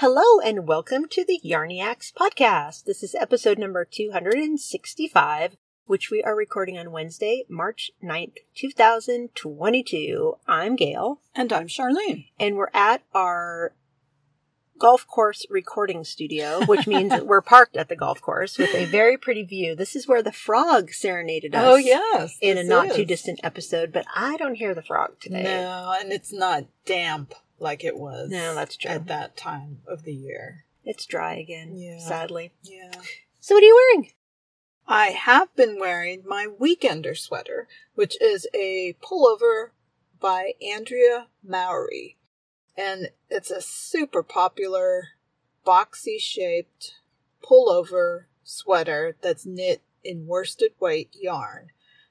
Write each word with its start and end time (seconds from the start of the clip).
Hello 0.00 0.40
and 0.40 0.66
welcome 0.66 1.06
to 1.08 1.24
the 1.26 1.40
Yarniacs 1.44 2.10
podcast. 2.14 2.84
This 2.84 3.02
is 3.02 3.14
episode 3.14 3.58
number 3.58 3.84
265, 3.84 5.58
which 5.84 6.10
we 6.10 6.22
are 6.22 6.34
recording 6.34 6.78
on 6.78 6.90
Wednesday, 6.90 7.44
March 7.50 7.90
9th, 8.02 8.38
2022. 8.56 10.38
I'm 10.48 10.76
Gail, 10.76 11.20
And 11.34 11.52
I'm 11.52 11.68
Charlene. 11.68 12.28
and 12.38 12.56
we're 12.56 12.70
at 12.72 13.02
our 13.12 13.74
golf 14.78 15.06
course 15.06 15.44
recording 15.50 16.04
studio, 16.04 16.64
which 16.64 16.86
means 16.94 17.12
we're 17.22 17.42
parked 17.42 17.76
at 17.76 17.90
the 17.90 17.96
golf 17.96 18.22
course 18.22 18.56
with 18.56 18.74
a 18.74 18.86
very 18.86 19.18
pretty 19.18 19.42
view. 19.42 19.74
This 19.74 19.94
is 19.94 20.08
where 20.08 20.22
the 20.22 20.32
frog 20.32 20.92
serenaded 20.94 21.54
us 21.54 21.62
Oh, 21.62 21.76
yes. 21.76 22.38
in 22.40 22.56
a 22.56 22.64
not 22.64 22.94
too 22.94 23.04
distant 23.04 23.40
episode, 23.44 23.92
but 23.92 24.06
I 24.16 24.38
don't 24.38 24.54
hear 24.54 24.74
the 24.74 24.80
frog 24.80 25.20
today. 25.20 25.42
No, 25.42 25.94
and 26.00 26.10
it's 26.10 26.32
not 26.32 26.64
damp 26.86 27.34
like 27.60 27.84
it 27.84 27.96
was. 27.98 28.30
No, 28.30 28.54
that's 28.54 28.76
true. 28.76 28.90
At 28.90 29.06
that 29.06 29.36
time 29.36 29.78
of 29.86 30.02
the 30.04 30.14
year. 30.14 30.64
It's 30.84 31.06
dry 31.06 31.34
again, 31.34 31.76
Yeah. 31.76 31.98
sadly. 31.98 32.52
Yeah. 32.62 32.92
So 33.38 33.54
what 33.54 33.62
are 33.62 33.66
you 33.66 33.90
wearing? 33.94 34.12
I 34.88 35.08
have 35.08 35.54
been 35.54 35.78
wearing 35.78 36.22
my 36.26 36.46
Weekender 36.46 37.16
sweater, 37.16 37.68
which 37.94 38.20
is 38.20 38.48
a 38.54 38.96
pullover 39.02 39.70
by 40.18 40.54
Andrea 40.60 41.28
Mowry. 41.44 42.16
And 42.76 43.10
it's 43.28 43.50
a 43.50 43.60
super 43.60 44.22
popular, 44.22 45.10
boxy 45.66 46.18
shaped 46.18 46.94
pullover 47.42 48.24
sweater 48.42 49.16
that's 49.20 49.46
knit 49.46 49.82
in 50.02 50.26
worsted 50.26 50.72
weight 50.80 51.14
yarn. 51.14 51.70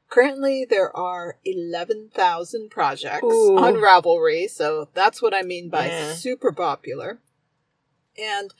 Currently, 0.10 0.66
there 0.68 0.96
are 0.96 1.38
11,000 1.46 2.70
projects 2.70 3.24
Ooh. 3.24 3.58
on 3.58 3.76
Ravelry, 3.76 4.50
so 4.50 4.90
that's 4.94 5.22
what 5.22 5.36
I 5.36 5.44
mean 5.44 5.70
by 5.70 5.88
Yeah. 5.88 6.14
super 6.16 6.52
popular. 6.52 7.20
And, 8.18 8.54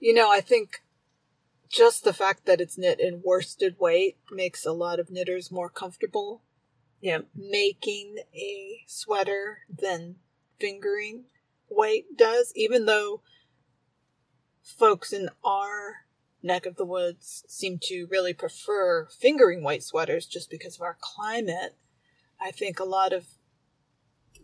you 0.00 0.14
know, 0.14 0.30
I 0.30 0.40
think 0.40 0.82
just 1.68 2.04
the 2.04 2.14
fact 2.14 2.46
that 2.46 2.60
it's 2.60 2.78
knit 2.78 3.00
in 3.00 3.20
worsted 3.22 3.78
weight 3.78 4.16
makes 4.30 4.64
a 4.64 4.72
lot 4.72 4.98
of 4.98 5.10
knitters 5.10 5.50
more 5.50 5.68
comfortable 5.68 6.42
Yeah. 7.00 7.22
making 7.34 8.20
a 8.32 8.84
sweater 8.86 9.58
than 9.68 10.20
fingering 10.58 11.26
weight 11.68 12.16
does, 12.16 12.50
even 12.54 12.86
though 12.86 13.20
folks 14.62 15.12
in 15.12 15.28
our 15.44 16.03
neck 16.44 16.66
of 16.66 16.76
the 16.76 16.84
woods 16.84 17.42
seem 17.48 17.78
to 17.82 18.06
really 18.10 18.34
prefer 18.34 19.06
fingering 19.06 19.64
weight 19.64 19.82
sweaters 19.82 20.26
just 20.26 20.50
because 20.50 20.76
of 20.76 20.82
our 20.82 20.96
climate. 21.00 21.74
I 22.40 22.50
think 22.50 22.78
a 22.78 22.84
lot 22.84 23.12
of 23.12 23.26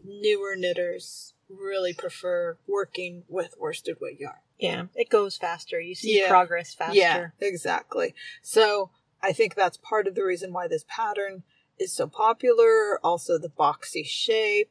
newer 0.04 0.56
knitters 0.56 1.34
really 1.48 1.92
prefer 1.92 2.56
working 2.66 3.24
with 3.28 3.54
worsted 3.58 3.98
weight 4.00 4.18
yarn. 4.18 4.36
Yeah, 4.58 4.84
it 4.94 5.08
goes 5.08 5.36
faster. 5.36 5.80
You 5.80 5.94
see 5.94 6.18
Yeah. 6.18 6.28
progress 6.28 6.74
faster. 6.74 6.98
Yeah, 6.98 7.28
exactly. 7.40 8.14
So 8.42 8.90
I 9.22 9.32
think 9.32 9.54
that's 9.54 9.76
part 9.76 10.06
of 10.06 10.14
the 10.14 10.24
reason 10.24 10.52
why 10.52 10.68
this 10.68 10.84
pattern 10.88 11.44
is 11.78 11.92
so 11.92 12.06
popular. 12.06 12.98
Also, 13.04 13.38
the 13.38 13.48
boxy 13.48 14.04
shape. 14.04 14.70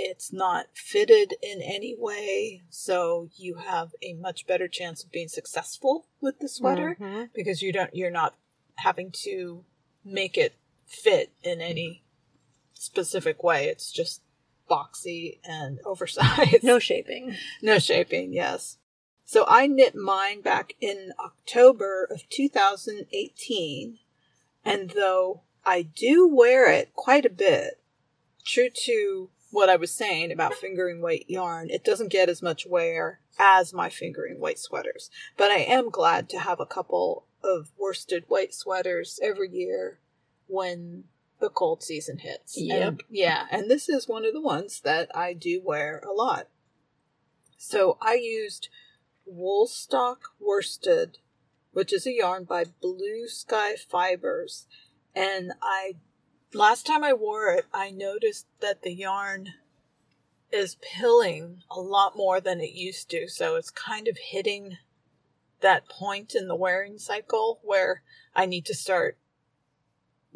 It's 0.00 0.32
not 0.32 0.66
fitted 0.74 1.34
in 1.42 1.60
any 1.60 1.94
way, 1.98 2.62
so 2.70 3.28
you 3.34 3.56
have 3.56 3.94
a 4.00 4.12
much 4.14 4.46
better 4.46 4.68
chance 4.68 5.02
of 5.02 5.10
being 5.10 5.26
successful 5.28 6.06
with 6.20 6.38
the 6.38 6.48
sweater 6.48 6.96
Mhm. 7.00 7.30
because 7.34 7.62
you 7.62 7.72
don't 7.72 7.94
you're 7.94 8.10
not 8.10 8.36
having 8.76 9.10
to 9.24 9.64
make 10.04 10.38
it 10.38 10.54
fit 10.86 11.32
in 11.42 11.60
any 11.60 12.04
specific 12.74 13.42
way. 13.42 13.66
It's 13.66 13.90
just 13.90 14.22
boxy 14.70 15.40
and 15.42 15.80
oversized. 15.84 16.62
No 16.62 16.78
shaping. 16.78 17.34
No 17.60 17.80
shaping, 17.80 18.32
yes. 18.32 18.78
So 19.24 19.44
I 19.48 19.66
knit 19.66 19.94
mine 19.96 20.40
back 20.42 20.74
in 20.80 21.12
October 21.18 22.04
of 22.04 22.28
2018, 22.30 23.98
and 24.64 24.90
though 24.90 25.42
I 25.64 25.82
do 25.82 26.26
wear 26.26 26.70
it 26.70 26.94
quite 26.94 27.26
a 27.26 27.30
bit, 27.30 27.80
true 28.44 28.70
to 28.84 29.30
what 29.50 29.68
I 29.68 29.76
was 29.76 29.90
saying 29.90 30.30
about 30.30 30.54
fingering 30.54 31.00
weight 31.00 31.28
yarn, 31.28 31.70
it 31.70 31.84
doesn't 31.84 32.12
get 32.12 32.28
as 32.28 32.42
much 32.42 32.66
wear 32.66 33.20
as 33.38 33.72
my 33.72 33.88
fingering 33.88 34.40
weight 34.40 34.58
sweaters. 34.58 35.10
But 35.36 35.50
I 35.50 35.58
am 35.58 35.90
glad 35.90 36.28
to 36.30 36.38
have 36.38 36.60
a 36.60 36.66
couple 36.66 37.26
of 37.42 37.70
worsted 37.78 38.24
weight 38.28 38.54
sweaters 38.54 39.18
every 39.22 39.50
year 39.50 40.00
when 40.46 41.04
the 41.40 41.48
cold 41.48 41.82
season 41.82 42.18
hits. 42.18 42.54
Yep. 42.56 42.82
And, 42.82 43.02
yeah, 43.08 43.46
and 43.50 43.70
this 43.70 43.88
is 43.88 44.08
one 44.08 44.24
of 44.24 44.32
the 44.32 44.40
ones 44.40 44.80
that 44.80 45.10
I 45.16 45.32
do 45.32 45.62
wear 45.64 46.02
a 46.06 46.12
lot. 46.12 46.48
So 47.56 47.98
I 48.00 48.14
used 48.14 48.68
Woolstock 49.24 50.30
Worsted, 50.40 51.18
which 51.72 51.92
is 51.92 52.06
a 52.06 52.12
yarn 52.12 52.44
by 52.44 52.64
Blue 52.80 53.28
Sky 53.28 53.74
Fibers. 53.76 54.66
And 55.14 55.52
I, 55.62 55.96
last 56.52 56.86
time 56.86 57.04
I 57.04 57.12
wore 57.12 57.50
it, 57.52 57.66
I 57.72 57.90
noticed 57.90 58.46
that 58.60 58.82
the 58.82 58.92
yarn 58.94 59.48
is 60.50 60.76
pilling 60.80 61.62
a 61.70 61.80
lot 61.80 62.16
more 62.16 62.40
than 62.40 62.60
it 62.60 62.72
used 62.72 63.10
to. 63.10 63.28
So 63.28 63.56
it's 63.56 63.70
kind 63.70 64.08
of 64.08 64.16
hitting 64.18 64.78
that 65.60 65.88
point 65.88 66.34
in 66.34 66.48
the 66.48 66.54
wearing 66.56 66.98
cycle 66.98 67.60
where 67.62 68.02
I 68.34 68.46
need 68.46 68.64
to 68.66 68.74
start 68.74 69.18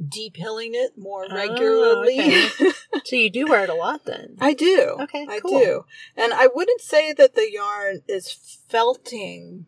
depilling 0.00 0.70
it 0.72 0.98
more 0.98 1.26
Oh, 1.30 1.34
regularly. 1.34 2.20
okay. 2.20 2.72
So 3.04 3.16
you 3.16 3.30
do 3.30 3.46
wear 3.48 3.64
it 3.64 3.70
a 3.70 3.74
lot 3.74 4.04
then. 4.04 4.36
I 4.40 4.52
do. 4.52 4.96
Okay, 5.00 5.26
I 5.28 5.40
cool. 5.40 5.58
do. 5.58 5.84
And 6.16 6.32
I 6.32 6.46
wouldn't 6.46 6.80
say 6.80 7.12
that 7.14 7.34
the 7.34 7.50
yarn 7.50 8.02
is 8.06 8.30
felting 8.68 9.66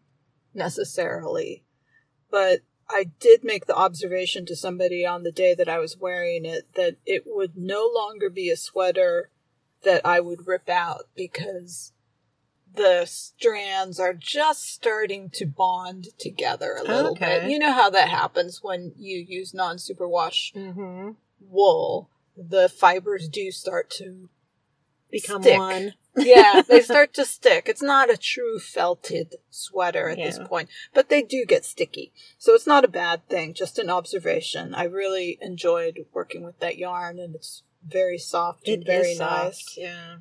necessarily, 0.55 1.65
but 2.31 2.61
I 2.89 3.05
did 3.21 3.45
make 3.45 3.67
the 3.67 3.77
observation 3.77 4.45
to 4.47 4.57
somebody 4.57 5.07
on 5.07 5.23
the 5.23 5.33
day 5.33 5.55
that 5.55 5.69
I 5.69 5.79
was 5.79 5.97
wearing 5.97 6.45
it 6.45 6.75
that 6.75 6.97
it 7.07 7.25
would 7.27 7.57
no 7.57 7.91
longer 7.93 8.29
be 8.31 8.51
a 8.51 8.57
sweater 8.57 9.31
that 9.83 10.05
I 10.05 10.21
would 10.21 10.47
rip 10.47 10.69
out 10.69 11.09
because 11.15 11.93
the 12.73 13.05
strands 13.07 14.01
are 14.01 14.15
just 14.15 14.69
starting 14.69 15.31
to 15.31 15.47
bond 15.47 16.09
together 16.19 16.77
a 16.79 16.83
little 16.85 17.13
Okay. 17.13 17.41
bit. 17.43 17.51
You 17.51 17.59
know 17.59 17.73
how 17.73 17.91
that 17.91 18.09
happens 18.09 18.61
when 18.63 18.93
you 18.97 19.19
use 19.19 19.55
non 19.55 19.77
superwash 19.77 20.53
Mm-hmm. 20.55 21.13
wool, 21.41 22.11
the 22.37 22.69
fibers 22.69 23.29
do 23.29 23.51
start 23.51 23.91
to 23.99 24.29
Become 25.11 25.43
stick. 25.43 25.59
one. 25.59 25.95
Yeah, 26.17 26.63
they 26.69 26.81
start 26.81 27.15
to 27.15 27.25
stick. 27.25 27.69
It's 27.69 27.83
not 27.83 28.11
a 28.11 28.17
true 28.17 28.59
felted 28.59 29.37
sweater 29.51 30.09
at 30.09 30.17
this 30.19 30.39
point, 30.39 30.69
but 30.93 31.09
they 31.09 31.23
do 31.23 31.45
get 31.47 31.65
sticky. 31.65 32.13
So 32.39 32.55
it's 32.55 32.67
not 32.67 32.85
a 32.85 32.89
bad 32.89 33.29
thing, 33.29 33.55
just 33.55 33.79
an 33.79 33.91
observation. 33.91 34.75
I 34.75 34.85
really 34.85 35.39
enjoyed 35.41 36.07
working 36.13 36.45
with 36.45 36.59
that 36.61 36.79
yarn 36.79 37.19
and 37.19 37.35
it's 37.35 37.63
very 37.87 38.19
soft 38.19 38.67
and 38.69 38.83
It 38.83 38.87
very 38.87 39.11
is 39.13 39.19
soft. 39.19 39.45
nice. 39.45 39.75
Yeah. 39.77 40.17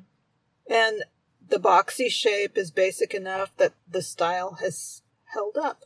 And 0.68 1.04
the 1.48 1.58
boxy 1.58 2.08
shape 2.10 2.56
is 2.56 2.70
basic 2.70 3.14
enough 3.14 3.50
that 3.58 3.74
the 3.88 4.02
style 4.02 4.58
has 4.60 5.02
held 5.34 5.56
up. 5.56 5.84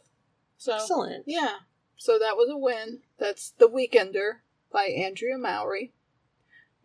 So 0.57 0.75
Excellent. 0.75 1.25
yeah. 1.27 1.57
So 1.97 2.19
that 2.19 2.37
was 2.37 2.49
a 2.51 2.57
win. 2.57 3.01
That's 3.19 3.51
The 3.59 3.69
Weekender 3.69 4.39
by 4.73 4.85
Andrea 4.85 5.37
Mowry. 5.37 5.93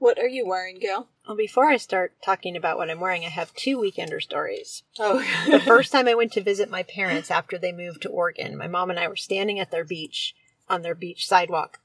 What 0.04 0.20
are 0.20 0.28
you 0.28 0.46
wearing, 0.46 0.80
Gail? 0.80 1.08
Well, 1.26 1.38
before 1.38 1.68
I 1.70 1.78
start 1.78 2.12
talking 2.22 2.58
about 2.58 2.78
what 2.78 2.90
I'm 2.90 3.00
wearing, 3.00 3.24
I 3.24 3.30
have 3.30 3.54
two 3.54 3.78
weekender 3.78 4.22
stories. 4.22 4.84
Oh, 5.00 5.20
The 5.50 5.60
first 5.66 5.94
time 5.94 6.10
I 6.10 6.14
went 6.14 6.34
to 6.34 6.42
visit 6.42 6.70
my 6.70 6.84
parents 6.84 7.32
after 7.32 7.58
they 7.58 7.72
moved 7.72 8.02
to 8.02 8.10
Oregon, 8.10 8.58
my 8.58 8.68
mom 8.68 8.90
and 8.90 9.00
I 9.00 9.08
were 9.08 9.16
standing 9.16 9.62
at 9.62 9.72
their 9.72 9.86
beach 9.86 10.36
on 10.68 10.82
their 10.82 10.94
beach 10.94 11.26
sidewalk, 11.26 11.80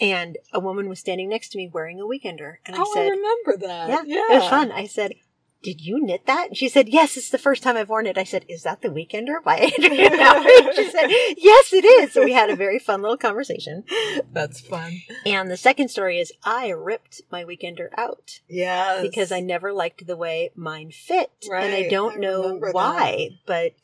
and 0.00 0.38
a 0.52 0.60
woman 0.60 0.88
was 0.88 1.00
standing 1.00 1.28
next 1.28 1.48
to 1.48 1.58
me 1.58 1.66
wearing 1.66 1.98
a 1.98 2.04
weekender, 2.04 2.58
and 2.64 2.76
I 2.76 2.78
oh, 2.80 2.94
I 2.96 3.08
remember 3.08 3.66
that. 3.66 3.88
"Yeah, 3.88 4.02
yeah, 4.06 4.36
it 4.36 4.40
was 4.40 4.48
fun." 4.48 4.70
I 4.70 4.86
said, 4.86 5.14
"Did 5.62 5.80
you 5.80 6.04
knit 6.04 6.26
that?" 6.26 6.48
And 6.48 6.56
she 6.56 6.68
said, 6.68 6.88
"Yes, 6.88 7.16
it's 7.16 7.30
the 7.30 7.38
first 7.38 7.62
time 7.62 7.76
I've 7.76 7.88
worn 7.88 8.06
it." 8.06 8.18
I 8.18 8.24
said, 8.24 8.44
"Is 8.48 8.62
that 8.64 8.82
the 8.82 8.88
Weekender 8.88 9.42
by 9.44 9.56
Andrea 9.78 10.10
Mowry?" 10.10 10.74
She 10.74 10.90
said, 10.90 11.08
"Yes, 11.38 11.72
it 11.72 11.84
is." 11.84 12.12
So 12.12 12.24
we 12.24 12.32
had 12.32 12.50
a 12.50 12.56
very 12.56 12.78
fun 12.78 13.02
little 13.02 13.16
conversation. 13.16 13.84
That's 14.32 14.60
fun. 14.60 15.00
And 15.24 15.50
the 15.50 15.56
second 15.56 15.88
story 15.88 16.18
is 16.18 16.32
I 16.44 16.70
ripped 16.70 17.22
my 17.30 17.44
Weekender 17.44 17.88
out 17.96 18.40
Yeah, 18.48 19.00
because 19.02 19.30
I 19.32 19.40
never 19.40 19.72
liked 19.72 20.06
the 20.06 20.16
way 20.16 20.50
mine 20.54 20.90
fit. 20.92 21.30
and 21.44 21.74
I 21.74 21.88
don't 21.88 22.16
I 22.16 22.20
know 22.20 22.42
remember 22.42 22.66
that. 22.68 22.74
why, 22.74 23.28
but 23.46 23.74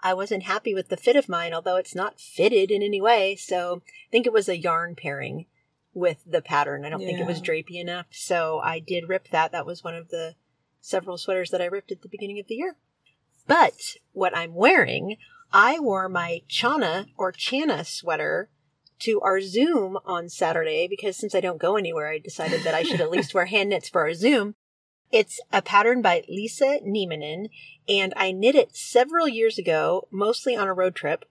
I 0.00 0.14
wasn't 0.14 0.44
happy 0.44 0.74
with 0.74 0.88
the 0.88 0.96
fit 0.96 1.16
of 1.16 1.28
mine, 1.28 1.52
although 1.52 1.76
it's 1.76 1.94
not 1.94 2.20
fitted 2.20 2.70
in 2.70 2.82
any 2.82 3.00
way. 3.00 3.34
So 3.34 3.82
I 3.86 4.10
think 4.12 4.26
it 4.26 4.32
was 4.32 4.48
a 4.48 4.56
yarn 4.56 4.94
pairing 4.94 5.46
with 5.94 6.18
the 6.24 6.40
pattern. 6.40 6.84
I 6.84 6.90
don't 6.90 7.00
think 7.00 7.18
it 7.18 7.26
was 7.26 7.38
Yeah. 7.40 7.44
drapey 7.46 7.80
enough. 7.80 8.06
So 8.12 8.60
I 8.62 8.78
did 8.78 9.08
rip 9.08 9.28
that. 9.30 9.50
That 9.50 9.66
was 9.66 9.82
one 9.82 9.96
of 9.96 10.10
the 10.10 10.36
several 10.80 11.18
sweaters 11.18 11.50
that 11.50 11.62
I 11.62 11.66
ripped 11.66 11.92
at 11.92 12.02
the 12.02 12.08
beginning 12.08 12.38
of 12.38 12.46
the 12.46 12.56
year. 12.56 12.76
But 13.46 13.96
what 14.12 14.36
I'm 14.36 14.54
wearing, 14.54 15.16
I 15.52 15.80
wore 15.80 16.08
my 16.08 16.42
Chana 16.48 17.06
or 17.16 17.32
Chana 17.32 17.86
sweater 17.86 18.50
to 19.00 19.20
our 19.20 19.40
Zoom 19.40 19.98
on 20.04 20.28
Saturday 20.28 20.86
because 20.88 21.16
since 21.16 21.34
I 21.34 21.40
don't 21.40 21.60
go 21.60 21.76
anywhere, 21.76 22.08
I 22.08 22.18
decided 22.18 22.62
that 22.64 22.74
I 22.74 22.82
should 22.82 23.00
at 23.00 23.10
least 23.10 23.34
wear 23.34 23.46
hand 23.46 23.70
knits 23.70 23.88
for 23.88 24.02
our 24.02 24.14
Zoom. 24.14 24.54
It's 25.10 25.40
a 25.50 25.62
pattern 25.62 26.02
by 26.02 26.24
Lisa 26.28 26.80
Niemanen, 26.84 27.48
and 27.88 28.12
I 28.14 28.32
knit 28.32 28.54
it 28.54 28.76
several 28.76 29.26
years 29.26 29.58
ago, 29.58 30.06
mostly 30.10 30.54
on 30.54 30.68
a 30.68 30.74
road 30.74 30.94
trip. 30.94 31.24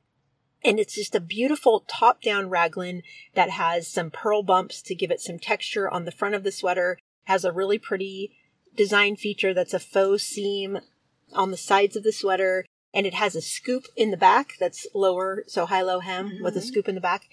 And 0.64 0.80
it's 0.80 0.96
just 0.96 1.14
a 1.14 1.20
beautiful 1.20 1.86
top 1.88 2.24
down 2.24 2.50
raglan 2.50 3.04
that 3.36 3.52
has 3.52 3.88
some 3.88 4.10
purl 4.10 4.42
bumps 4.42 4.82
to 4.84 4.96
give 4.96 5.12
it 5.12 5.22
some 5.22 5.38
texture 5.38 5.88
on 5.88 6.06
the 6.06 6.12
front 6.12 6.34
of 6.34 6.44
the 6.44 6.52
sweater, 6.52 6.98
has 7.26 7.46
a 7.46 7.52
really 7.52 7.78
pretty 7.78 8.36
design 8.78 9.18
feature 9.18 9.54
that's 9.54 9.74
a 9.74 9.80
faux 9.80 10.24
seam 10.24 10.80
on 11.34 11.52
the 11.52 11.58
sides 11.58 11.98
of 11.98 12.04
the 12.04 12.14
sweater, 12.14 12.66
and 12.94 13.06
it 13.06 13.16
has 13.16 13.36
a 13.36 13.42
scoop 13.42 13.84
in 13.98 14.12
the 14.12 14.18
back 14.18 14.54
that's 14.60 14.88
lower, 14.94 15.44
so 15.48 15.66
high 15.66 15.82
low 15.82 16.00
hem 16.00 16.30
mm-hmm. 16.30 16.44
with 16.44 16.56
a 16.56 16.62
scoop 16.62 16.88
in 16.88 16.96
the 16.96 17.02
back. 17.02 17.24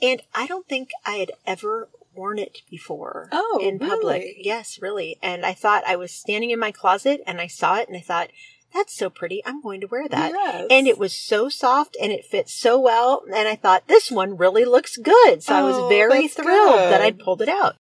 And 0.00 0.22
I 0.34 0.46
don't 0.46 0.68
think 0.68 0.90
I 1.04 1.16
had 1.16 1.32
ever 1.46 1.88
worn 2.14 2.38
it 2.38 2.58
before. 2.70 3.28
Oh, 3.32 3.60
in 3.62 3.78
public. 3.78 4.22
Really? 4.22 4.36
Yes, 4.38 4.78
really. 4.80 5.18
And 5.22 5.44
I 5.44 5.52
thought 5.52 5.84
I 5.86 5.96
was 5.96 6.12
standing 6.12 6.50
in 6.50 6.58
my 6.58 6.72
closet 6.72 7.20
and 7.26 7.40
I 7.40 7.46
saw 7.46 7.76
it 7.76 7.88
and 7.88 7.96
I 7.96 8.00
thought, 8.00 8.30
that's 8.72 8.96
so 8.96 9.10
pretty. 9.10 9.42
I'm 9.44 9.60
going 9.60 9.80
to 9.80 9.88
wear 9.88 10.08
that. 10.08 10.32
Yes. 10.32 10.66
And 10.70 10.86
it 10.86 10.98
was 10.98 11.12
so 11.12 11.48
soft 11.48 11.96
and 12.00 12.12
it 12.12 12.24
fits 12.24 12.54
so 12.54 12.78
well. 12.78 13.24
And 13.26 13.48
I 13.48 13.56
thought, 13.56 13.88
this 13.88 14.10
one 14.10 14.36
really 14.36 14.64
looks 14.64 14.96
good. 14.96 15.42
So 15.42 15.54
oh, 15.54 15.58
I 15.58 15.62
was 15.62 15.76
oh, 15.76 15.88
very 15.88 16.28
thrilled 16.28 16.78
good. 16.78 16.92
that 16.92 17.00
I'd 17.00 17.18
pulled 17.18 17.42
it 17.42 17.48
out. 17.48 17.76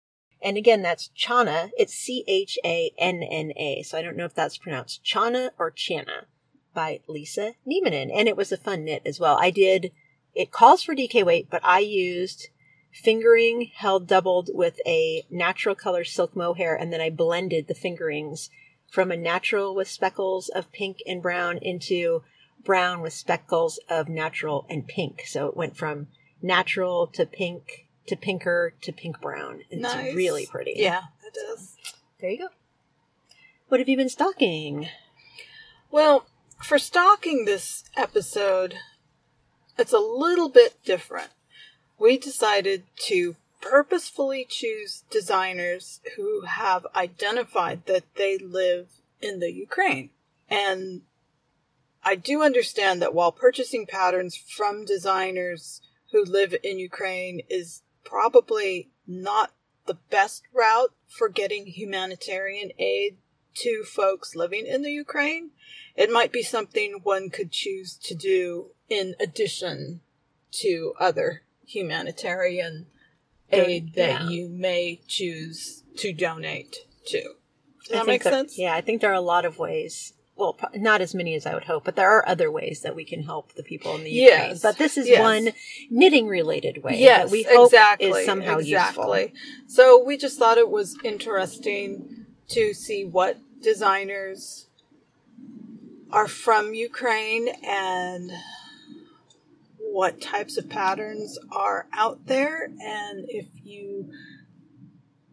And 0.42 0.56
again, 0.56 0.82
that's 0.82 1.10
Chana. 1.16 1.70
It's 1.76 1.94
C 1.94 2.24
H 2.26 2.58
A 2.64 2.92
N 2.98 3.22
N 3.22 3.52
A. 3.56 3.82
So 3.82 3.98
I 3.98 4.02
don't 4.02 4.16
know 4.16 4.24
if 4.24 4.34
that's 4.34 4.58
pronounced 4.58 5.04
Chana 5.04 5.50
or 5.58 5.70
Chana 5.70 6.24
by 6.74 7.00
Lisa 7.08 7.54
Niemanen. 7.66 8.10
And 8.14 8.28
it 8.28 8.36
was 8.36 8.52
a 8.52 8.56
fun 8.56 8.84
knit 8.84 9.02
as 9.04 9.18
well. 9.18 9.38
I 9.40 9.50
did, 9.50 9.92
it 10.34 10.52
calls 10.52 10.82
for 10.82 10.94
DK 10.94 11.24
weight, 11.24 11.48
but 11.50 11.64
I 11.64 11.80
used 11.80 12.48
fingering 12.92 13.70
held 13.74 14.06
doubled 14.06 14.50
with 14.52 14.78
a 14.86 15.24
natural 15.30 15.74
color 15.74 16.04
silk 16.04 16.34
mohair 16.34 16.74
and 16.74 16.92
then 16.92 17.00
I 17.00 17.10
blended 17.10 17.66
the 17.66 17.74
fingerings 17.74 18.48
from 18.90 19.10
a 19.10 19.16
natural 19.16 19.74
with 19.74 19.88
speckles 19.88 20.48
of 20.48 20.72
pink 20.72 20.98
and 21.06 21.20
brown 21.20 21.58
into 21.58 22.22
brown 22.64 23.00
with 23.00 23.12
speckles 23.12 23.78
of 23.88 24.08
natural 24.08 24.66
and 24.70 24.86
pink. 24.86 25.22
So 25.26 25.46
it 25.46 25.56
went 25.56 25.76
from 25.76 26.08
natural 26.40 27.06
to 27.08 27.26
pink 27.26 27.85
to 28.06 28.16
pinker 28.16 28.74
to 28.82 28.92
pink 28.92 29.20
brown. 29.20 29.62
It's 29.70 29.82
nice. 29.82 30.14
really 30.14 30.46
pretty. 30.46 30.74
Yeah, 30.76 31.02
it 31.24 31.34
does. 31.34 31.76
There 32.20 32.30
you 32.30 32.38
go. 32.38 32.48
What 33.68 33.80
have 33.80 33.88
you 33.88 33.96
been 33.96 34.08
stocking? 34.08 34.88
Well, 35.90 36.26
for 36.62 36.78
stocking 36.78 37.44
this 37.44 37.84
episode, 37.96 38.76
it's 39.78 39.92
a 39.92 39.98
little 39.98 40.48
bit 40.48 40.76
different 40.84 41.30
we 41.98 42.18
decided 42.18 42.84
to 42.96 43.36
purposefully 43.60 44.46
choose 44.48 45.04
designers 45.10 46.00
who 46.16 46.42
have 46.42 46.86
identified 46.94 47.86
that 47.86 48.04
they 48.16 48.38
live 48.38 48.88
in 49.20 49.40
the 49.40 49.52
Ukraine. 49.52 50.10
And 50.48 51.02
I 52.04 52.14
do 52.14 52.42
understand 52.42 53.02
that 53.02 53.14
while 53.14 53.32
purchasing 53.32 53.86
patterns 53.86 54.36
from 54.36 54.84
designers 54.84 55.80
who 56.12 56.22
live 56.24 56.54
in 56.62 56.78
Ukraine 56.78 57.40
is 57.48 57.82
probably 58.06 58.90
not 59.06 59.52
the 59.86 59.98
best 60.10 60.44
route 60.54 60.94
for 61.06 61.28
getting 61.28 61.66
humanitarian 61.66 62.70
aid 62.78 63.18
to 63.54 63.84
folks 63.84 64.34
living 64.34 64.66
in 64.66 64.82
the 64.82 64.90
Ukraine, 64.90 65.50
it 65.94 66.10
might 66.10 66.32
be 66.32 66.42
something 66.42 67.00
one 67.02 67.30
could 67.30 67.50
choose 67.50 67.96
to 68.04 68.14
do 68.14 68.70
in 68.88 69.14
addition 69.18 70.00
to 70.50 70.94
other 71.00 71.42
humanitarian 71.64 72.86
aid 73.50 73.94
that 73.94 74.30
you 74.30 74.48
may 74.48 75.00
choose 75.06 75.82
to 75.96 76.12
donate 76.12 76.76
to. 77.06 77.22
Does 77.84 77.98
that 77.98 78.06
make 78.06 78.22
sense? 78.22 78.58
Yeah, 78.58 78.74
I 78.74 78.80
think 78.80 79.00
there 79.00 79.10
are 79.10 79.14
a 79.14 79.20
lot 79.20 79.44
of 79.44 79.58
ways. 79.58 80.12
Well, 80.36 80.58
not 80.74 81.00
as 81.00 81.14
many 81.14 81.34
as 81.34 81.46
I 81.46 81.54
would 81.54 81.64
hope, 81.64 81.84
but 81.84 81.96
there 81.96 82.10
are 82.10 82.28
other 82.28 82.50
ways 82.50 82.82
that 82.82 82.94
we 82.94 83.04
can 83.04 83.22
help 83.22 83.54
the 83.54 83.62
people 83.62 83.94
in 83.96 84.04
the 84.04 84.10
Ukraine. 84.10 84.50
Yes. 84.50 84.60
But 84.62 84.76
this 84.76 84.98
is 84.98 85.08
yes. 85.08 85.20
one 85.20 85.48
knitting 85.88 86.26
related 86.26 86.82
way 86.82 86.98
yes, 86.98 87.24
that 87.24 87.30
we 87.30 87.42
hope 87.44 87.68
exactly, 87.68 88.10
is 88.10 88.26
somehow 88.26 88.58
exactly. 88.58 89.22
useful. 89.22 89.38
So 89.66 90.04
we 90.04 90.18
just 90.18 90.38
thought 90.38 90.58
it 90.58 90.68
was 90.68 90.96
interesting 91.02 92.26
to 92.48 92.74
see 92.74 93.04
what 93.04 93.38
designers 93.62 94.66
are 96.12 96.28
from 96.28 96.74
Ukraine 96.74 97.48
and 97.64 98.30
what 99.78 100.20
types 100.20 100.58
of 100.58 100.68
patterns 100.68 101.38
are 101.50 101.86
out 101.92 102.26
there 102.26 102.64
and 102.64 103.24
if 103.28 103.46
you 103.64 104.10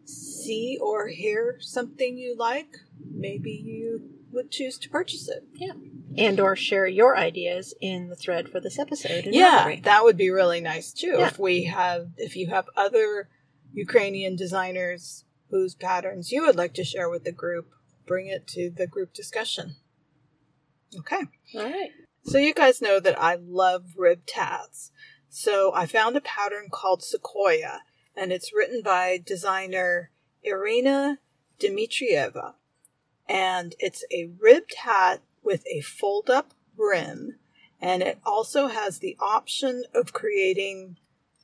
see 0.04 0.78
or 0.80 1.08
hear 1.08 1.56
something 1.60 2.16
you 2.16 2.34
like, 2.36 2.68
maybe 3.12 3.50
you 3.50 4.10
would 4.34 4.50
choose 4.50 4.78
to 4.78 4.88
purchase 4.88 5.28
it. 5.28 5.44
Yeah. 5.54 5.72
And 6.16 6.38
or 6.38 6.54
share 6.54 6.86
your 6.86 7.16
ideas 7.16 7.74
in 7.80 8.08
the 8.08 8.16
thread 8.16 8.48
for 8.48 8.60
this 8.60 8.78
episode. 8.78 9.26
yeah, 9.26 9.76
that 9.82 10.04
would 10.04 10.16
be 10.16 10.30
really 10.30 10.60
nice 10.60 10.92
too. 10.92 11.16
Yeah. 11.18 11.26
If 11.26 11.38
we 11.38 11.64
have 11.64 12.08
if 12.16 12.36
you 12.36 12.48
have 12.50 12.66
other 12.76 13.28
Ukrainian 13.72 14.36
designers 14.36 15.24
whose 15.50 15.74
patterns 15.74 16.30
you 16.30 16.42
would 16.42 16.56
like 16.56 16.74
to 16.74 16.84
share 16.84 17.08
with 17.08 17.24
the 17.24 17.32
group, 17.32 17.70
bring 18.06 18.28
it 18.28 18.46
to 18.48 18.70
the 18.70 18.86
group 18.86 19.12
discussion. 19.12 19.76
Okay. 20.96 21.22
All 21.56 21.64
right. 21.64 21.90
So 22.24 22.38
you 22.38 22.54
guys 22.54 22.80
know 22.80 23.00
that 23.00 23.20
I 23.20 23.36
love 23.40 23.94
rib 23.96 24.26
tats. 24.26 24.92
So 25.28 25.72
I 25.74 25.86
found 25.86 26.16
a 26.16 26.20
pattern 26.20 26.68
called 26.70 27.02
Sequoia, 27.02 27.80
and 28.16 28.32
it's 28.32 28.54
written 28.54 28.82
by 28.82 29.20
designer 29.24 30.10
Irina 30.42 31.18
Dmitrieva. 31.60 32.54
And 33.28 33.74
it's 33.78 34.04
a 34.12 34.30
ribbed 34.38 34.74
hat 34.82 35.22
with 35.42 35.64
a 35.66 35.80
fold 35.80 36.30
up 36.30 36.52
brim, 36.76 37.38
and 37.80 38.02
it 38.02 38.18
also 38.24 38.68
has 38.68 38.98
the 38.98 39.16
option 39.20 39.84
of 39.94 40.12
creating 40.12 40.96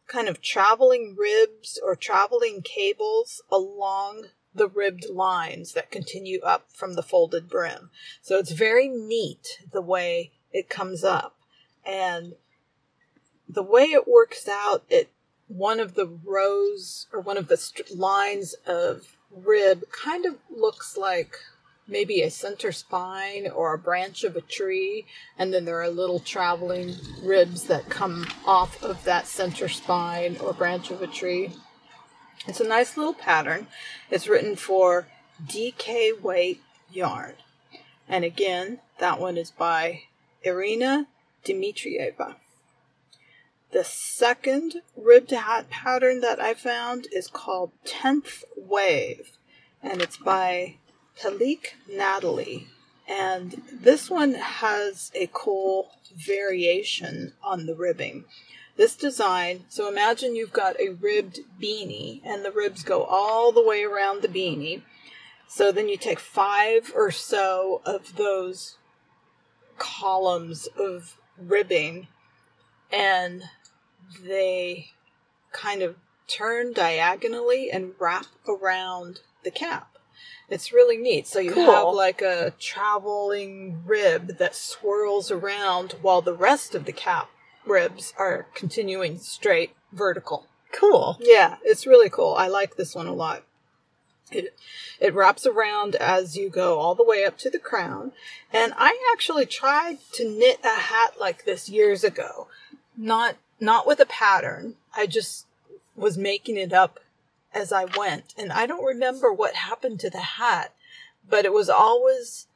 kind 0.07 0.29
of 0.29 0.43
traveling 0.43 1.15
ribs 1.17 1.79
or 1.83 1.95
traveling 1.95 2.63
cables 2.63 3.43
along 3.51 4.27
the 4.55 4.69
ribbed 4.69 5.07
lines 5.09 5.73
that 5.75 5.91
continue 5.91 6.41
up 6.41 6.67
from 6.73 6.95
the 6.95 7.03
folded 7.03 7.49
brim. 7.49 7.91
So 8.21 8.39
it's 8.39 8.51
very 8.51 8.89
neat 8.89 9.61
the 9.71 9.83
way 9.83 10.33
it 10.53 10.69
comes 10.69 11.05
up. 11.05 11.37
And 11.87 12.35
the 13.49 13.63
way 13.63 13.85
it 13.85 14.09
works 14.09 14.49
out, 14.49 14.85
it 14.89 15.11
one 15.47 15.81
of 15.81 15.95
the 15.95 16.07
rows 16.07 17.07
or 17.13 17.21
one 17.21 17.37
of 17.37 17.49
the 17.49 17.57
st- 17.57 17.97
lines 17.97 18.55
of 18.67 19.17
rib 19.31 19.85
kind 19.91 20.25
of 20.25 20.37
looks 20.49 20.97
like 20.97 21.37
maybe 21.91 22.23
a 22.23 22.31
center 22.31 22.73
spine 22.73 23.49
or 23.49 23.75
a 23.75 23.79
branch 23.79 24.25
of 24.25 24.37
a 24.37 24.41
tree, 24.41 25.07
and 25.39 25.53
then 25.53 25.65
there 25.65 25.83
are 25.83 25.89
little 25.89 26.21
traveling 26.21 26.95
ribs 27.23 27.65
that 27.65 27.89
come 27.89 28.27
off 28.47 28.83
of 28.83 29.03
that 29.05 29.27
center 29.27 29.69
spine 29.69 30.37
or 30.41 30.53
branch 30.53 30.91
of 30.91 31.03
a 31.03 31.07
tree. 31.07 31.53
It's 32.47 32.61
a 32.61 32.67
nice 32.67 32.97
little 32.97 33.15
pattern. 33.15 33.67
It's 34.11 34.29
written 34.29 34.57
for 34.57 35.07
DK 35.47 36.21
Weight 36.21 36.63
Yarn. 36.91 37.35
And 38.09 38.25
again, 38.25 38.81
that 38.99 39.21
one 39.21 39.37
is 39.37 39.51
by 39.51 40.03
Irina 40.43 41.07
Dmitrieva. 41.45 42.37
The 43.73 43.85
second 43.85 44.83
ribbed 44.97 45.31
hat 45.31 45.71
pattern 45.71 46.21
that 46.23 46.41
I 46.41 46.55
found 46.55 47.07
is 47.13 47.29
called 47.29 47.71
10th 47.85 48.43
Wave, 48.57 49.31
and 49.81 50.03
it's 50.03 50.17
by 50.17 50.77
Pelik 51.19 51.75
Natalie. 51.89 52.69
And 53.09 53.63
this 53.73 54.09
one 54.09 54.35
has 54.35 55.11
a 55.15 55.29
cool 55.33 55.91
variation 56.15 57.33
on 57.43 57.67
the 57.67 57.75
ribbing. 57.75 58.25
This 58.77 58.95
design, 58.95 59.65
so 59.69 59.89
imagine 59.89 60.37
you've 60.37 60.53
got 60.53 60.79
a 60.81 60.91
ribbed 60.91 61.41
beanie, 61.61 62.21
and 62.25 62.45
the 62.45 62.53
ribs 62.53 62.83
go 62.83 63.03
all 63.05 63.53
the 63.53 63.67
way 63.67 63.83
around 63.83 64.23
the 64.23 64.29
beanie. 64.29 64.83
So 65.49 65.73
then 65.73 65.89
you 65.89 65.97
take 65.97 66.21
five 66.21 66.93
or 66.95 67.11
so 67.11 67.83
of 67.85 68.17
those 68.17 68.77
columns 69.79 70.69
of 70.79 71.17
ribbing 71.37 72.07
and 72.93 73.45
they 74.23 74.91
kind 75.53 75.83
of 75.83 75.97
turn 76.29 76.73
diagonally 76.73 77.71
and 77.71 77.95
wrap 77.99 78.27
around 78.49 79.21
the 79.43 79.51
cap. 79.51 79.97
It's 80.49 80.73
really 80.73 80.97
neat. 80.97 81.27
So 81.27 81.39
you 81.39 81.53
cool. 81.53 81.67
have 81.67 81.95
like 81.95 82.23
a 82.23 82.53
traveling 82.59 83.83
rib 83.87 84.39
that 84.39 84.55
swirls 84.55 85.31
around 85.31 85.95
while 86.03 86.21
the 86.23 86.35
rest 86.35 86.75
of 86.75 86.85
the 86.85 86.93
cap 86.93 87.31
ribs 87.65 88.13
are 88.19 88.47
continuing 88.55 89.19
straight 89.19 89.73
vertical. 89.93 90.47
Cool. 90.73 91.17
Yeah, 91.21 91.57
it's 91.63 91.87
really 91.87 92.11
cool. 92.11 92.35
I 92.35 92.49
like 92.49 92.77
this 92.77 92.95
one 92.95 93.07
a 93.07 93.15
lot. 93.15 93.45
It 94.31 94.55
it 95.01 95.15
wraps 95.15 95.47
around 95.47 95.97
as 95.97 96.37
you 96.37 96.51
go 96.51 96.79
all 96.79 96.95
the 96.95 97.05
way 97.05 97.25
up 97.25 97.37
to 97.39 97.51
the 97.51 97.59
crown. 97.59 98.13
And 98.53 98.73
I 98.77 98.97
actually 99.13 99.47
tried 99.47 99.99
to 100.15 100.29
knit 100.29 100.61
a 100.65 100.81
hat 100.81 101.15
like 101.19 101.45
this 101.45 101.69
years 101.69 102.05
ago. 102.05 102.47
Not 102.97 103.37
not 103.59 103.87
with 103.87 104.01
a 104.01 104.07
pattern. 104.07 104.77
I 104.95 105.07
just 105.07 105.47
was 105.97 106.17
making 106.17 106.57
it 106.57 106.73
up 106.73 107.01
as 107.53 107.73
I 107.73 107.85
went. 107.85 108.35
And 108.37 108.53
I 108.53 108.67
don't 108.67 108.85
remember 108.85 109.33
what 109.33 109.55
happened 109.55 110.01
to 110.01 110.11
the 110.11 110.21
hat, 110.21 110.75
but 111.29 111.45
it 111.45 111.53
was 111.53 111.69
always 111.69 112.47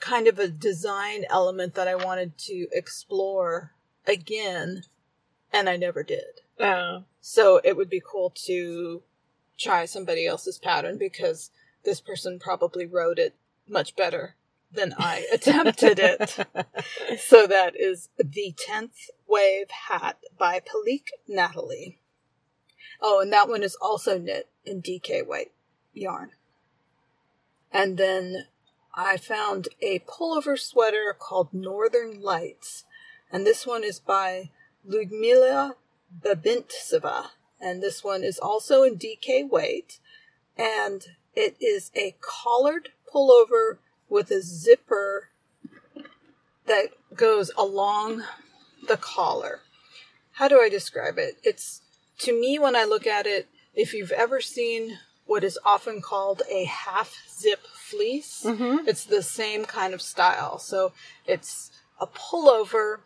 kind 0.00 0.28
of 0.28 0.38
a 0.38 0.48
design 0.48 1.24
element 1.28 1.74
that 1.74 1.88
I 1.88 1.94
wanted 1.94 2.38
to 2.38 2.68
explore 2.72 3.72
again, 4.06 4.84
and 5.52 5.68
I 5.68 5.76
never 5.76 6.02
did. 6.02 6.42
Oh. 6.60 7.04
So 7.20 7.60
it 7.64 7.76
would 7.76 7.90
be 7.90 8.02
cool 8.04 8.30
to 8.46 9.02
try 9.58 9.84
somebody 9.84 10.26
else's 10.26 10.58
pattern 10.58 10.98
because 10.98 11.50
this 11.84 12.00
person 12.00 12.38
probably 12.38 12.86
wrote 12.86 13.18
it 13.18 13.34
much 13.68 13.96
better 13.96 14.36
than 14.72 14.94
I 14.98 15.26
attempted 15.32 15.98
it. 15.98 16.36
So 17.20 17.46
that 17.46 17.74
is 17.76 18.08
the 18.16 18.24
10th 18.24 19.10
Wave 19.26 19.70
Hat 19.88 20.18
by 20.38 20.60
Palik 20.60 21.08
Natalie. 21.26 21.97
Oh, 23.00 23.20
and 23.20 23.32
that 23.32 23.48
one 23.48 23.62
is 23.62 23.76
also 23.76 24.18
knit 24.18 24.48
in 24.64 24.82
DK 24.82 25.26
weight 25.26 25.52
yarn. 25.92 26.32
And 27.72 27.96
then 27.96 28.46
I 28.94 29.16
found 29.16 29.68
a 29.80 30.00
pullover 30.00 30.58
sweater 30.58 31.14
called 31.18 31.52
Northern 31.52 32.20
Lights. 32.20 32.84
And 33.30 33.46
this 33.46 33.66
one 33.66 33.84
is 33.84 34.00
by 34.00 34.50
Ludmila 34.84 35.76
Babintseva. 36.20 37.30
And 37.60 37.82
this 37.82 38.02
one 38.02 38.24
is 38.24 38.38
also 38.38 38.82
in 38.82 38.96
DK 38.96 39.48
weight. 39.48 40.00
And 40.56 41.04
it 41.34 41.56
is 41.60 41.90
a 41.94 42.16
collared 42.20 42.90
pullover 43.12 43.78
with 44.08 44.30
a 44.30 44.42
zipper 44.42 45.28
that 46.66 46.88
goes 47.14 47.50
along 47.56 48.22
the 48.86 48.96
collar. 48.96 49.60
How 50.32 50.48
do 50.48 50.60
I 50.60 50.68
describe 50.68 51.18
it? 51.18 51.38
It's 51.42 51.82
to 52.20 52.38
me 52.38 52.58
when 52.58 52.74
I 52.76 52.84
look 52.84 53.06
at 53.06 53.26
it, 53.26 53.48
if 53.74 53.94
you've 53.94 54.12
ever 54.12 54.40
seen 54.40 54.98
what 55.26 55.44
is 55.44 55.58
often 55.64 56.00
called 56.00 56.42
a 56.50 56.64
half 56.64 57.14
zip 57.30 57.60
fleece, 57.74 58.42
Mm-hmm. 58.44 58.88
it's 58.88 59.04
the 59.04 59.22
same 59.22 59.64
kind 59.64 59.94
of 59.94 60.02
style. 60.02 60.58
So 60.58 60.92
it's 61.26 61.70
a 62.00 62.06
pullover, 62.06 63.00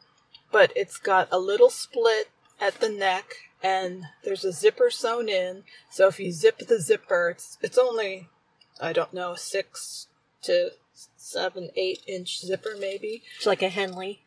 but 0.50 0.72
it's 0.76 0.98
got 0.98 1.28
a 1.32 1.38
little 1.38 1.70
split 1.70 2.30
at 2.60 2.80
the 2.80 2.88
neck 2.88 3.34
and 3.62 4.04
there's 4.24 4.44
a 4.44 4.52
zipper 4.52 4.90
sewn 4.90 5.28
in. 5.28 5.64
So 5.90 6.08
if 6.08 6.18
you 6.20 6.32
zip 6.32 6.58
the 6.58 6.80
zipper, 6.80 7.30
it's, 7.30 7.58
it's 7.62 7.78
only, 7.78 8.28
I 8.80 8.92
don't 8.92 9.12
know, 9.14 9.34
six 9.34 10.08
to 10.42 10.70
seven, 11.16 11.70
eight 11.76 12.00
inch 12.06 12.40
zipper 12.40 12.76
maybe. 12.78 13.22
It's 13.36 13.46
like 13.46 13.62
a 13.62 13.68
Henley. 13.68 14.22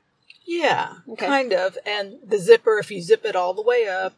Yeah, 0.46 0.96
Okay. 1.10 1.25
kind 1.25 1.54
of. 1.54 1.77
And 1.86 2.15
the 2.25 2.38
zipper, 2.39 2.77
if 2.77 2.92
you 2.92 3.01
zip 3.01 3.25
it 3.25 3.36
all 3.36 3.54
the 3.54 3.62
way 3.62 3.88
up, 3.88 4.13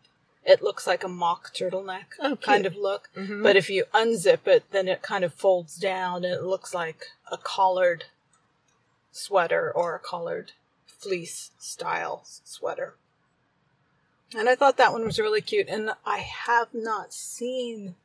it 0.48 0.63
looks 0.63 0.88
like 0.88 1.04
a 1.04 1.10
mock 1.10 1.54
turtleneck 1.54 2.16
Oh, 2.20 2.38
kind 2.38 2.66
of 2.66 2.75
look. 2.75 3.10
Mhm. 3.16 3.44
But 3.44 3.58
if 3.58 3.70
you 3.70 3.84
unzip 3.94 4.48
it, 4.48 4.63
then 4.72 4.88
it 4.88 5.01
kind 5.01 5.25
of 5.25 5.34
folds 5.34 5.75
down 5.75 6.24
and 6.24 6.34
it 6.34 6.42
looks 6.44 6.74
like 6.74 7.06
a 7.30 7.38
collared 7.38 8.06
sweater 9.12 9.72
or 9.72 9.94
a 9.94 10.00
collared 10.00 10.54
fleece 10.86 11.51
style 11.60 12.24
sweater. 12.25 12.96
And 14.34 14.48
I 14.48 14.56
thought 14.56 14.77
that 14.77 14.94
one 14.94 15.04
was 15.04 15.20
really 15.20 15.42
cute. 15.42 15.68
And 15.68 15.92
I 16.06 16.20
have 16.20 16.74
not 16.74 17.13
seen 17.13 17.96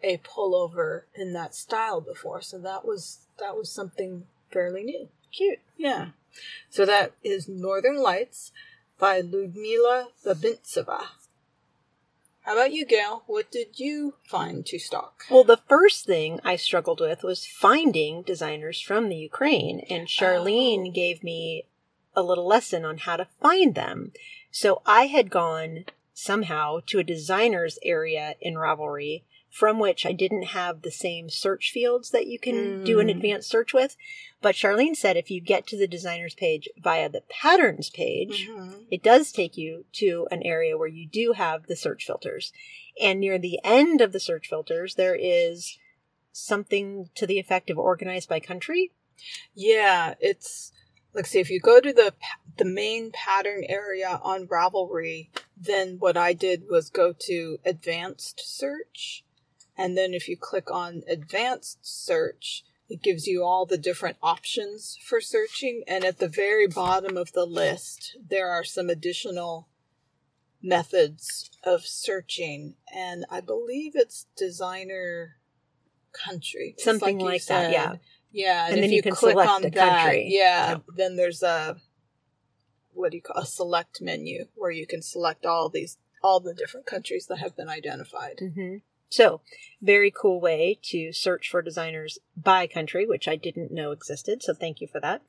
a 0.00 0.18
pullover 0.18 1.02
in 1.14 1.32
that 1.32 1.54
style 1.54 2.00
before, 2.00 2.40
so 2.40 2.58
that 2.58 2.84
was 2.84 3.26
that 3.38 3.56
was 3.56 3.70
something 3.70 4.26
fairly 4.50 4.82
new. 4.84 5.08
Cute. 5.32 5.60
Yeah. 5.76 6.10
So 6.70 6.84
that 6.86 7.12
is 7.22 7.48
Northern 7.48 7.96
Lights 7.96 8.52
by 8.98 9.20
Ludmila 9.20 10.08
Babintseva. 10.24 11.08
How 12.42 12.54
about 12.54 12.72
you, 12.72 12.84
Gail? 12.84 13.22
What 13.26 13.52
did 13.52 13.78
you 13.78 14.14
find 14.24 14.66
to 14.66 14.78
stock? 14.78 15.24
Well, 15.30 15.44
the 15.44 15.60
first 15.68 16.06
thing 16.06 16.40
I 16.44 16.56
struggled 16.56 17.00
with 17.00 17.22
was 17.22 17.46
finding 17.46 18.22
designers 18.22 18.80
from 18.80 19.08
the 19.08 19.16
Ukraine, 19.16 19.80
and 19.88 20.02
oh. 20.02 20.06
Charlene 20.06 20.88
Oh. 20.88 20.92
gave 20.92 21.22
me 21.22 21.66
a 22.16 22.22
little 22.22 22.46
lesson 22.46 22.84
on 22.84 22.98
how 22.98 23.16
to 23.16 23.28
find 23.40 23.74
them. 23.74 24.12
So 24.50 24.82
I 24.84 25.06
had 25.06 25.30
gone 25.30 25.84
somehow 26.12 26.80
to 26.86 26.98
a 26.98 27.04
designer's 27.04 27.78
area 27.82 28.34
in 28.40 28.54
Ravelry 28.54 29.22
from 29.52 29.78
which 29.78 30.06
I 30.06 30.12
didn't 30.12 30.44
have 30.44 30.80
the 30.80 30.90
same 30.90 31.28
search 31.28 31.70
fields 31.72 32.10
that 32.10 32.26
you 32.26 32.38
can 32.38 32.82
do 32.84 32.98
an 33.00 33.08
Mm. 33.08 33.10
advanced 33.10 33.50
search 33.50 33.74
with. 33.74 33.98
But 34.40 34.54
Charlene 34.54 34.96
said 34.96 35.18
if 35.18 35.30
you 35.30 35.42
get 35.42 35.66
to 35.66 35.76
the 35.76 35.86
designer's 35.86 36.34
page 36.34 36.70
via 36.78 37.10
the 37.10 37.20
patterns 37.28 37.90
page, 37.90 38.48
Mhm. 38.48 38.86
it 38.90 39.02
does 39.02 39.30
take 39.30 39.58
you 39.58 39.84
to 39.92 40.26
an 40.30 40.42
area 40.42 40.78
where 40.78 40.88
you 40.88 41.06
do 41.06 41.32
have 41.32 41.66
the 41.66 41.76
search 41.76 42.06
filters. 42.06 42.50
And 42.98 43.20
near 43.20 43.38
the 43.38 43.60
end 43.62 44.00
of 44.00 44.12
the 44.12 44.20
search 44.20 44.48
filters, 44.48 44.94
there 44.94 45.14
is 45.14 45.78
something 46.32 47.10
to 47.14 47.26
the 47.26 47.38
effect 47.38 47.68
of 47.68 47.78
organized 47.78 48.30
by 48.30 48.40
country. 48.40 48.90
Yeah, 49.54 50.14
it's 50.18 50.72
like 51.12 51.26
see 51.26 51.40
if 51.40 51.50
you 51.50 51.60
go 51.60 51.78
to 51.78 51.92
the 51.92 52.14
the 52.56 52.64
main 52.64 53.10
pattern 53.12 53.64
area 53.68 54.18
on 54.22 54.46
Ravelry, 54.46 55.28
then 55.56 55.98
what 55.98 56.16
I 56.16 56.32
did 56.32 56.68
was 56.70 56.88
go 56.90 57.12
to 57.12 57.58
advanced 57.66 58.40
search, 58.40 59.24
and 59.82 59.98
then 59.98 60.14
if 60.14 60.28
you 60.28 60.36
click 60.36 60.70
on 60.70 61.02
advanced 61.08 61.78
search, 61.82 62.62
it 62.88 63.02
gives 63.02 63.26
you 63.26 63.42
all 63.42 63.66
the 63.66 63.76
different 63.76 64.16
options 64.22 64.96
for 65.04 65.20
searching, 65.20 65.82
and 65.88 66.04
at 66.04 66.18
the 66.18 66.28
very 66.28 66.68
bottom 66.68 67.16
of 67.16 67.32
the 67.32 67.44
list, 67.44 68.16
there 68.30 68.48
are 68.48 68.62
some 68.62 68.88
additional 68.88 69.68
methods 70.62 71.50
of 71.64 71.84
searching, 71.84 72.74
and 72.94 73.24
I 73.28 73.40
believe 73.40 73.92
it's 73.96 74.26
designer 74.36 75.38
country, 76.12 76.76
Something 76.78 77.18
you 77.18 77.26
like 77.26 77.44
that, 77.46 77.72
yeah. 77.72 77.94
Yeah, 78.30 78.66
and, 78.66 78.74
And 78.74 78.78
if 78.78 78.82
then 78.84 78.90
you, 78.90 78.96
you 78.96 79.02
can 79.02 79.14
click 79.16 79.36
on 79.36 79.62
that, 79.62 79.72
country. 79.74 80.28
yeah, 80.28 80.78
then 80.96 81.16
there's 81.16 81.42
a 81.42 81.76
what 82.94 83.10
do 83.10 83.16
you 83.16 83.22
call 83.22 83.42
a 83.42 83.46
select 83.46 84.00
menu 84.00 84.46
where 84.54 84.70
you 84.70 84.86
can 84.86 85.02
select 85.02 85.44
all 85.44 85.68
these 85.68 85.96
all 86.22 86.38
the 86.38 86.54
different 86.54 86.86
countries 86.86 87.26
that 87.26 87.38
have 87.38 87.56
been 87.56 87.68
identified. 87.68 88.38
hmm 88.38 88.76
So, 89.12 89.42
very 89.82 90.10
cool 90.10 90.40
way 90.40 90.78
to 90.84 91.12
search 91.12 91.50
for 91.50 91.60
designers 91.60 92.18
by 92.34 92.66
country, 92.66 93.06
which 93.06 93.28
I 93.28 93.36
didn't 93.36 93.70
know 93.70 93.90
existed. 93.90 94.42
So, 94.42 94.54
thank 94.54 94.80
you 94.80 94.86
for 94.88 95.00
that. 95.00 95.20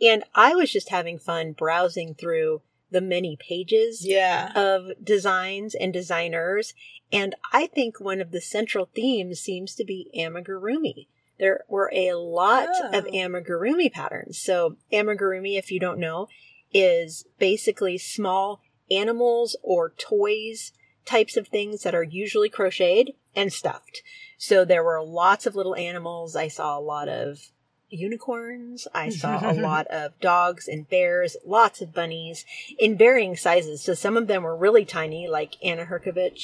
And 0.00 0.24
I 0.34 0.54
was 0.54 0.72
just 0.72 0.88
having 0.88 1.18
fun 1.18 1.52
browsing 1.52 2.14
through 2.14 2.62
the 2.90 3.02
many 3.02 3.36
pages 3.36 4.06
Yeah, 4.06 4.50
of 4.54 4.92
designs 5.04 5.74
and 5.74 5.92
designers. 5.92 6.72
And 7.12 7.34
I 7.52 7.66
think 7.66 8.00
one 8.00 8.22
of 8.22 8.30
the 8.30 8.40
central 8.40 8.86
themes 8.94 9.40
seems 9.40 9.74
to 9.74 9.84
be 9.84 10.10
amigurumi. 10.16 11.08
There 11.38 11.64
were 11.68 11.90
a 11.92 12.14
lot 12.14 12.70
of 12.94 13.04
Oh. 13.06 13.10
amigurumi 13.10 13.92
patterns. 13.92 14.40
So, 14.40 14.78
amigurumi, 14.90 15.58
if 15.58 15.70
you 15.70 15.78
don't 15.80 16.00
know, 16.00 16.28
is 16.72 17.26
basically 17.38 17.98
small 17.98 18.62
animals 18.90 19.54
or 19.62 19.90
toys 19.98 20.72
types 21.08 21.36
of 21.36 21.48
things 21.48 21.82
that 21.82 21.94
are 21.94 22.02
usually 22.02 22.48
crocheted 22.48 23.14
and 23.34 23.52
stuffed. 23.52 24.02
So, 24.36 24.64
there 24.64 24.84
were 24.84 25.02
lots 25.02 25.46
of 25.46 25.56
little 25.56 25.74
animals. 25.74 26.36
I 26.36 26.48
saw 26.48 26.78
a 26.78 26.80
lot 26.80 27.08
of 27.08 27.50
unicorns. 27.90 28.86
I 28.94 29.08
saw 29.08 29.50
a 29.50 29.52
lot 29.68 29.86
of 29.88 30.18
dogs 30.20 30.68
and 30.68 30.88
bears, 30.88 31.36
lots 31.44 31.80
of 31.80 31.94
bunnies 31.94 32.44
in 32.78 32.96
varying 32.96 33.36
sizes. 33.36 33.82
So 33.82 33.94
some 33.94 34.16
of 34.16 34.26
them 34.26 34.42
were 34.42 34.56
really 34.56 34.84
tiny, 34.84 35.28
like 35.28 35.56
Anna 35.64 35.86
Hrachovec 35.86 36.38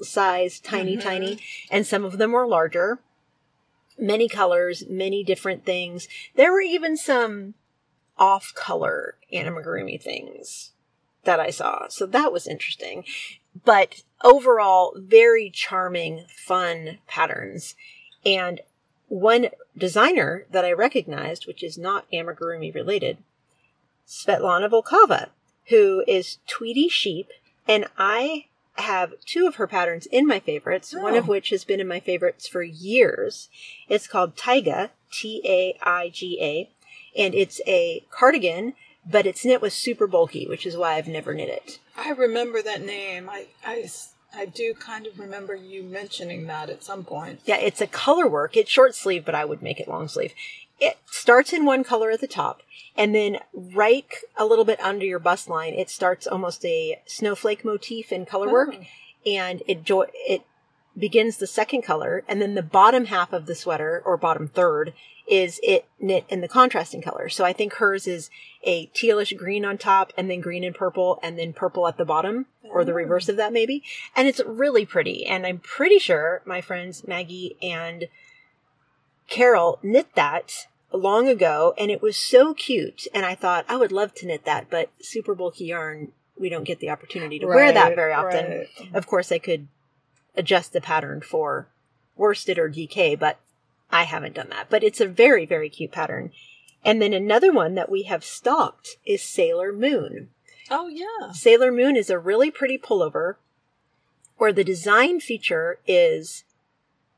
size, 0.00 0.60
tiny, 0.60 0.96
Mhm. 0.96 1.02
tiny, 1.02 1.38
and 1.70 1.86
some 1.86 2.04
of 2.04 2.18
them 2.18 2.32
were 2.32 2.46
larger. 2.46 3.00
Many 3.98 4.28
colors, 4.28 4.84
many 4.88 5.24
different 5.24 5.64
things. 5.64 6.08
There 6.36 6.52
were 6.52 6.60
even 6.60 6.96
some 6.96 7.54
off 8.16 8.52
color 8.54 9.16
amigurumi 9.32 10.00
things 10.00 10.72
that 11.24 11.40
I 11.40 11.50
saw. 11.50 11.88
So 11.88 12.06
that 12.06 12.32
was 12.32 12.46
interesting. 12.46 13.04
But 13.64 14.02
overall, 14.22 14.94
very 14.96 15.50
charming, 15.50 16.26
fun 16.36 16.98
patterns. 17.06 17.74
And 18.24 18.60
one 19.08 19.48
designer 19.76 20.46
that 20.50 20.64
I 20.64 20.72
recognized, 20.72 21.46
which 21.46 21.62
is 21.62 21.78
not 21.78 22.10
amigurumi 22.12 22.74
related, 22.74 23.18
Svetlana 24.06 24.70
Volkova, 24.70 25.30
who 25.68 26.04
is 26.06 26.38
Tweety 26.46 26.88
Sheep, 26.88 27.28
and 27.66 27.86
I 27.98 28.46
have 28.74 29.14
two 29.26 29.46
of 29.46 29.56
her 29.56 29.66
patterns 29.66 30.06
in 30.06 30.26
my 30.26 30.38
favorites, 30.40 30.94
one 30.94 31.16
of 31.16 31.24
Oh. 31.24 31.32
which 31.32 31.50
has 31.50 31.64
been 31.64 31.80
in 31.80 31.88
my 31.88 32.00
favorites 32.00 32.46
for 32.46 32.62
years. 32.62 33.48
It's 33.88 34.06
called 34.06 34.36
Taiga, 34.36 34.92
T 35.10 35.42
A 35.44 35.76
I 35.82 36.10
G 36.10 36.38
A, 36.40 36.70
and 37.16 37.34
it's 37.34 37.60
a 37.66 38.04
cardigan, 38.10 38.74
but 39.04 39.26
it's 39.26 39.44
knit 39.44 39.60
with 39.62 39.72
super 39.72 40.06
bulky, 40.06 40.46
which 40.46 40.66
is 40.66 40.76
why 40.76 40.94
I've 40.94 41.08
never 41.08 41.34
knit 41.34 41.48
it. 41.48 41.78
I 41.96 42.10
remember 42.10 42.62
that 42.62 42.82
name. 42.82 43.28
I, 43.30 43.46
I, 43.64 43.88
I 44.34 44.46
do 44.46 44.74
kind 44.74 45.06
of 45.06 45.18
remember 45.18 45.54
you 45.54 45.82
mentioning 45.82 46.46
that 46.46 46.70
at 46.70 46.84
some 46.84 47.04
point. 47.04 47.40
Yeah, 47.44 47.56
it's 47.56 47.80
a 47.80 47.86
color 47.86 48.28
work. 48.28 48.56
It's 48.56 48.70
short 48.70 48.94
sleeve, 48.94 49.24
but 49.24 49.34
I 49.34 49.44
would 49.44 49.62
make 49.62 49.80
it 49.80 49.88
long 49.88 50.08
sleeve. 50.08 50.32
It 50.80 50.96
starts 51.06 51.52
in 51.52 51.64
one 51.64 51.82
color 51.82 52.10
at 52.10 52.20
the 52.20 52.28
top, 52.28 52.62
and 52.96 53.12
then 53.14 53.38
right 53.54 54.06
a 54.36 54.44
little 54.44 54.64
bit 54.64 54.80
under 54.80 55.04
your 55.04 55.18
bust 55.18 55.48
line, 55.48 55.74
it 55.74 55.90
starts 55.90 56.26
almost 56.26 56.64
a 56.64 57.00
snowflake 57.06 57.64
motif 57.64 58.12
in 58.12 58.26
color 58.26 58.48
work, 58.52 58.76
Oh. 58.78 58.84
and 59.26 59.62
it 59.66 59.82
jo- 59.82 60.06
it 60.14 60.42
begins 60.96 61.38
the 61.38 61.46
second 61.48 61.82
color, 61.82 62.22
and 62.28 62.40
then 62.40 62.54
the 62.54 62.62
bottom 62.62 63.06
half 63.06 63.32
of 63.32 63.46
the 63.46 63.54
sweater, 63.56 64.00
or 64.04 64.16
bottom 64.16 64.46
third, 64.48 64.92
is 65.30 65.60
it 65.62 65.86
knit 66.00 66.24
in 66.28 66.40
the 66.40 66.48
contrasting 66.48 67.02
color. 67.02 67.28
So 67.28 67.44
I 67.44 67.52
think 67.52 67.74
hers 67.74 68.06
is 68.06 68.30
a 68.64 68.86
tealish 68.88 69.36
green 69.36 69.64
on 69.64 69.76
top, 69.76 70.12
and 70.16 70.30
then 70.30 70.40
green 70.40 70.64
and 70.64 70.74
purple, 70.74 71.20
and 71.22 71.38
then 71.38 71.52
purple 71.52 71.86
at 71.86 71.98
the 71.98 72.04
bottom, 72.04 72.46
or 72.62 72.84
the 72.84 72.92
Oh. 72.92 72.96
reverse 72.96 73.28
of 73.28 73.36
that 73.36 73.52
maybe. 73.52 73.82
And 74.16 74.26
it's 74.26 74.40
really 74.46 74.86
pretty. 74.86 75.26
And 75.26 75.46
I'm 75.46 75.58
pretty 75.58 75.98
sure 75.98 76.42
my 76.46 76.60
friends 76.60 77.06
Maggie 77.06 77.56
and 77.62 78.08
Carol 79.28 79.78
knit 79.82 80.14
that 80.14 80.66
long 80.92 81.28
ago, 81.28 81.74
and 81.76 81.90
it 81.90 82.00
was 82.00 82.16
so 82.16 82.54
cute. 82.54 83.06
And 83.12 83.26
I 83.26 83.34
thought 83.34 83.66
I 83.68 83.76
would 83.76 83.92
love 83.92 84.14
to 84.14 84.26
knit 84.26 84.44
that, 84.46 84.70
but 84.70 84.90
super 85.00 85.34
bulky 85.34 85.66
yarn, 85.66 86.12
we 86.38 86.48
don't 86.48 86.64
get 86.64 86.78
the 86.80 86.88
opportunity 86.90 87.38
to 87.40 87.46
wear 87.46 87.72
that 87.72 87.94
very 87.94 88.12
often. 88.14 88.50
right. 88.50 88.68
Of 88.94 89.06
course, 89.06 89.30
I 89.30 89.38
could 89.38 89.68
adjust 90.34 90.72
the 90.72 90.80
pattern 90.80 91.20
for 91.20 91.68
worsted 92.16 92.58
or 92.58 92.70
DK, 92.70 93.18
but 93.18 93.38
I 93.90 94.04
haven't 94.04 94.34
done 94.34 94.48
that. 94.50 94.68
But 94.70 94.84
it's 94.84 95.00
a 95.00 95.06
very, 95.06 95.46
very 95.46 95.68
cute 95.68 95.92
pattern. 95.92 96.32
And 96.84 97.02
then 97.02 97.12
another 97.12 97.52
one 97.52 97.74
that 97.74 97.90
we 97.90 98.04
have 98.04 98.24
stocked 98.24 98.96
is 99.04 99.22
Sailor 99.22 99.72
Moon. 99.72 100.30
Oh 100.70 100.88
yeah. 100.88 101.32
Sailor 101.32 101.72
Moon 101.72 101.96
is 101.96 102.10
a 102.10 102.18
really 102.18 102.50
pretty 102.50 102.78
pullover 102.78 103.36
where 104.36 104.52
the 104.52 104.64
design 104.64 105.20
feature 105.20 105.78
is 105.86 106.44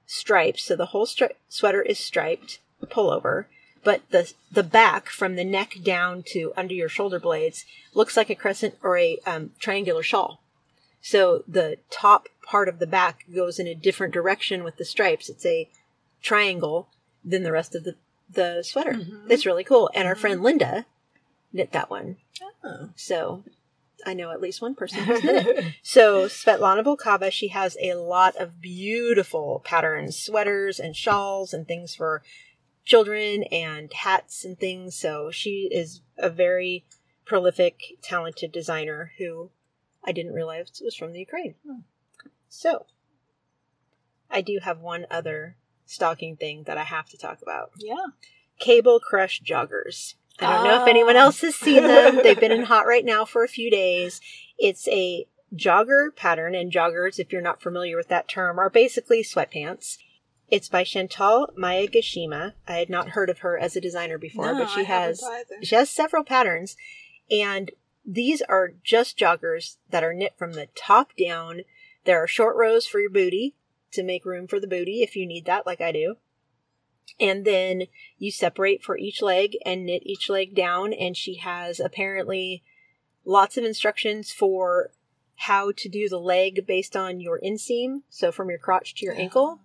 stripes. 0.06 0.64
So 0.64 0.76
the 0.76 0.86
whole 0.86 1.06
stri- 1.06 1.34
sweater 1.48 1.82
is 1.82 1.98
striped 1.98 2.60
pullover, 2.86 3.44
but 3.84 4.02
the 4.10 4.32
the 4.50 4.62
back 4.62 5.08
from 5.08 5.36
the 5.36 5.44
neck 5.44 5.76
down 5.82 6.22
to 6.28 6.52
under 6.56 6.74
your 6.74 6.88
shoulder 6.88 7.20
blades 7.20 7.64
looks 7.94 8.16
like 8.16 8.30
a 8.30 8.34
crescent 8.34 8.76
or 8.82 8.96
a 8.96 9.18
um, 9.26 9.50
triangular 9.58 10.02
shawl. 10.02 10.40
So 11.02 11.44
the 11.46 11.78
top 11.90 12.28
part 12.42 12.68
of 12.68 12.78
the 12.78 12.86
back 12.86 13.24
goes 13.34 13.58
in 13.58 13.66
a 13.66 13.74
different 13.74 14.12
direction 14.12 14.64
with 14.64 14.76
the 14.76 14.84
stripes. 14.84 15.28
It's 15.28 15.46
a 15.46 15.68
triangle 16.20 16.88
than 17.24 17.42
the 17.42 17.52
rest 17.52 17.74
of 17.74 17.84
the 17.84 17.96
the 18.32 18.62
sweater. 18.62 18.92
Mhm. 18.92 19.30
It's 19.30 19.44
really 19.46 19.64
cool. 19.64 19.90
And 19.94 20.06
our 20.06 20.14
friend 20.14 20.42
Linda 20.42 20.86
knit 21.52 21.72
that 21.72 21.90
one. 21.90 22.18
Oh. 22.62 22.90
So 22.94 23.44
I 24.06 24.14
know 24.14 24.30
at 24.30 24.40
least 24.40 24.62
one 24.62 24.74
person 24.74 25.02
who's 25.04 25.24
knit 25.24 25.46
it. 25.46 25.74
So 25.82 26.26
Svetlana 26.26 26.84
Volkova, 26.84 27.32
she 27.32 27.48
has 27.48 27.76
a 27.82 27.94
lot 27.94 28.36
of 28.36 28.60
beautiful 28.60 29.60
patterns, 29.64 30.16
sweaters 30.16 30.78
and 30.78 30.94
shawls 30.94 31.52
and 31.52 31.66
things 31.66 31.94
for 31.94 32.22
children 32.84 33.42
and 33.44 33.92
hats 33.92 34.44
and 34.44 34.58
things. 34.58 34.94
So 34.96 35.30
she 35.30 35.68
is 35.72 36.00
a 36.16 36.30
very 36.30 36.84
prolific, 37.24 37.80
talented 38.02 38.52
designer 38.52 39.12
who 39.18 39.50
I 40.04 40.12
didn't 40.12 40.34
realize 40.34 40.80
was 40.82 40.94
from 40.94 41.12
the 41.12 41.20
Ukraine. 41.20 41.56
Hmm. 41.66 41.80
So 42.48 42.86
I 44.30 44.40
do 44.40 44.60
have 44.62 44.78
one 44.78 45.06
other 45.10 45.56
stocking 45.90 46.36
thing 46.36 46.64
that 46.64 46.78
I 46.78 46.84
have 46.84 47.08
to 47.10 47.18
talk 47.18 47.42
about. 47.42 47.72
yeah. 47.76 48.06
Cable 48.58 49.00
Crush 49.00 49.40
joggers. 49.42 50.14
I 50.38 50.54
don't 50.54 50.64
know 50.64 50.74
if 50.76 50.82
Ah. 50.82 50.86
anyone 50.90 51.16
else 51.16 51.40
has 51.40 51.54
seen 51.54 51.82
them. 51.82 52.16
They've 52.22 52.38
been 52.38 52.52
in 52.52 52.64
hot 52.64 52.86
right 52.86 53.04
now 53.04 53.24
for 53.24 53.42
a 53.42 53.48
few 53.48 53.70
days. 53.70 54.20
It's 54.58 54.86
a 54.88 55.26
jogger 55.54 56.14
pattern, 56.14 56.54
and 56.54 56.70
joggers, 56.70 57.18
if 57.18 57.32
you're 57.32 57.40
not 57.42 57.62
familiar 57.62 57.96
with 57.96 58.08
that 58.08 58.28
term, 58.28 58.58
are 58.58 58.70
basically 58.70 59.22
sweatpants. 59.22 59.96
It's 60.50 60.68
by 60.68 60.84
Chantal 60.84 61.52
Mayagashima. 61.58 62.52
I 62.68 62.72
had 62.76 62.90
not 62.90 63.10
heard 63.10 63.30
of 63.30 63.38
her 63.38 63.58
as 63.58 63.76
a 63.76 63.80
designer 63.80 64.18
before, 64.18 64.52
No, 64.52 64.58
but 64.60 64.70
she 64.70 64.80
I 64.80 64.84
has 64.84 65.24
she 65.62 65.74
has 65.74 65.88
several 65.90 66.24
patterns, 66.24 66.76
and 67.30 67.70
these 68.04 68.42
are 68.42 68.72
just 68.82 69.18
joggers 69.18 69.76
that 69.90 70.04
are 70.04 70.12
knit 70.14 70.34
from 70.36 70.52
the 70.52 70.68
top 70.74 71.12
down. 71.16 71.62
There 72.04 72.22
are 72.22 72.26
short 72.26 72.56
rows 72.56 72.86
for 72.86 72.98
your 73.00 73.10
booty 73.10 73.54
to 73.92 74.02
make 74.02 74.24
room 74.24 74.46
for 74.46 74.60
the 74.60 74.66
booty 74.66 75.02
if 75.02 75.16
you 75.16 75.26
need 75.26 75.46
that, 75.46 75.66
like 75.66 75.80
I 75.80 75.92
do. 75.92 76.16
And 77.18 77.44
then 77.44 77.84
you 78.18 78.30
separate 78.30 78.82
for 78.82 78.96
each 78.96 79.20
leg 79.20 79.56
and 79.66 79.84
knit 79.84 80.02
each 80.06 80.28
leg 80.28 80.54
down. 80.54 80.92
And 80.92 81.16
she 81.16 81.36
has 81.36 81.80
apparently 81.80 82.62
lots 83.24 83.56
of 83.56 83.64
instructions 83.64 84.32
for 84.32 84.90
how 85.36 85.72
to 85.72 85.88
do 85.88 86.08
the 86.08 86.20
leg 86.20 86.66
based 86.66 86.96
on 86.96 87.20
your 87.20 87.40
inseam. 87.40 88.02
So 88.08 88.30
from 88.30 88.48
your 88.48 88.58
crotch 88.58 88.94
to 88.96 89.04
your 89.04 89.14
ankle 89.14 89.60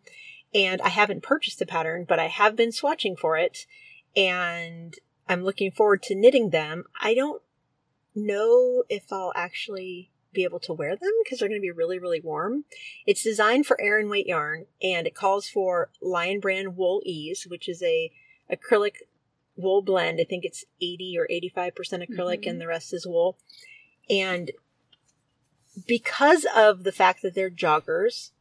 and 0.56 0.82
I 0.82 0.88
haven't 0.88 1.22
purchased 1.22 1.60
the 1.60 1.66
pattern, 1.66 2.06
but 2.08 2.18
I 2.18 2.28
have 2.28 2.56
been 2.56 2.70
swatching 2.70 3.20
for 3.20 3.38
it, 3.38 3.68
and 4.16 4.96
I'm 5.28 5.44
looking 5.44 5.70
forward 5.70 6.02
to 6.04 6.16
knitting 6.16 6.52
them. 6.52 6.86
I 7.02 7.14
don't 7.14 7.42
know 8.16 8.84
if 8.88 9.12
I'll 9.12 9.34
actually 9.36 10.12
be 10.36 10.44
able 10.44 10.60
to 10.62 10.74
wear 10.74 10.96
them 10.96 11.12
because 11.24 11.40
they're 11.40 11.50
going 11.50 11.60
to 11.62 11.66
be 11.66 11.72
really, 11.72 11.98
really 12.00 12.20
warm. 12.22 12.66
It's 13.06 13.24
designed 13.24 13.66
for 13.66 13.80
aran 13.82 14.10
weight 14.10 14.28
yarn, 14.28 14.66
and 14.82 15.08
it 15.08 15.16
calls 15.16 15.48
for 15.50 15.90
Lion 16.02 16.40
Brand 16.40 16.78
Wool 16.78 17.02
Ease, 17.06 17.48
which 17.50 17.68
is 17.68 17.82
a 17.82 18.12
acrylic 18.52 18.98
wool 19.56 19.82
blend. 19.82 20.20
I 20.20 20.26
think 20.26 20.46
it's 20.46 20.66
80 20.82 21.18
or 21.18 21.28
85% 21.32 22.04
acrylic, 22.08 22.44
Mhm. 22.44 22.50
and 22.52 22.62
the 22.62 22.68
rest 22.68 22.94
is 22.94 23.08
wool. 23.08 23.38
And 24.10 24.52
because 25.88 26.46
of 26.56 26.84
the 26.84 26.92
fact 26.92 27.22
that 27.22 27.34
they're 27.36 27.50
joggers 27.50 28.32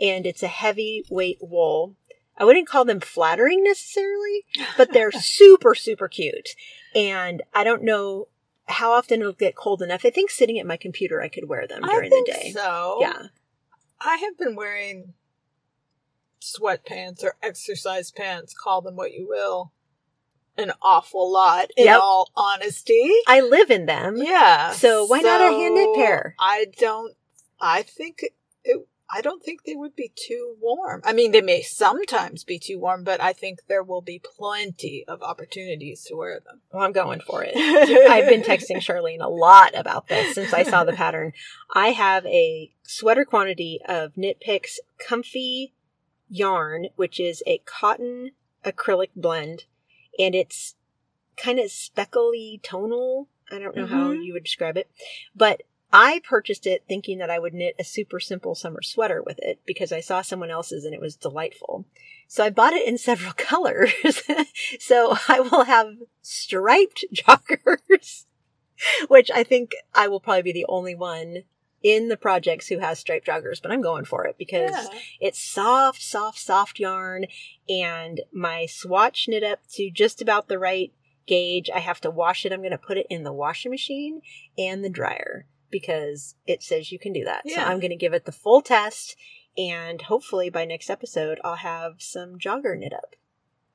and 0.00 0.26
it's 0.26 0.42
a 0.42 0.48
heavy 0.48 1.04
weight 1.10 1.38
wool, 1.40 1.96
I 2.36 2.44
wouldn't 2.44 2.68
call 2.68 2.84
them 2.84 3.00
flattering 3.00 3.64
necessarily, 3.64 4.44
but 4.76 4.92
they're 4.92 5.10
super, 5.12 5.74
super 5.74 6.08
cute. 6.08 6.50
And 6.94 7.42
I 7.52 7.64
don't 7.64 7.82
know 7.82 8.28
how 8.68 8.92
often 8.92 9.20
it'll 9.20 9.32
get 9.32 9.54
cold 9.56 9.82
enough. 9.82 10.04
I 10.04 10.10
think 10.10 10.30
sitting 10.30 10.58
at 10.58 10.66
my 10.66 10.76
computer, 10.76 11.20
I 11.22 11.28
could 11.28 11.48
wear 11.48 11.66
them 11.66 11.82
during 11.82 12.10
the 12.10 12.22
day. 12.26 12.52
So 12.54 12.98
Yeah. 13.00 13.22
I 14.00 14.16
have 14.16 14.36
been 14.38 14.54
wearing 14.54 15.14
sweatpants 16.40 17.22
or 17.24 17.36
exercise 17.42 18.10
pants, 18.10 18.54
call 18.54 18.80
them 18.80 18.96
what 18.96 19.12
you 19.12 19.26
will, 19.28 19.72
an 20.56 20.72
awful 20.82 21.30
lot. 21.32 21.70
In 21.76 21.86
Yep. 21.86 22.00
all 22.00 22.30
honesty, 22.36 23.12
I 23.26 23.40
live 23.40 23.70
in 23.70 23.86
them. 23.86 24.16
yeah. 24.18 24.72
So 24.72 25.04
why 25.04 25.20
not 25.20 25.40
a 25.40 25.50
hand 25.50 25.74
knit 25.74 25.94
pair? 25.94 26.34
I 26.38 26.66
don't. 26.78 27.14
I 27.60 27.82
think 27.82 28.24
it. 28.64 28.86
I 29.10 29.22
don't 29.22 29.42
think 29.42 29.64
they 29.64 29.74
would 29.74 29.96
be 29.96 30.12
too 30.14 30.56
warm. 30.60 31.00
I 31.04 31.12
mean, 31.14 31.32
they 31.32 31.40
may 31.40 31.62
sometimes 31.62 32.44
be 32.44 32.58
too 32.58 32.78
warm, 32.78 33.04
but 33.04 33.22
I 33.22 33.32
think 33.32 33.60
there 33.66 33.82
will 33.82 34.02
be 34.02 34.20
plenty 34.22 35.04
of 35.08 35.22
opportunities 35.22 36.02
to 36.04 36.14
wear 36.14 36.40
them. 36.40 36.60
Well, 36.72 36.82
I'm 36.84 36.92
going 36.92 37.20
for 37.20 37.42
it. 37.42 37.56
I've 37.56 38.28
been 38.28 38.42
texting 38.42 38.76
Charlene 38.76 39.22
a 39.24 39.28
lot 39.28 39.74
about 39.74 40.08
this 40.08 40.34
since 40.34 40.52
I 40.52 40.62
saw 40.62 40.84
the 40.84 40.92
pattern. 40.92 41.32
I 41.74 41.88
have 41.88 42.26
a 42.26 42.70
sweater 42.82 43.24
quantity 43.24 43.80
of 43.88 44.16
Knit 44.16 44.40
Picks 44.40 44.78
Comfy 44.98 45.72
yarn, 46.28 46.88
which 46.96 47.18
is 47.18 47.42
a 47.46 47.58
cotton 47.64 48.32
acrylic 48.64 49.10
blend, 49.16 49.64
and 50.18 50.34
it's 50.34 50.74
kind 51.38 51.58
of 51.58 51.70
speckly 51.70 52.60
tonal. 52.62 53.28
I 53.50 53.58
don't 53.58 53.74
know 53.74 53.86
how 53.86 54.10
Mhm. 54.12 54.22
you 54.24 54.34
would 54.34 54.44
describe 54.44 54.76
it, 54.76 54.90
but 55.34 55.62
I 55.92 56.20
purchased 56.28 56.66
it 56.66 56.84
thinking 56.86 57.18
that 57.18 57.30
I 57.30 57.38
would 57.38 57.54
knit 57.54 57.74
a 57.78 57.84
super 57.84 58.20
simple 58.20 58.54
summer 58.54 58.82
sweater 58.82 59.22
with 59.24 59.38
it 59.40 59.60
because 59.64 59.90
I 59.92 60.00
saw 60.00 60.20
someone 60.22 60.50
else's 60.50 60.84
and 60.84 60.94
it 60.94 61.00
was 61.00 61.16
delightful. 61.16 61.86
So 62.26 62.44
I 62.44 62.50
bought 62.50 62.74
it 62.74 62.86
in 62.86 62.98
several 62.98 63.32
colors. 63.36 63.92
so 64.78 65.16
I 65.28 65.40
will 65.40 65.64
have 65.64 65.94
striped 66.20 67.04
joggers, 67.14 68.26
which 69.08 69.30
I 69.30 69.42
think 69.44 69.72
I 69.94 70.08
will 70.08 70.20
probably 70.20 70.42
be 70.42 70.52
the 70.52 70.66
only 70.68 70.94
one 70.94 71.44
in 71.82 72.08
the 72.08 72.16
projects 72.16 72.66
who 72.68 72.80
has 72.80 72.98
striped 72.98 73.26
joggers, 73.26 73.62
but 73.62 73.70
I'm 73.70 73.80
going 73.80 74.04
for 74.04 74.26
it 74.26 74.36
because 74.36 74.72
Yeah. 74.72 74.88
it's 75.20 75.38
soft, 75.38 76.02
soft, 76.02 76.38
soft 76.38 76.78
yarn 76.80 77.26
and 77.68 78.20
my 78.32 78.66
swatch 78.66 79.26
knit 79.28 79.44
up 79.44 79.60
to 79.74 79.90
just 79.90 80.20
about 80.20 80.48
the 80.48 80.58
right 80.58 80.92
gauge. 81.26 81.70
I 81.72 81.78
have 81.78 82.00
to 82.02 82.10
wash 82.10 82.44
it. 82.44 82.52
I'm 82.52 82.60
going 82.60 82.72
to 82.72 82.78
put 82.78 82.98
it 82.98 83.06
in 83.08 83.22
the 83.22 83.32
washing 83.32 83.70
machine 83.70 84.20
and 84.58 84.84
the 84.84 84.90
dryer 84.90 85.46
because 85.70 86.34
it 86.46 86.62
says 86.62 86.92
you 86.92 86.98
can 86.98 87.12
do 87.12 87.24
that. 87.24 87.48
So 87.48 87.60
I'm 87.60 87.80
going 87.80 87.90
to 87.90 87.96
give 87.96 88.12
it 88.14 88.24
the 88.24 88.32
full 88.32 88.62
test 88.62 89.16
and 89.56 90.02
hopefully 90.02 90.50
by 90.50 90.64
next 90.64 90.88
episode 90.90 91.40
I'll 91.44 91.56
have 91.56 91.96
some 91.98 92.38
jogger 92.38 92.78
knit 92.78 92.92
up. 92.92 93.16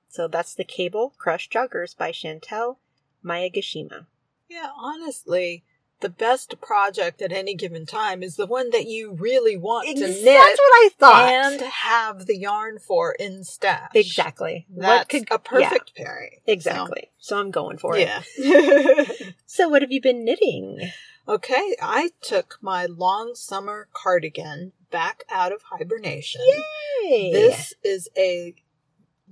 So 0.08 0.28
that's 0.28 0.54
the 0.54 0.64
Cable 0.64 1.14
Crush 1.18 1.50
Joggers 1.50 1.98
by 1.98 2.12
Chantel 2.12 2.78
Mayagashima. 3.26 4.06
Yeah, 4.48 4.70
honestly, 4.78 5.64
the 6.02 6.10
best 6.10 6.60
project 6.62 7.22
at 7.22 7.32
any 7.32 7.56
given 7.56 7.86
time 7.86 8.22
is 8.22 8.36
the 8.36 8.46
one 8.46 8.70
that 8.72 8.86
you 8.86 9.14
really 9.14 9.58
want 9.58 9.88
to 9.88 9.94
knit. 9.96 10.24
That's 10.24 10.60
what 10.60 10.74
I 10.86 10.90
thought. 11.00 11.30
and 11.30 11.62
have 11.62 12.26
the 12.28 12.38
yarn 12.38 12.78
for 12.78 13.14
in 13.14 13.44
stash. 13.44 13.90
exactly. 13.96 14.68
That's 14.70 15.00
what 15.00 15.10
could 15.10 15.28
a 15.32 15.40
perfect 15.40 15.96
pairing. 15.96 16.32
yeah, 16.46 16.54
exactly. 16.54 17.10
So, 17.18 17.40
I'm 17.40 17.52
going 17.52 17.78
for 17.78 17.96
it. 17.98 18.08
Yeah. 18.38 19.04
So 19.46 19.70
what 19.70 19.82
have 19.82 19.92
you 19.92 20.02
been 20.02 20.26
knitting? 20.26 20.92
Okay, 21.28 21.76
I 21.82 22.12
took 22.22 22.58
my 22.62 22.86
long 22.86 23.34
summer 23.36 23.88
cardigan 23.94 24.74
back 24.92 25.24
out 25.32 25.54
of 25.54 25.62
hibernation. 25.72 26.42
Yay! 27.02 27.32
This 27.32 27.74
is 27.82 28.10
a 28.18 28.56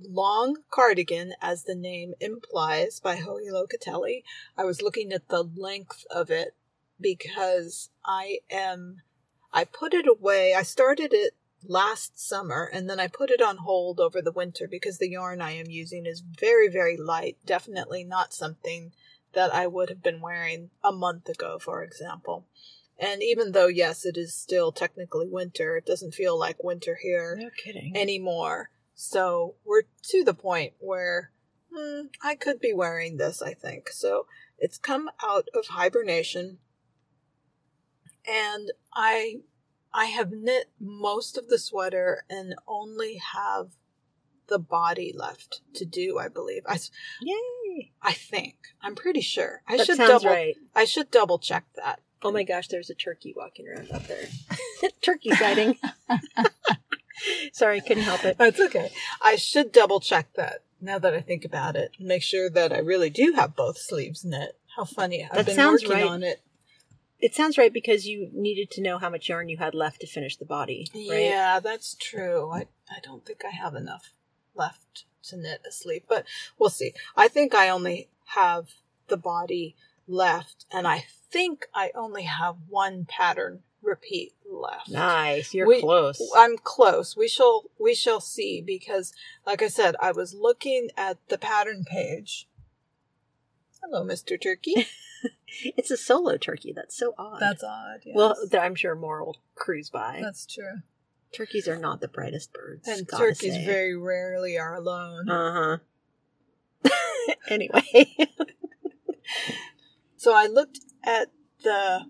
long 0.00 0.56
cardigan, 0.70 1.34
as 1.42 1.64
the 1.64 1.74
name 1.74 2.14
implies, 2.18 2.98
by 2.98 3.16
Joji 3.16 3.50
Locatelli. 3.50 4.24
I 4.56 4.64
was 4.64 4.80
looking 4.80 5.12
at 5.12 5.28
the 5.28 5.42
length 5.42 6.06
of 6.10 6.30
it 6.30 6.56
because 6.98 7.90
I 8.06 8.38
am. 8.50 9.02
I 9.52 9.64
put 9.64 9.92
it 9.92 10.06
away. 10.08 10.54
I 10.54 10.62
started 10.62 11.12
it 11.12 11.34
last 11.64 12.18
summer 12.18 12.68
and 12.72 12.88
then 12.88 12.98
I 12.98 13.06
put 13.06 13.30
it 13.30 13.40
on 13.40 13.58
hold 13.58 14.00
over 14.00 14.20
the 14.20 14.32
winter 14.32 14.66
because 14.68 14.98
the 14.98 15.10
yarn 15.10 15.40
I 15.40 15.52
am 15.52 15.68
using 15.68 16.06
is 16.06 16.20
very, 16.20 16.68
very 16.68 16.96
light. 16.96 17.36
Definitely 17.44 18.02
not 18.02 18.32
something 18.32 18.92
that 19.34 19.54
I 19.54 19.66
would 19.66 19.88
have 19.88 20.02
been 20.02 20.20
wearing 20.20 20.70
a 20.84 20.92
month 20.92 21.28
ago, 21.28 21.58
for 21.58 21.82
example. 21.82 22.46
And 22.98 23.22
even 23.22 23.52
though, 23.52 23.66
yes, 23.66 24.04
it 24.04 24.16
is 24.16 24.34
still 24.34 24.70
technically 24.72 25.26
winter, 25.28 25.76
it 25.76 25.86
doesn't 25.86 26.14
feel 26.14 26.38
like 26.38 26.62
winter 26.62 26.98
here 27.00 27.36
No 27.40 27.50
kidding. 27.64 27.96
anymore. 27.96 28.70
So 28.94 29.56
we're 29.64 29.82
to 30.10 30.22
the 30.22 30.34
point 30.34 30.74
where 30.78 31.32
hmm, 31.74 32.02
I 32.22 32.34
could 32.34 32.60
be 32.60 32.72
wearing 32.72 33.16
this, 33.16 33.40
I 33.42 33.54
think. 33.54 33.88
So 33.88 34.26
it's 34.58 34.78
come 34.78 35.10
out 35.24 35.48
of 35.54 35.66
hibernation. 35.68 36.58
And 38.26 38.70
I 38.94 39.36
I 39.92 40.06
have 40.06 40.30
knit 40.30 40.70
most 40.78 41.36
of 41.36 41.48
the 41.48 41.58
sweater 41.58 42.24
and 42.30 42.54
only 42.66 43.20
have 43.34 43.72
the 44.48 44.58
body 44.58 45.12
left 45.16 45.60
to 45.74 45.84
do, 45.84 46.18
I 46.18 46.28
believe. 46.28 46.62
I, 46.66 46.74
s- 46.74 46.90
I 48.02 48.12
think. 48.12 48.56
I'm 48.82 48.94
pretty 48.94 49.20
sure. 49.20 49.62
I 49.68 49.76
that 49.76 49.86
should 49.86 49.96
sounds 49.96 50.10
double 50.10 50.30
right. 50.30 50.56
I 50.74 50.84
should 50.84 51.10
double 51.10 51.38
check 51.38 51.64
that. 51.76 52.00
Oh 52.22 52.30
my 52.30 52.44
gosh, 52.44 52.68
there's 52.68 52.90
a 52.90 52.94
turkey 52.94 53.34
walking 53.36 53.66
around 53.68 53.90
out 53.92 54.06
there. 54.06 54.26
turkey 55.02 55.30
sighting. 55.30 55.76
Sorry, 57.52 57.80
couldn't 57.80 58.04
help 58.04 58.24
it. 58.24 58.38
That's 58.38 58.60
okay. 58.60 58.90
I 59.20 59.36
should 59.36 59.72
double 59.72 60.00
check 60.00 60.32
that 60.34 60.62
now 60.80 60.98
that 60.98 61.14
I 61.14 61.20
think 61.20 61.44
about 61.44 61.76
it. 61.76 61.92
Make 62.00 62.22
sure 62.22 62.48
that 62.50 62.72
I 62.72 62.78
really 62.78 63.10
do 63.10 63.32
have 63.36 63.56
both 63.56 63.78
sleeves 63.78 64.24
knit. 64.24 64.58
How 64.76 64.84
funny. 64.84 65.24
I've 65.24 65.36
That 65.36 65.46
been 65.46 65.54
sounds 65.54 65.82
working 65.84 66.02
right. 66.04 66.10
on 66.10 66.22
it. 66.22 66.42
It 67.20 67.34
sounds 67.34 67.56
right 67.56 67.72
because 67.72 68.06
you 68.06 68.28
needed 68.32 68.70
to 68.72 68.82
know 68.82 68.98
how 68.98 69.08
much 69.08 69.28
yarn 69.28 69.48
you 69.48 69.58
had 69.58 69.74
left 69.74 70.00
to 70.00 70.08
finish 70.08 70.36
the 70.36 70.44
body, 70.44 70.88
right? 70.92 71.22
Yeah, 71.22 71.60
that's 71.60 71.94
true. 71.94 72.50
I, 72.50 72.66
I 72.90 72.98
don't 73.00 73.24
think 73.24 73.42
I 73.44 73.50
have 73.50 73.74
enough 73.76 74.10
left 74.56 75.04
to 75.24 75.36
knit 75.36 75.60
a 75.66 75.72
sleeve, 75.72 76.02
but 76.08 76.24
we'll 76.58 76.70
see. 76.70 76.92
I 77.16 77.28
think 77.28 77.54
I 77.54 77.68
only 77.68 78.08
have 78.26 78.70
the 79.08 79.16
body 79.16 79.76
left, 80.06 80.66
and 80.72 80.86
I 80.86 81.04
think 81.30 81.66
I 81.74 81.90
only 81.94 82.24
have 82.24 82.56
one 82.68 83.04
pattern 83.08 83.62
repeat 83.82 84.34
left. 84.48 84.88
Nice. 84.90 85.54
You're 85.54 85.66
We- 85.66 85.80
close. 85.80 86.20
I'm 86.36 86.56
close. 86.58 87.16
We 87.16 87.28
shall 87.28 87.64
we 87.78 87.94
shall 87.94 88.20
see 88.20 88.60
because 88.60 89.12
like 89.46 89.62
I 89.62 89.68
said, 89.68 89.96
I 90.00 90.12
was 90.12 90.34
looking 90.34 90.90
at 90.96 91.18
the 91.28 91.38
pattern 91.38 91.84
page. 91.84 92.48
Hello, 93.82 94.04
Mr. 94.04 94.40
Turkey. 94.40 94.86
It's 95.76 95.90
a 95.90 95.96
solo 95.98 96.36
turkey. 96.38 96.72
That's 96.74 96.96
so 96.96 97.14
odd. 97.18 97.38
That's 97.38 97.62
odd. 97.62 98.00
yes. 98.06 98.16
Well, 98.16 98.34
I'm 98.58 98.74
sure 98.74 98.94
more 98.96 99.22
will 99.24 99.36
cruise 99.54 99.90
by. 99.90 100.18
that's 100.22 100.46
true. 100.46 100.80
Turkeys 101.34 101.66
are 101.66 101.78
not 101.78 102.00
the 102.00 102.08
brightest 102.08 102.52
birds. 102.52 102.86
And 102.86 103.08
turkeys 103.08 103.54
say. 103.54 103.64
very 103.64 103.96
rarely 103.96 104.58
are 104.58 104.74
alone. 104.74 105.28
Uh 105.30 105.78
huh. 106.84 106.92
anyway, 107.48 108.14
So 110.22 110.34
I 110.34 110.46
looked 110.46 110.78
at 111.02 111.32
the 111.64 112.02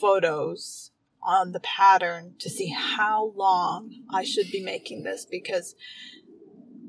photos 0.00 0.92
on 1.24 1.50
the 1.50 1.58
pattern 1.58 2.36
to 2.38 2.48
see 2.48 2.68
how 2.68 3.32
long 3.34 3.92
I 4.08 4.22
should 4.22 4.52
be 4.52 4.62
making 4.62 5.02
this 5.02 5.26
because 5.28 5.74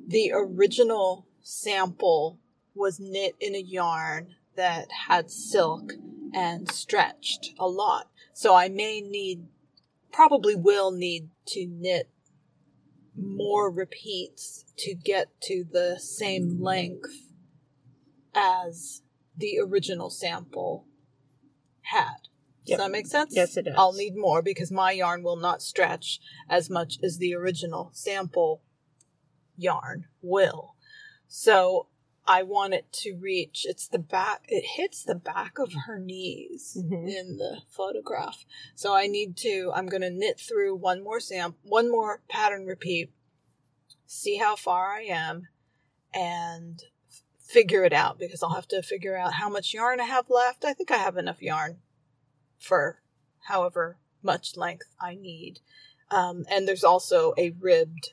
the 0.07 0.31
original 0.31 1.25
sample 1.41 2.37
was 2.75 2.99
knit 2.99 3.35
in 3.39 3.55
a 3.55 3.59
yarn 3.59 4.35
that 4.55 4.89
had 5.07 5.31
silk 5.31 5.93
and 6.35 6.71
stretched 6.71 7.55
a 7.57 7.67
lot. 7.67 8.11
So 8.33 8.53
I 8.53 8.69
may 8.69 9.01
need, 9.01 9.47
probably 10.11 10.55
will 10.55 10.91
need 10.91 11.29
to 11.47 11.65
knit 11.67 12.09
more 13.15 13.71
repeats 13.71 14.65
to 14.77 14.95
get 14.95 15.27
to 15.41 15.63
the 15.69 15.99
same 15.99 16.61
length 16.61 17.11
as 18.33 19.01
the 19.35 19.59
original 19.59 20.09
sample 20.09 20.85
had. 21.81 22.27
Does 22.65 22.71
Yep. 22.71 22.79
that 22.79 22.91
make 22.91 23.07
sense? 23.07 23.35
Yes, 23.35 23.57
it 23.57 23.63
does. 23.63 23.73
I'll 23.77 23.93
need 23.93 24.15
more 24.15 24.41
because 24.41 24.71
my 24.71 24.91
yarn 24.91 25.23
will 25.23 25.37
not 25.37 25.61
stretch 25.61 26.19
as 26.47 26.69
much 26.69 26.97
as 27.03 27.17
the 27.17 27.33
original 27.33 27.89
sample 27.93 28.61
yarn 29.57 30.05
will. 30.21 30.75
So 31.27 31.87
I 32.29 32.43
want 32.43 32.75
it 32.75 32.91
to 33.01 33.15
reach, 33.15 33.65
it's 33.67 33.87
the 33.87 33.97
back, 33.97 34.45
it 34.49 34.63
hits 34.63 35.03
the 35.03 35.15
back 35.15 35.57
of 35.57 35.73
her 35.87 35.97
knees 35.97 36.77
Mhm. 36.79 37.11
in 37.11 37.37
the 37.37 37.63
photograph. 37.67 38.45
So 38.75 38.93
I 38.93 39.07
need 39.07 39.35
to, 39.37 39.71
I'm 39.73 39.87
going 39.87 40.03
to 40.03 40.11
knit 40.11 40.39
through 40.39 40.75
one 40.75 41.03
more 41.03 41.19
sam, 41.19 41.55
one 41.63 41.89
more 41.89 42.21
pattern 42.29 42.67
repeat, 42.67 43.11
see 44.05 44.37
how 44.37 44.55
far 44.55 44.93
I 44.93 45.05
am, 45.05 45.47
and 46.13 46.83
f- 47.09 47.23
figure 47.39 47.83
it 47.83 47.93
out 47.93 48.19
because 48.19 48.43
I'll 48.43 48.53
have 48.53 48.67
to 48.67 48.83
figure 48.83 49.17
out 49.17 49.33
how 49.33 49.49
much 49.49 49.73
yarn 49.73 49.99
I 49.99 50.03
have 50.05 50.29
left. 50.29 50.63
I 50.63 50.73
think 50.73 50.91
I 50.91 50.97
have 50.97 51.17
enough 51.17 51.41
yarn 51.41 51.81
for 52.59 53.01
however 53.47 53.97
much 54.21 54.55
length 54.55 54.93
I 54.99 55.15
need. 55.15 55.61
Um, 56.11 56.45
and 56.47 56.67
there's 56.67 56.83
also 56.83 57.33
a 57.39 57.49
ribbed 57.49 58.11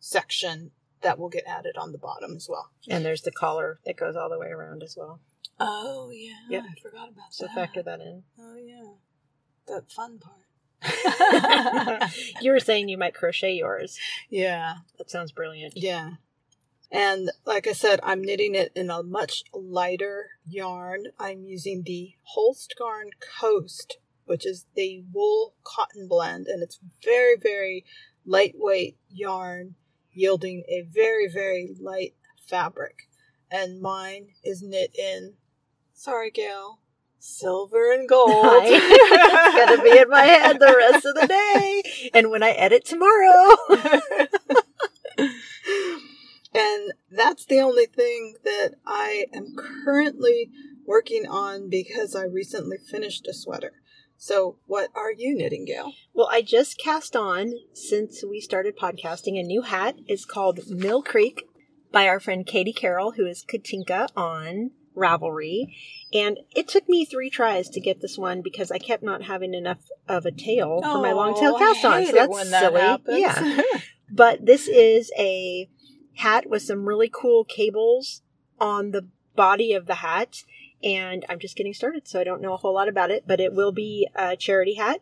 section 0.00 0.70
that 1.02 1.18
will 1.18 1.28
get 1.28 1.44
added 1.46 1.76
on 1.76 1.92
the 1.92 1.98
bottom 1.98 2.34
as 2.36 2.48
well. 2.48 2.70
and 2.88 3.04
there's 3.04 3.22
the 3.22 3.30
collar 3.32 3.78
that 3.86 3.96
goes 3.96 4.16
all 4.16 4.28
the 4.30 4.38
way 4.38 4.48
around 4.48 4.82
as 4.82 4.96
well. 4.96 5.20
Oh 5.60 6.10
yeah, 6.12 6.32
Yep. 6.48 6.64
I 6.70 6.80
forgot 6.80 7.08
about 7.10 7.32
So 7.32 7.44
that. 7.46 7.50
So 7.50 7.54
factor 7.60 7.82
that 7.82 8.00
in. 8.00 8.22
Oh 8.40 8.56
yeah, 8.56 8.92
the 9.66 9.84
fun 9.94 10.18
part. 10.18 10.36
you 12.40 12.50
were 12.50 12.60
saying 12.60 12.88
you 12.88 12.98
might 12.98 13.14
crochet 13.14 13.52
yours. 13.54 13.98
yeah, 14.30 14.76
That 14.98 15.10
sounds 15.10 15.32
brilliant. 15.32 15.74
yeah. 15.76 16.12
And 16.90 17.30
like 17.46 17.66
I 17.66 17.72
said, 17.72 18.00
I'm 18.02 18.20
knitting 18.22 18.54
it 18.54 18.70
in 18.76 18.90
a 18.90 19.02
much 19.02 19.44
lighter 19.54 20.26
yarn. 20.46 21.04
I'm 21.18 21.44
using 21.44 21.84
the 21.86 22.12
Holst 22.22 22.74
Garn 22.78 23.08
Coast, 23.40 23.96
which 24.26 24.44
is 24.44 24.66
the 24.74 25.02
wool 25.10 25.54
cotton 25.64 26.06
blend, 26.06 26.48
and 26.48 26.62
it's 26.62 26.78
very, 27.02 27.36
very 27.40 27.86
lightweight 28.26 28.98
yarn, 29.08 29.76
yielding 30.12 30.64
a 30.68 30.82
very, 30.88 31.28
very 31.28 31.74
light 31.80 32.14
fabric. 32.48 33.08
And 33.50 33.80
mine 33.80 34.28
is 34.42 34.62
knit 34.62 34.96
in, 34.98 35.34
sorry, 35.92 36.30
Gail, 36.30 36.78
silver 37.18 37.92
and 37.92 38.08
gold. 38.08 38.30
it's 38.64 39.56
gonna 39.56 39.82
be 39.82 39.98
in 39.98 40.08
my 40.08 40.22
head 40.22 40.58
the 40.58 40.74
rest 40.76 41.04
of 41.04 41.14
the 41.14 41.26
day, 41.26 41.82
and 42.14 42.30
when 42.30 42.42
I 42.42 42.50
edit 42.50 42.84
tomorrow. 42.84 43.56
and 46.54 46.92
that's 47.10 47.46
the 47.46 47.60
only 47.60 47.86
thing 47.86 48.34
that 48.44 48.74
I 48.86 49.26
am 49.32 49.54
currently 49.84 50.50
working 50.86 51.26
on 51.28 51.68
because 51.68 52.16
I 52.16 52.24
recently 52.24 52.78
finished 52.78 53.26
a 53.28 53.34
sweater. 53.34 53.81
So, 54.24 54.54
what 54.66 54.88
are 54.94 55.10
you 55.10 55.36
knitting, 55.36 55.64
Gail? 55.64 55.94
Well, 56.14 56.28
I 56.30 56.42
just 56.42 56.78
cast 56.78 57.16
on 57.16 57.54
since 57.72 58.22
we 58.22 58.40
started 58.40 58.78
podcasting 58.78 59.36
a 59.36 59.42
new 59.42 59.62
hat. 59.62 59.96
It's 60.06 60.24
called 60.24 60.60
Mill 60.68 61.02
Creek 61.02 61.42
by 61.90 62.06
our 62.06 62.20
friend 62.20 62.46
Katie 62.46 62.72
Carroll, 62.72 63.14
who 63.16 63.26
is 63.26 63.44
Katinka 63.44 64.06
on 64.14 64.70
Ravelry. 64.96 65.74
And 66.14 66.38
it 66.54 66.68
took 66.68 66.88
me 66.88 67.04
three 67.04 67.30
tries 67.30 67.68
to 67.70 67.80
get 67.80 68.00
this 68.00 68.16
one 68.16 68.42
because 68.42 68.70
I 68.70 68.78
kept 68.78 69.02
not 69.02 69.24
having 69.24 69.54
enough 69.54 69.88
of 70.06 70.24
a 70.24 70.30
tail 70.30 70.80
for 70.80 71.02
my 71.02 71.10
long 71.10 71.34
tail 71.34 71.56
Oh, 71.56 71.58
cast 71.58 71.84
on. 71.84 72.06
So 72.06 72.12
that's 72.12 72.50
that 72.50 72.60
silly. 72.60 72.80
happens. 72.80 73.18
Yeah. 73.18 73.62
But 74.08 74.46
this 74.46 74.68
is 74.68 75.10
a 75.18 75.68
hat 76.14 76.48
with 76.48 76.62
some 76.62 76.86
really 76.86 77.10
cool 77.12 77.42
cables 77.42 78.22
on 78.60 78.92
the 78.92 79.08
body 79.34 79.72
of 79.72 79.86
the 79.86 79.96
hat. 79.96 80.44
And 80.82 81.24
I'm 81.28 81.38
just 81.38 81.56
getting 81.56 81.74
started, 81.74 82.08
so 82.08 82.20
I 82.20 82.24
don't 82.24 82.42
know 82.42 82.54
a 82.54 82.56
whole 82.58 82.74
lot 82.74 82.88
about 82.88 83.10
it, 83.10 83.24
but 83.26 83.40
it 83.40 83.52
will 83.52 83.72
be 83.72 84.08
a 84.14 84.36
charity 84.36 84.74
hat. 84.74 85.00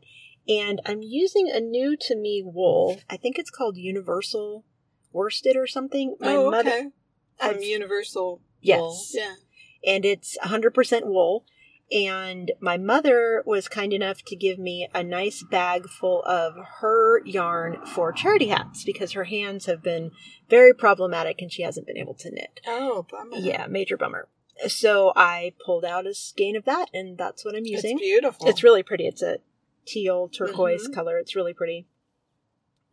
And 0.49 0.81
I'm 0.85 1.03
using 1.03 1.51
a 1.51 1.61
new 1.61 1.97
to 2.03 2.17
me 2.17 2.43
wool. 2.45 3.01
I 3.09 3.17
think 3.17 3.39
it's 3.39 3.51
called 3.51 3.77
Universal 3.77 4.65
Worsted 5.13 5.57
or 5.57 5.67
something. 5.67 6.17
My 6.21 6.35
oh, 6.35 6.51
mother- 6.51 6.91
From 7.39 7.51
I've- 7.57 7.65
Universal. 7.67 8.41
Yes. 8.61 8.79
Wool. 8.81 8.99
Yeah. 9.15 9.35
and 9.87 10.05
it's 10.05 10.37
100% 10.45 11.07
wool. 11.07 11.45
And 11.93 12.53
my 12.61 12.77
mother 12.77 13.43
was 13.47 13.67
kind 13.67 13.93
enough 13.93 14.23
to 14.27 14.37
give 14.37 14.59
me 14.59 14.87
a 14.95 15.03
nice 15.03 15.43
bag 15.43 15.89
full 15.89 16.23
of 16.23 16.55
her 16.81 17.25
yarn 17.27 17.85
for 17.85 18.13
charity 18.13 18.49
hats 18.49 18.85
because 18.85 19.13
her 19.13 19.25
hands 19.25 19.67
have 19.67 19.83
been 19.83 20.13
very 20.49 20.73
problematic 20.73 21.43
and 21.43 21.51
she 21.51 21.63
hasn't 21.63 21.87
been 21.89 21.97
able 21.97 22.15
to 22.15 22.31
knit. 22.31 22.61
Oh, 22.67 23.07
bummer. 23.11 23.39
Yeah, 23.39 23.67
major 23.67 23.97
bummer. 23.97 24.29
So 24.69 25.13
I 25.17 25.55
pulled 25.65 25.85
out 25.85 26.07
a 26.07 26.15
skein 26.15 26.57
of 26.57 26.65
that 26.65 26.91
and 26.93 27.17
that's 27.17 27.45
what 27.45 27.55
I'm 27.55 27.63
It's 27.63 27.71
using. 27.71 27.99
beautiful. 27.99 28.47
It's 28.49 28.63
really 28.63 28.83
pretty. 28.83 29.07
It's 29.07 29.23
a 29.23 29.39
teal 29.87 30.29
turquoise 30.29 30.89
Mhm. 30.89 30.95
color. 30.95 31.19
It's 31.19 31.35
really 31.35 31.55
pretty. 31.55 31.87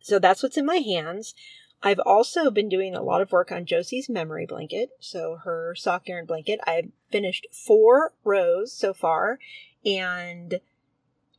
So 0.00 0.18
that's 0.18 0.42
what's 0.42 0.56
in 0.56 0.64
my 0.66 0.76
hands. 0.78 1.34
I've 1.82 2.00
also 2.00 2.50
been 2.50 2.68
doing 2.68 2.94
a 2.94 3.02
lot 3.02 3.20
of 3.20 3.30
work 3.30 3.52
on 3.52 3.66
Josie's 3.66 4.08
memory 4.08 4.46
blanket. 4.46 4.90
So 4.98 5.36
her 5.44 5.74
sock 5.76 6.08
yarn 6.08 6.24
blanket. 6.26 6.58
I've 6.66 6.90
finished 7.10 7.46
four 7.52 8.14
rows 8.24 8.72
so 8.72 8.92
far 8.94 9.38
and 9.84 10.60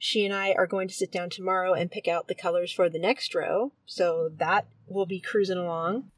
She 0.01 0.23
and 0.23 0.33
I 0.33 0.53
are 0.53 0.65
going 0.65 0.87
to 0.87 0.93
sit 0.93 1.11
down 1.11 1.29
tomorrow 1.29 1.73
and 1.73 1.91
pick 1.91 2.07
out 2.07 2.29
the 2.29 2.33
colors 2.35 2.71
for 2.71 2.87
the 2.87 2.97
next 2.99 3.35
row, 3.35 3.73
so 3.85 4.29
that 4.37 4.65
will 4.87 5.05
be 5.05 5.19
cruising 5.19 5.57
along. 5.57 6.09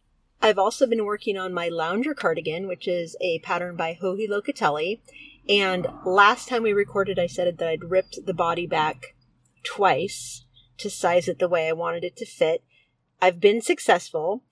I've 0.41 0.58
also 0.58 0.88
been 0.88 1.06
working 1.06 1.38
on 1.38 1.54
my 1.54 1.69
lounger 1.69 2.15
cardigan, 2.15 2.67
which 2.67 2.88
is 2.88 3.15
a 3.21 3.39
pattern 3.39 3.75
by 3.75 3.97
Joji 4.01 4.27
Locatelli. 4.27 5.01
And 5.47 5.88
last 6.04 6.47
time 6.47 6.63
we 6.63 6.73
recorded, 6.73 7.19
I 7.19 7.27
said 7.27 7.58
that 7.58 7.67
I'd 7.67 7.91
ripped 7.91 8.25
the 8.25 8.34
body 8.34 8.65
back 8.65 9.15
twice 9.63 10.45
to 10.77 10.89
size 10.89 11.27
it 11.27 11.38
the 11.38 11.47
way 11.47 11.67
I 11.67 11.73
wanted 11.73 12.04
it 12.04 12.15
to 12.17 12.25
fit. 12.25 12.63
I've 13.21 13.39
been 13.39 13.62
successful. 13.62 14.43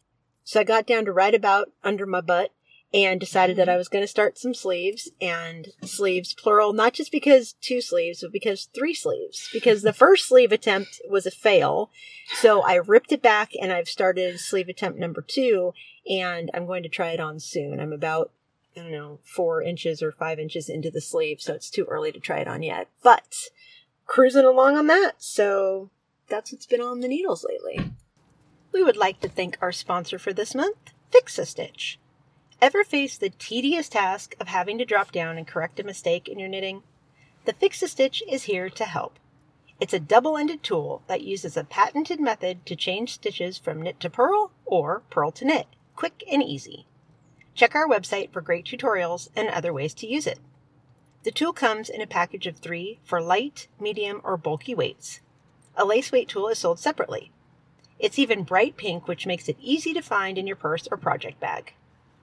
So 0.43 0.59
I 0.59 0.63
got 0.63 0.85
down 0.85 1.05
to 1.05 1.11
right 1.11 1.33
about 1.33 1.71
under 1.83 2.05
my 2.05 2.21
butt 2.21 2.51
and 2.93 3.19
decided 3.19 3.55
that 3.57 3.63
mm-hmm. 3.63 3.71
I 3.71 3.77
was 3.77 3.87
going 3.87 4.03
to 4.03 4.07
start 4.07 4.37
some 4.37 4.53
sleeves 4.53 5.09
and 5.21 5.69
sleeves 5.83 6.33
plural, 6.33 6.73
not 6.73 6.93
just 6.93 7.11
because 7.11 7.53
two 7.61 7.81
sleeves, 7.81 8.21
but 8.21 8.31
because 8.31 8.67
three 8.73 8.93
sleeves. 8.93 9.49
Because 9.53 9.81
the 9.81 9.93
first 10.05 10.27
sleeve 10.27 10.51
attempt 10.51 11.01
was 11.07 11.25
a 11.25 11.31
fail. 11.31 11.91
So 12.33 12.61
I 12.61 12.75
ripped 12.75 13.11
it 13.11 13.21
back 13.21 13.51
and 13.59 13.71
I've 13.71 13.89
started 13.89 14.39
sleeve 14.39 14.69
attempt 14.69 14.99
number 14.99 15.21
two 15.21 15.73
and 16.09 16.49
I'm 16.53 16.65
going 16.65 16.83
to 16.83 16.89
try 16.89 17.09
it 17.09 17.19
on 17.19 17.39
soon. 17.39 17.79
I'm 17.79 17.93
about, 17.93 18.31
I 18.75 18.81
don't 18.81 18.91
know, 18.91 19.19
four 19.23 19.61
inches 19.61 20.01
or 20.01 20.11
five 20.11 20.39
inches 20.39 20.69
into 20.69 20.89
the 20.89 21.01
sleeve, 21.01 21.41
so 21.41 21.53
it's 21.53 21.69
too 21.69 21.85
early 21.85 22.11
to 22.11 22.19
try 22.19 22.39
it 22.39 22.47
on 22.47 22.63
yet. 22.63 22.87
But 23.03 23.35
cruising 24.07 24.45
along 24.45 24.75
on 24.75 24.87
that. 24.87 25.13
So 25.19 25.91
that's 26.27 26.51
what's 26.51 26.65
been 26.65 26.81
on 26.81 27.01
the 27.01 27.07
needles 27.07 27.45
lately. 27.47 27.91
We 28.71 28.83
would 28.83 28.97
like 28.97 29.19
to 29.21 29.29
thank 29.29 29.57
our 29.61 29.71
sponsor 29.71 30.17
for 30.17 30.33
this 30.33 30.55
month, 30.55 30.93
Fix 31.11 31.37
a 31.37 31.45
Stitch. 31.45 31.99
Ever 32.61 32.83
face 32.83 33.17
the 33.17 33.29
tedious 33.29 33.87
task 33.87 34.35
of 34.37 34.49
having 34.49 34.77
to 34.79 34.85
drop 34.85 35.13
down 35.13 35.37
and 35.37 35.47
correct 35.47 35.79
a 35.79 35.83
mistake 35.83 36.27
in 36.27 36.37
your 36.37 36.49
knitting? 36.49 36.83
The 37.45 37.53
Fix 37.53 37.81
a 37.81 37.87
Stitch 37.87 38.21
is 38.29 38.43
here 38.43 38.69
to 38.69 38.83
help. 38.83 39.17
It's 39.79 39.93
a 39.93 39.99
double 39.99 40.35
ended 40.35 40.61
tool 40.61 41.01
that 41.07 41.21
uses 41.21 41.55
a 41.55 41.63
patented 41.63 42.19
method 42.19 42.65
to 42.65 42.75
change 42.75 43.13
stitches 43.13 43.57
from 43.57 43.81
knit 43.81 44.01
to 44.01 44.09
purl 44.09 44.51
or 44.65 45.03
purl 45.09 45.31
to 45.33 45.45
knit, 45.45 45.67
quick 45.95 46.21
and 46.29 46.43
easy. 46.43 46.85
Check 47.55 47.75
our 47.75 47.87
website 47.87 48.33
for 48.33 48.41
great 48.41 48.65
tutorials 48.65 49.29
and 49.37 49.47
other 49.47 49.71
ways 49.71 49.93
to 49.93 50.07
use 50.07 50.27
it. 50.27 50.39
The 51.23 51.31
tool 51.31 51.53
comes 51.53 51.89
in 51.89 52.01
a 52.01 52.07
package 52.07 52.45
of 52.45 52.57
three 52.57 52.99
for 53.05 53.21
light, 53.21 53.69
medium, 53.79 54.19
or 54.21 54.35
bulky 54.35 54.75
weights. 54.75 55.21
A 55.77 55.85
lace 55.85 56.11
weight 56.11 56.27
tool 56.27 56.49
is 56.49 56.59
sold 56.59 56.79
separately. 56.79 57.31
It's 57.99 58.19
even 58.19 58.43
bright 58.43 58.75
pink, 58.75 59.07
which 59.07 59.25
makes 59.25 59.47
it 59.47 59.55
easy 59.61 59.93
to 59.93 60.01
find 60.01 60.37
in 60.37 60.45
your 60.45 60.57
purse 60.57 60.89
or 60.91 60.97
project 60.97 61.39
bag. 61.39 61.73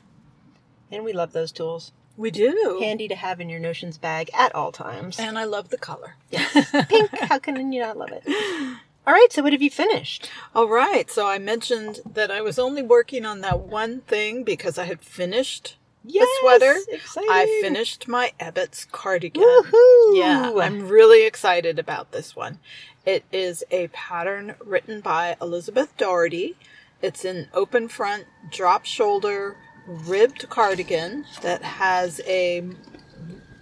And 0.92 1.06
we 1.06 1.14
love 1.14 1.32
those 1.32 1.54
tools. 1.54 1.94
We 2.18 2.32
do. 2.32 2.80
Handy 2.82 3.08
to 3.08 3.16
have 3.16 3.40
in 3.40 3.50
your 3.50 3.62
notions 3.62 3.98
bag 3.98 4.30
at 4.38 4.54
all 4.54 4.74
times. 4.74 5.18
And 5.18 5.40
I 5.40 5.46
love 5.46 5.70
the 5.70 5.78
color. 5.78 6.18
Yes. 6.30 6.70
Pink, 6.90 7.16
how 7.18 7.40
can 7.40 7.72
you 7.72 7.80
not 7.80 7.96
love 7.96 8.12
it? 8.12 8.24
All 8.28 9.14
right, 9.14 9.32
so 9.32 9.44
what 9.44 9.54
have 9.54 9.62
you 9.62 9.70
finished? 9.70 10.30
All 10.54 10.68
right. 10.68 11.10
So 11.10 11.30
I 11.30 11.40
mentioned 11.40 12.02
that 12.06 12.30
I 12.30 12.42
was 12.42 12.60
only 12.60 12.84
working 12.84 13.26
on 13.26 13.40
that 13.40 13.62
one 13.62 14.02
thing 14.02 14.44
because 14.44 14.78
I 14.78 14.84
had 14.84 15.00
finished 15.00 15.78
Yes, 16.08 16.24
the 16.24 16.40
sweater. 16.42 16.80
Exciting. 16.90 17.30
I 17.30 17.60
finished 17.62 18.08
my 18.08 18.32
Ebbets 18.40 18.90
cardigan. 18.90 19.44
Woohoo! 19.44 20.18
Yeah, 20.18 20.54
I'm 20.62 20.88
really 20.88 21.26
excited 21.26 21.78
about 21.78 22.12
this 22.12 22.36
one. 22.36 22.60
It 23.06 23.24
is 23.32 23.64
a 23.72 23.88
pattern 23.90 24.56
written 24.64 25.02
by 25.02 25.36
Elizabeth 25.42 25.96
Doherty. 25.98 26.56
It's 27.02 27.26
an 27.26 27.48
open 27.54 27.88
front, 27.88 28.26
drop 28.52 28.86
shoulder, 28.86 29.58
ribbed 29.88 30.50
cardigan 30.50 31.26
that 31.42 31.62
has 31.64 32.20
a 32.26 32.70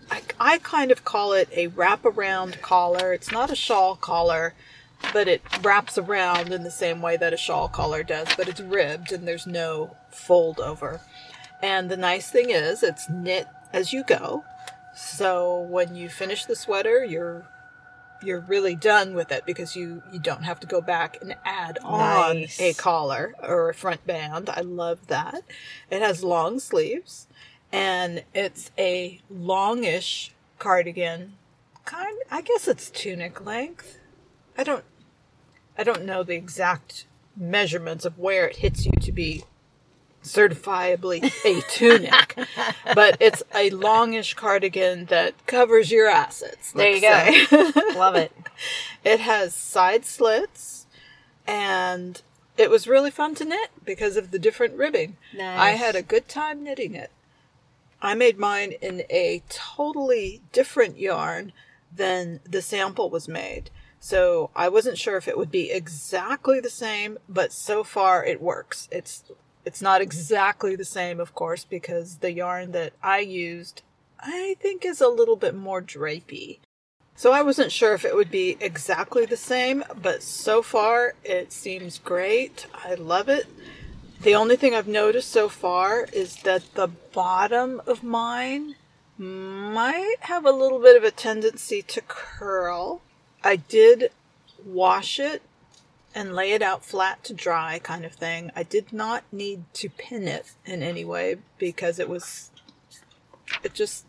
I, 0.09 0.21
I 0.39 0.57
kind 0.59 0.91
of 0.91 1.03
call 1.03 1.33
it 1.33 1.49
a 1.51 1.69
wraparound 1.69 2.61
collar. 2.61 3.13
It's 3.13 3.31
not 3.31 3.51
a 3.51 3.55
shawl 3.55 3.95
collar, 3.95 4.53
but 5.13 5.27
it 5.27 5.41
wraps 5.63 5.97
around 5.97 6.53
in 6.53 6.63
the 6.63 6.71
same 6.71 7.01
way 7.01 7.17
that 7.17 7.33
a 7.33 7.37
shawl 7.37 7.67
collar 7.67 8.03
does, 8.03 8.27
but 8.37 8.47
it's 8.47 8.61
ribbed 8.61 9.11
and 9.11 9.27
there's 9.27 9.47
no 9.47 9.95
fold 10.11 10.59
over. 10.59 11.01
And 11.61 11.89
the 11.89 11.97
nice 11.97 12.29
thing 12.29 12.49
is, 12.49 12.83
it's 12.83 13.09
knit 13.09 13.47
as 13.73 13.93
you 13.93 14.03
go. 14.03 14.43
So 14.95 15.59
when 15.61 15.95
you 15.95 16.09
finish 16.09 16.45
the 16.45 16.55
sweater, 16.55 17.03
you're 17.03 17.47
you're 18.23 18.39
really 18.39 18.75
done 18.75 19.13
with 19.13 19.31
it 19.31 19.45
because 19.45 19.75
you 19.75 20.01
you 20.11 20.19
don't 20.19 20.43
have 20.43 20.59
to 20.61 20.67
go 20.67 20.81
back 20.81 21.17
and 21.21 21.35
add 21.45 21.77
on 21.83 22.41
Nice. 22.41 22.59
a 22.61 22.73
collar 22.73 23.35
or 23.43 23.69
a 23.69 23.73
front 23.73 24.05
band. 24.07 24.49
I 24.49 24.61
love 24.61 25.07
that. 25.07 25.43
It 25.91 26.01
has 26.01 26.23
long 26.23 26.59
sleeves 26.59 27.27
and 27.71 28.23
it's 28.33 28.71
a 28.77 29.19
longish 29.29 30.31
cardigan. 30.59 31.33
Kind 31.83 32.17
I 32.31 32.41
guess 32.41 32.67
it's 32.67 32.89
tunic 32.89 33.45
length. 33.45 33.99
I 34.57 34.63
don't 34.63 34.85
I 35.77 35.83
don't 35.83 36.05
know 36.05 36.23
the 36.23 36.35
exact 36.35 37.05
measurements 37.35 38.05
of 38.05 38.17
where 38.17 38.47
it 38.47 38.57
hits 38.57 38.85
you 38.85 38.93
to 39.01 39.11
be 39.11 39.43
certifiably 40.25 41.31
a 41.45 41.61
tunic, 41.69 42.37
but 42.93 43.17
it's 43.19 43.43
a 43.53 43.69
longish 43.69 44.33
cardigan 44.33 45.05
that 45.05 45.33
covers 45.45 45.91
your 45.91 46.07
assets. 46.07 46.71
There 46.71 46.91
you 46.91 47.01
go. 47.01 47.71
Love 47.95 48.15
it. 48.15 48.31
it 49.03 49.19
has 49.19 49.53
side 49.53 50.05
slits, 50.05 50.87
and 51.47 52.21
it 52.57 52.69
was 52.69 52.87
really 52.87 53.11
fun 53.11 53.35
to 53.35 53.45
knit 53.45 53.69
because 53.83 54.17
of 54.17 54.31
the 54.31 54.39
different 54.39 54.75
ribbing. 54.75 55.17
Nice. 55.35 55.59
I 55.59 55.69
had 55.71 55.95
a 55.95 56.01
good 56.01 56.27
time 56.27 56.63
knitting 56.63 56.95
it. 56.95 57.11
I 58.01 58.13
made 58.13 58.37
mine 58.37 58.73
in 58.81 59.03
a 59.09 59.43
totally 59.49 60.41
different 60.51 60.97
yarn 60.97 61.53
than 61.93 62.39
the 62.43 62.61
sample 62.61 63.09
was 63.09 63.27
made. 63.27 63.69
So 63.99 64.51
I 64.55 64.69
wasn't 64.69 64.99
sure 64.99 65.17
if 65.17 65.27
it 65.27 65.37
would 65.37 65.49
be 65.49 65.71
exactly 65.71 66.59
the 66.59 66.69
same, 66.69 67.17
but 67.27 67.51
so 67.51 67.83
far 67.83 68.23
it 68.23 68.41
works. 68.41 68.87
It's 68.91 69.23
it's 69.65 69.81
not 69.81 70.01
exactly 70.01 70.75
the 70.75 70.85
same, 70.85 71.19
of 71.19 71.33
course, 71.33 71.65
because 71.65 72.17
the 72.17 72.31
yarn 72.31 72.71
that 72.71 72.93
I 73.01 73.19
used 73.19 73.81
I 74.19 74.55
think 74.59 74.85
is 74.85 75.01
a 75.01 75.07
little 75.07 75.35
bit 75.35 75.55
more 75.55 75.81
drapey. 75.81 76.59
So 77.15 77.31
I 77.31 77.41
wasn't 77.43 77.71
sure 77.71 77.93
if 77.93 78.03
it 78.03 78.15
would 78.15 78.31
be 78.31 78.57
exactly 78.59 79.25
the 79.25 79.37
same, 79.37 79.83
but 80.01 80.21
so 80.21 80.61
far 80.61 81.13
it 81.23 81.53
seems 81.53 81.99
great. 81.99 82.67
I 82.73 82.95
love 82.95 83.29
it. 83.29 83.45
The 84.21 84.35
only 84.35 84.55
thing 84.55 84.73
I've 84.73 84.87
noticed 84.87 85.29
so 85.29 85.47
far 85.47 86.07
is 86.11 86.37
that 86.37 86.73
the 86.73 86.87
bottom 86.87 87.81
of 87.85 88.03
mine 88.03 88.75
might 89.17 90.17
have 90.21 90.45
a 90.45 90.51
little 90.51 90.79
bit 90.79 90.97
of 90.97 91.03
a 91.03 91.11
tendency 91.11 91.81
to 91.83 92.01
curl. 92.01 93.01
I 93.43 93.57
did 93.57 94.11
wash 94.65 95.19
it 95.19 95.41
and 96.15 96.33
lay 96.33 96.53
it 96.53 96.61
out 96.61 96.85
flat 96.85 97.23
to 97.25 97.33
dry 97.33 97.77
kind 97.77 98.05
of 98.05 98.13
thing. 98.13 98.49
I 98.55 98.63
did 98.63 98.93
not 98.93 99.25
need 99.31 99.65
to 99.73 99.89
pin 99.89 100.27
it 100.27 100.53
in 100.65 100.81
any 100.81 101.03
way 101.03 101.35
because 101.57 101.99
it 101.99 102.09
was 102.09 102.49
it 103.63 103.73
just 103.73 104.05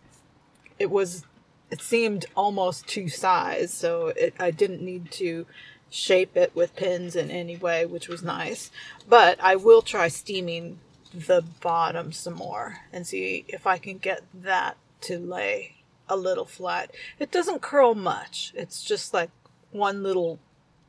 it 0.79 0.91
was 0.91 1.25
it 1.71 1.81
seemed 1.83 2.27
almost 2.37 2.87
to 2.89 3.09
size, 3.09 3.75
so 3.75 4.09
it, 4.09 4.35
I 4.39 4.53
didn't 4.53 4.83
need 4.83 5.11
to 5.13 5.47
shape 5.91 6.37
it 6.37 6.55
with 6.55 6.77
pins 6.77 7.17
in 7.17 7.31
any 7.31 7.57
way, 7.57 7.87
which 7.87 8.09
was 8.09 8.23
nice. 8.23 8.71
But 9.09 9.39
I 9.43 9.57
will 9.57 9.83
try 9.83 10.07
steaming 10.07 10.79
the 11.13 11.43
bottom 11.61 12.13
some 12.13 12.35
more 12.35 12.79
and 12.93 13.07
see 13.07 13.45
if 13.49 13.67
I 13.67 13.79
can 13.79 13.99
get 13.99 14.23
that 14.33 14.77
to 15.03 15.19
lay 15.19 15.77
a 16.09 16.17
little 16.17 16.45
flat. 16.45 16.93
It 17.19 17.33
doesn't 17.33 17.63
curl 17.63 17.95
much. 17.95 18.53
It's 18.55 18.85
just 18.85 19.13
like 19.13 19.31
one 19.73 20.03
little 20.03 20.39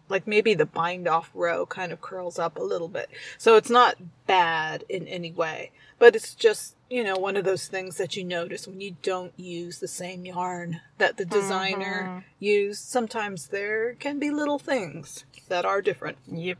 like 0.10 0.28
maybe 0.28 0.54
the 0.54 0.66
bind 0.66 1.08
off 1.08 1.30
row 1.34 1.66
kind 1.66 1.92
of 1.92 2.02
curls 2.02 2.40
up 2.40 2.58
a 2.58 2.64
little 2.64 2.88
bit. 2.88 3.10
So 3.38 3.56
it's 3.56 3.70
not 3.70 3.98
bad 4.26 4.84
in 4.90 5.08
any 5.08 5.32
way, 5.32 5.72
but 6.00 6.16
it's 6.16 6.34
just, 6.34 6.76
you 6.90 7.04
know, 7.04 7.16
one 7.16 7.36
of 7.38 7.46
those 7.46 7.68
things 7.68 7.98
that 7.98 8.16
you 8.16 8.24
notice 8.24 8.68
when 8.68 8.82
you 8.82 8.96
don't 9.02 9.34
use 9.38 9.80
the 9.80 9.88
same 9.88 10.26
yarn 10.26 10.82
that 10.98 11.18
the 11.18 11.26
designer 11.26 12.04
mm-hmm. 12.04 12.20
used. 12.40 12.84
Sometimes 12.84 13.48
there 13.48 13.94
can 13.96 14.20
be 14.20 14.30
little 14.30 14.60
things 14.60 15.26
that 15.50 15.66
are 15.66 15.82
different. 15.82 16.18
Yep. 16.32 16.58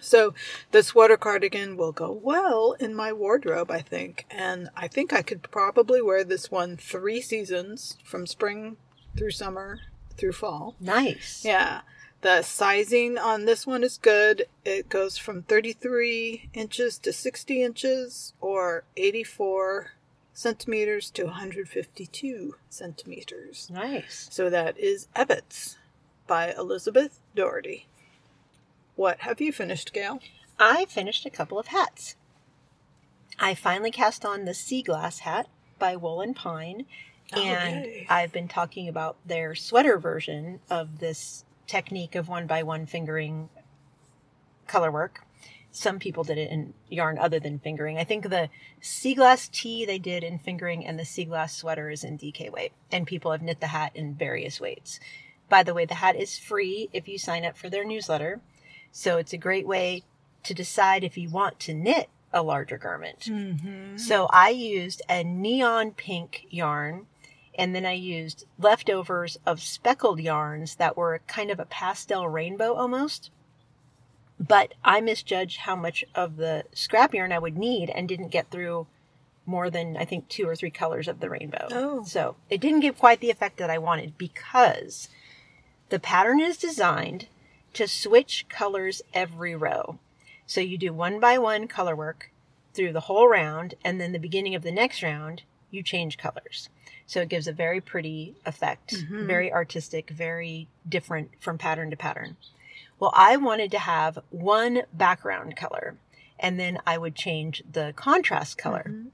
So 0.00 0.34
the 0.70 0.82
sweater 0.82 1.16
cardigan 1.16 1.78
will 1.78 1.92
go 1.92 2.12
well 2.12 2.72
in 2.78 2.94
my 2.94 3.10
wardrobe, 3.12 3.70
I 3.70 3.80
think. 3.80 4.26
And 4.30 4.68
I 4.76 4.86
think 4.86 5.14
I 5.14 5.22
could 5.22 5.50
probably 5.50 6.02
wear 6.02 6.24
this 6.24 6.50
one 6.50 6.76
three 6.76 7.22
seasons 7.22 7.96
from 8.04 8.26
spring 8.26 8.76
through 9.16 9.30
summer 9.30 9.80
through 10.16 10.32
fall. 10.32 10.76
Nice. 10.78 11.42
Yeah. 11.44 11.80
The 12.24 12.40
sizing 12.40 13.18
on 13.18 13.44
this 13.44 13.66
one 13.66 13.84
is 13.84 13.98
good. 13.98 14.46
It 14.64 14.88
goes 14.88 15.18
from 15.18 15.42
33 15.42 16.48
inches 16.54 16.98
to 17.00 17.12
60 17.12 17.62
inches 17.62 18.32
or 18.40 18.84
84 18.96 19.90
centimeters 20.32 21.10
to 21.10 21.24
152 21.24 22.54
centimeters. 22.70 23.68
Nice. 23.70 24.26
So 24.30 24.48
that 24.48 24.78
is 24.78 25.06
Ebbets 25.14 25.76
by 26.26 26.54
Elizabeth 26.54 27.20
Doherty. 27.36 27.88
What 28.96 29.20
have 29.20 29.42
you 29.42 29.52
finished, 29.52 29.92
Gail? 29.92 30.20
I 30.58 30.86
finished 30.86 31.26
a 31.26 31.30
couple 31.30 31.58
of 31.58 31.66
hats. 31.66 32.16
I 33.38 33.54
finally 33.54 33.90
cast 33.90 34.24
on 34.24 34.46
the 34.46 34.54
Sea 34.54 34.80
Glass 34.80 35.18
hat 35.18 35.46
by 35.78 35.94
Woolen 35.94 36.32
Pine, 36.32 36.86
Oh, 37.34 37.42
and. 37.42 38.06
I've 38.08 38.32
been 38.32 38.48
talking 38.48 38.88
about 38.88 39.16
their 39.26 39.54
sweater 39.54 39.98
version 39.98 40.60
of 40.70 41.00
this 41.00 41.44
technique 41.66 42.14
of 42.14 42.28
one 42.28 42.46
by 42.46 42.62
one 42.62 42.86
fingering 42.86 43.48
color 44.66 44.90
work. 44.90 45.22
Some 45.70 45.98
people 45.98 46.22
did 46.22 46.38
it 46.38 46.50
in 46.50 46.72
yarn 46.88 47.18
other 47.18 47.40
than 47.40 47.58
fingering. 47.58 47.98
I 47.98 48.04
think 48.04 48.28
the 48.28 48.48
sea 48.80 49.14
glass 49.14 49.48
tee 49.48 49.84
they 49.84 49.98
did 49.98 50.22
in 50.22 50.38
fingering 50.38 50.86
and 50.86 50.98
the 50.98 51.04
sea 51.04 51.24
glass 51.24 51.56
sweater 51.56 51.90
is 51.90 52.04
in 52.04 52.16
DK 52.16 52.50
weight. 52.52 52.72
And 52.92 53.06
people 53.06 53.32
have 53.32 53.42
knit 53.42 53.60
the 53.60 53.68
hat 53.68 53.90
in 53.94 54.14
various 54.14 54.60
weights. 54.60 55.00
By 55.48 55.64
the 55.64 55.74
way, 55.74 55.84
the 55.84 55.94
hat 55.94 56.16
is 56.16 56.38
free 56.38 56.88
if 56.92 57.08
you 57.08 57.18
sign 57.18 57.44
up 57.44 57.56
for 57.56 57.68
their 57.68 57.84
newsletter. 57.84 58.40
So 58.92 59.18
it's 59.18 59.32
a 59.32 59.38
great 59.38 59.66
way 59.66 60.04
to 60.44 60.54
decide 60.54 61.02
if 61.02 61.18
you 61.18 61.28
want 61.28 61.58
to 61.60 61.74
knit 61.74 62.08
a 62.32 62.42
larger 62.42 62.78
garment. 62.78 63.20
Mm-hmm. 63.20 63.96
So 63.96 64.26
I 64.30 64.50
used 64.50 65.02
a 65.08 65.24
neon 65.24 65.92
pink 65.92 66.46
yarn 66.50 67.06
and 67.56 67.74
then 67.74 67.86
I 67.86 67.92
used 67.92 68.46
leftovers 68.58 69.38
of 69.46 69.60
speckled 69.60 70.20
yarns 70.20 70.76
that 70.76 70.96
were 70.96 71.20
kind 71.26 71.50
of 71.50 71.60
a 71.60 71.64
pastel 71.64 72.28
rainbow 72.28 72.74
almost. 72.74 73.30
But 74.38 74.74
I 74.84 75.00
misjudged 75.00 75.58
how 75.58 75.76
much 75.76 76.04
of 76.14 76.36
the 76.36 76.64
scrap 76.72 77.14
yarn 77.14 77.32
I 77.32 77.38
would 77.38 77.56
need 77.56 77.90
and 77.90 78.08
didn't 78.08 78.28
get 78.28 78.50
through 78.50 78.86
more 79.46 79.70
than 79.70 79.96
I 79.96 80.04
think 80.04 80.28
two 80.28 80.48
or 80.48 80.56
three 80.56 80.70
colors 80.70 81.06
of 81.06 81.20
the 81.20 81.30
rainbow. 81.30 81.68
Oh. 81.70 82.04
So 82.04 82.36
it 82.50 82.60
didn't 82.60 82.80
give 82.80 82.98
quite 82.98 83.20
the 83.20 83.30
effect 83.30 83.58
that 83.58 83.70
I 83.70 83.78
wanted 83.78 84.18
because 84.18 85.08
the 85.90 85.98
pattern 85.98 86.40
is 86.40 86.56
designed 86.56 87.26
to 87.74 87.86
switch 87.86 88.46
colors 88.48 89.02
every 89.12 89.54
row. 89.54 89.98
So 90.46 90.60
you 90.60 90.78
do 90.78 90.92
one 90.92 91.20
by 91.20 91.38
one 91.38 91.68
color 91.68 91.94
work 91.94 92.30
through 92.72 92.92
the 92.92 93.00
whole 93.00 93.28
round, 93.28 93.74
and 93.84 94.00
then 94.00 94.12
the 94.12 94.18
beginning 94.18 94.54
of 94.54 94.62
the 94.62 94.72
next 94.72 95.02
round, 95.02 95.42
you 95.74 95.82
change 95.82 96.16
colors. 96.16 96.68
So 97.06 97.20
it 97.20 97.28
gives 97.28 97.46
a 97.46 97.52
very 97.52 97.80
pretty 97.80 98.36
effect, 98.46 98.94
Mhm. 98.94 99.26
very 99.26 99.52
artistic, 99.52 100.08
very 100.10 100.68
different 100.88 101.32
from 101.40 101.58
pattern 101.58 101.90
to 101.90 101.96
pattern. 101.96 102.36
Well, 102.98 103.12
I 103.14 103.36
wanted 103.36 103.70
to 103.72 103.78
have 103.80 104.20
one 104.30 104.84
background 104.92 105.56
color, 105.56 105.98
and 106.38 106.58
then 106.58 106.80
I 106.86 106.96
would 106.96 107.14
change 107.14 107.62
the 107.70 107.92
contrast 107.96 108.56
color. 108.56 108.84
Mhm. 108.88 109.10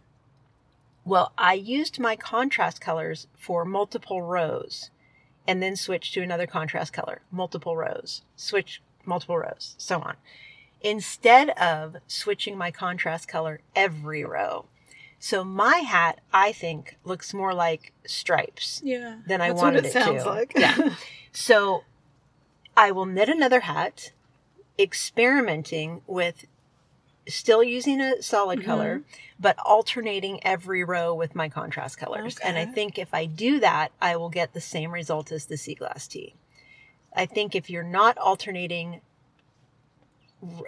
Well, 1.05 1.33
I 1.38 1.55
used 1.55 1.99
my 1.99 2.14
contrast 2.14 2.81
colors 2.81 3.27
for 3.37 3.64
multiple 3.64 4.23
rows 4.23 4.90
and 5.49 5.62
then 5.62 5.75
switched 5.75 6.14
to 6.14 6.23
another 6.23 6.46
contrast 6.46 6.92
color, 6.92 7.23
multiple 7.31 7.77
rows, 7.77 8.23
switch 8.37 8.83
multiple 9.05 9.38
rows, 9.38 9.75
so 9.79 10.01
on. 10.03 10.16
Instead 10.83 11.51
of 11.51 11.96
switching 12.07 12.57
my 12.57 12.70
contrast 12.70 13.27
color 13.27 13.61
every 13.75 14.25
row. 14.25 14.66
So 15.22 15.44
my 15.44 15.76
hat, 15.76 16.20
I 16.33 16.50
think, 16.50 16.96
looks 17.04 17.35
more 17.35 17.52
like 17.52 17.92
stripes 18.06 18.80
Yeah. 18.83 19.18
than 19.26 19.40
I 19.42 19.50
wanted 19.52 19.85
what 19.85 19.85
it, 19.85 19.88
it 19.88 19.92
sounds 19.92 20.24
to. 20.24 20.28
like. 20.30 20.52
Yeah. 20.56 20.94
So 21.33 21.85
I 22.76 22.90
will 22.90 23.06
knit 23.06 23.28
another 23.28 23.61
hat, 23.61 24.11
experimenting 24.78 26.02
with 26.09 26.44
still 27.28 27.62
using 27.62 28.00
a 28.00 28.20
solid 28.20 28.61
Mhm. 28.61 28.64
color, 28.64 29.02
but 29.38 29.56
alternating 29.64 30.44
every 30.44 30.83
row 30.83 31.14
with 31.14 31.37
my 31.37 31.48
contrast 31.48 31.98
colors. 31.98 32.37
And 32.38 32.59
I 32.59 32.66
think 32.66 32.98
if 32.98 33.14
I 33.14 33.26
do 33.26 33.61
that, 33.61 33.92
I 34.02 34.16
will 34.16 34.30
get 34.30 34.54
the 34.54 34.61
same 34.61 34.90
result 34.90 35.30
as 35.30 35.46
the 35.46 35.56
sea 35.56 35.74
glass 35.76 36.09
tee. 36.09 36.35
I 37.14 37.26
think 37.26 37.54
if 37.54 37.70
you're 37.70 37.85
not 37.85 38.18
alternating 38.18 39.02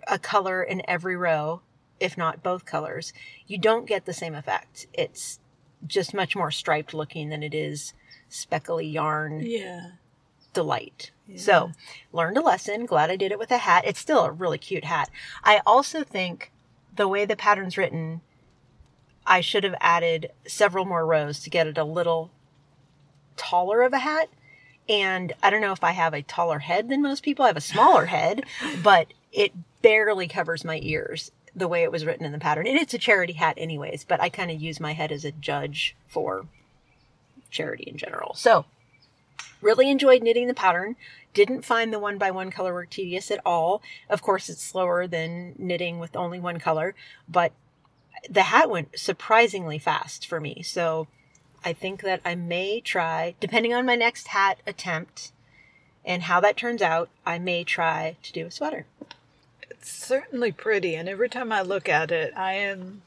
a 0.06 0.18
color 0.18 0.62
in 0.62 0.82
every 0.88 1.16
row, 1.16 1.62
if 2.02 2.18
not 2.18 2.42
both 2.42 2.64
colors, 2.64 3.12
you 3.46 3.56
don't 3.56 3.86
get 3.86 4.04
the 4.04 4.12
same 4.12 4.34
effect. 4.34 4.88
It's 4.92 5.38
just 5.86 6.12
much 6.12 6.34
more 6.34 6.50
striped 6.50 6.92
looking 6.92 7.28
than 7.28 7.42
it 7.42 7.54
is 7.54 7.94
speckly 8.28 8.86
yarn 8.86 9.40
yeah. 9.44 9.90
delight. 10.52 11.12
Yeah. 11.26 11.38
So, 11.38 11.72
learned 12.12 12.36
a 12.38 12.42
lesson. 12.42 12.86
Glad 12.86 13.10
I 13.10 13.16
did 13.16 13.30
it 13.30 13.38
with 13.38 13.52
a 13.52 13.58
hat. 13.58 13.84
It's 13.86 14.00
still 14.00 14.24
a 14.24 14.32
really 14.32 14.58
cute 14.58 14.84
hat. 14.84 15.10
I 15.44 15.60
also 15.64 16.02
think 16.02 16.50
the 16.94 17.06
way 17.06 17.24
the 17.24 17.36
pattern's 17.36 17.78
written, 17.78 18.20
I 19.24 19.40
should 19.40 19.62
have 19.62 19.76
added 19.80 20.32
several 20.46 20.84
more 20.84 21.06
rows 21.06 21.38
to 21.40 21.50
get 21.50 21.68
it 21.68 21.78
a 21.78 21.84
little 21.84 22.32
taller 23.36 23.82
of 23.82 23.92
a 23.92 24.00
hat. 24.00 24.28
And 24.88 25.32
I 25.40 25.50
don't 25.50 25.60
know 25.60 25.72
if 25.72 25.84
I 25.84 25.92
have 25.92 26.14
a 26.14 26.22
taller 26.22 26.58
head 26.58 26.88
than 26.88 27.00
most 27.00 27.22
people. 27.22 27.44
I 27.44 27.48
have 27.48 27.56
a 27.56 27.60
smaller 27.60 28.06
head, 28.06 28.44
but 28.82 29.14
it 29.30 29.52
barely 29.80 30.26
covers 30.26 30.64
my 30.64 30.80
ears 30.82 31.30
the 31.54 31.68
way 31.68 31.82
it 31.82 31.92
was 31.92 32.04
written 32.04 32.24
in 32.24 32.32
the 32.32 32.38
pattern. 32.38 32.66
And 32.66 32.78
it's 32.78 32.94
a 32.94 32.98
charity 32.98 33.34
hat, 33.34 33.54
anyways, 33.56 34.04
but 34.04 34.20
I 34.20 34.28
kind 34.28 34.50
of 34.50 34.60
use 34.60 34.80
my 34.80 34.92
head 34.92 35.12
as 35.12 35.24
a 35.24 35.32
judge 35.32 35.94
for 36.08 36.46
charity 37.50 37.84
in 37.84 37.98
general. 37.98 38.34
So, 38.34 38.64
really 39.60 39.90
enjoyed 39.90 40.22
knitting 40.22 40.48
the 40.48 40.54
pattern. 40.54 40.96
Didn't 41.34 41.64
find 41.64 41.92
the 41.92 41.98
one 41.98 42.18
by 42.18 42.30
one 42.30 42.50
color 42.50 42.74
work 42.74 42.90
tedious 42.90 43.30
at 43.30 43.40
all. 43.44 43.82
Of 44.08 44.22
course, 44.22 44.48
it's 44.48 44.62
slower 44.62 45.06
than 45.06 45.54
knitting 45.58 45.98
with 45.98 46.16
only 46.16 46.40
one 46.40 46.58
color, 46.58 46.94
but 47.28 47.52
the 48.28 48.44
hat 48.44 48.70
went 48.70 48.98
surprisingly 48.98 49.78
fast 49.78 50.26
for 50.26 50.40
me. 50.40 50.62
So 50.62 51.08
I 51.64 51.72
think 51.72 52.02
that 52.02 52.20
I 52.24 52.34
may 52.34 52.80
try, 52.80 53.34
depending 53.40 53.72
on 53.72 53.86
my 53.86 53.96
next 53.96 54.28
hat 54.28 54.58
attempt 54.66 55.32
and 56.04 56.24
how 56.24 56.40
that 56.40 56.56
turns 56.56 56.82
out, 56.82 57.08
I 57.24 57.38
may 57.38 57.64
try 57.64 58.16
to 58.22 58.32
do 58.32 58.46
a 58.46 58.50
sweater. 58.50 58.86
It's 59.72 59.90
certainly 59.90 60.52
pretty, 60.52 60.94
and 60.94 61.08
every 61.08 61.28
time 61.28 61.50
I 61.52 61.62
look 61.62 61.88
at 61.88 62.10
it, 62.10 62.32
I 62.36 62.52
am 62.54 63.02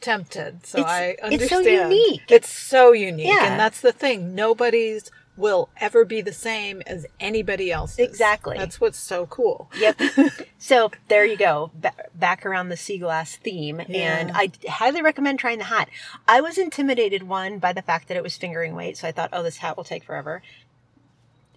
tempted. 0.00 0.66
So 0.66 0.78
It's- 0.78 0.92
I 0.92 1.04
it's 1.10 1.22
understand. 1.22 1.64
so 1.64 1.70
unique. 1.70 2.22
It's 2.30 2.48
so 2.50 2.92
unique, 2.92 3.26
Yeah. 3.26 3.50
and 3.52 3.60
that's 3.60 3.80
the 3.80 3.92
thing. 3.92 4.34
Nobody's 4.34 5.10
will 5.36 5.68
ever 5.76 6.06
be 6.06 6.22
the 6.22 6.32
same 6.32 6.80
as 6.86 7.04
anybody 7.20 7.70
else's. 7.70 7.98
Exactly. 7.98 8.56
That's 8.56 8.80
what's 8.80 8.98
so 8.98 9.26
cool. 9.26 9.70
Yep. 9.78 10.00
so 10.58 10.90
there 11.08 11.26
you 11.26 11.36
go. 11.36 11.70
Ba- 11.74 11.92
back 12.14 12.46
around 12.46 12.70
the 12.70 12.76
sea 12.78 12.96
glass 12.96 13.36
theme. 13.36 13.82
And 13.92 14.32
I 14.34 14.50
highly 14.66 15.02
recommend 15.02 15.38
trying 15.38 15.58
the 15.58 15.64
hat. 15.64 15.90
I 16.26 16.40
was 16.40 16.56
intimidated, 16.56 17.24
one, 17.24 17.58
by 17.58 17.74
the 17.74 17.82
fact 17.82 18.08
that 18.08 18.16
it 18.16 18.22
was 18.22 18.34
fingering 18.38 18.74
weight. 18.74 18.96
So 18.96 19.08
I 19.08 19.12
thought, 19.12 19.28
oh, 19.34 19.42
this 19.42 19.58
hat 19.58 19.76
will 19.76 19.84
take 19.84 20.04
forever. 20.04 20.40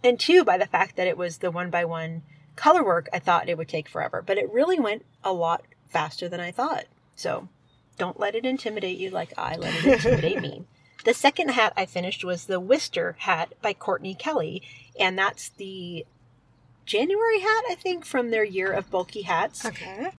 And 0.03 0.19
two, 0.19 0.43
by 0.43 0.57
the 0.57 0.65
fact 0.67 0.97
that 0.97 1.07
it 1.07 1.17
was 1.17 1.37
the 1.37 1.49
one 1.51 1.69
by 1.69 1.85
one 1.85 2.23
color 2.59 2.83
work, 2.83 3.07
I 3.13 3.19
thought 3.19 3.49
it 3.49 3.57
would 3.57 3.69
take 3.69 3.87
forever. 3.89 4.21
But 4.25 4.37
it 4.37 4.51
really 4.51 4.79
went 4.79 5.05
a 5.23 5.31
lot 5.33 5.63
faster 5.89 6.27
than 6.29 6.39
I 6.39 6.51
thought. 6.51 6.85
So 7.15 7.47
don't 7.97 8.19
let 8.19 8.35
it 8.35 8.45
intimidate 8.45 8.97
you 8.97 9.09
like 9.09 9.33
I 9.37 9.55
let 9.55 9.73
it 9.75 9.85
intimidate 9.85 10.41
me. 10.41 10.63
The 11.05 11.13
second 11.13 11.51
hat 11.51 11.71
I 11.77 11.85
finished 11.85 12.25
was 12.25 12.45
the 12.45 12.59
Wister 12.59 13.15
hat 13.19 13.53
by 13.61 13.71
Courtney 13.71 14.13
Kelley. 14.13 14.61
And 14.99 15.17
that's 15.17 15.47
the 15.47 16.05
January 16.85 17.39
hat, 17.39 17.63
I 17.69 17.75
think, 17.75 18.03
from 18.03 18.31
their 18.31 18.43
year 18.43 18.73
of 18.73 18.91
bulky 18.91 19.21
hats. 19.21 19.65
Okay. 19.65 20.11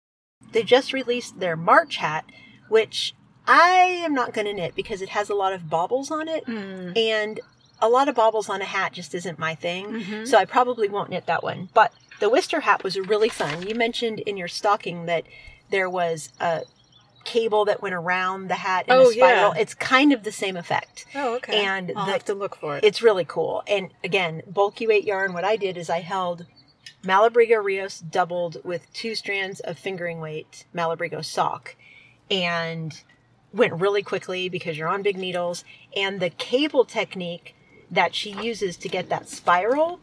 They 0.54 0.64
just 0.64 0.94
released 0.94 1.42
their 1.42 1.58
March 1.58 1.98
hat, 1.98 2.24
which 2.70 3.14
I 3.46 4.02
am 4.06 4.14
not 4.14 4.32
going 4.34 4.48
to 4.48 4.54
knit 4.54 4.74
because 4.74 5.02
it 5.02 5.10
has 5.10 5.30
a 5.30 5.36
lot 5.36 5.52
of 5.52 5.70
baubles 5.70 6.12
on 6.12 6.30
it. 6.30 6.46
Mm. 6.46 6.98
And 6.98 7.42
a 7.82 7.90
lot 7.90 8.08
of 8.08 8.16
baubles 8.16 8.48
on 8.48 8.62
a 8.62 8.66
hat 8.66 8.94
just 8.94 9.14
isn't 9.14 9.38
my 9.38 9.56
thing. 9.56 9.86
Mhm. 9.88 10.28
So 10.28 10.38
I 10.38 10.46
probably 10.46 10.88
won't 10.88 11.10
knit 11.10 11.26
that 11.26 11.44
one. 11.44 11.68
But 11.74 11.92
the 12.20 12.30
Wister 12.30 12.62
hat 12.62 12.84
was 12.84 12.98
really 12.98 13.30
fun. 13.30 13.68
You 13.68 13.76
mentioned 13.76 14.20
in 14.20 14.38
your 14.38 14.48
stocking 14.48 15.06
that 15.06 15.24
there 15.72 15.90
was 15.90 16.30
a 16.40 16.64
cable 17.26 17.66
that 17.66 17.82
went 17.82 17.94
around 17.96 18.48
the 18.50 18.56
hat 18.56 18.86
in 18.88 18.94
Oh, 18.94 19.10
a 19.10 19.14
spiral. 19.14 19.54
yeah. 19.56 19.62
It's 19.62 19.74
kind 19.74 20.14
of 20.14 20.24
the 20.24 20.32
same 20.32 20.56
effect. 20.58 21.06
Oh, 21.14 21.36
okay. 21.36 21.64
And 21.66 21.92
I'll 21.96 22.06
the- 22.06 22.12
have 22.14 22.26
to 22.26 22.34
look 22.34 22.56
for 22.56 22.78
it. 22.78 22.84
It's 22.84 23.02
really 23.02 23.26
cool. 23.26 23.62
And 23.68 23.92
again, 24.04 24.42
bulky 24.48 24.88
weight 24.88 25.04
yarn, 25.04 25.34
what 25.34 25.44
I 25.44 25.56
did 25.56 25.78
is 25.78 25.90
I 25.90 26.00
held 26.00 26.46
Malabrigo 27.04 27.64
Rios 27.64 28.00
doubled 28.00 28.58
with 28.64 28.92
two 28.94 29.16
strands 29.16 29.60
of 29.60 29.78
fingering 29.78 30.20
weight 30.20 30.66
Malabrigo 30.74 31.24
sock 31.24 31.76
and 32.32 33.02
went 33.54 33.74
really 33.74 34.02
quickly 34.04 34.50
because 34.50 34.78
you're 34.78 34.88
on 34.88 35.02
big 35.02 35.18
needles. 35.18 35.64
And 35.96 36.20
the 36.20 36.30
cable 36.30 36.86
technique 36.86 37.56
that 37.92 38.16
she 38.16 38.32
uses 38.32 38.78
to 38.78 38.90
get 38.90 39.10
that 39.10 39.28
spiral 39.30 40.00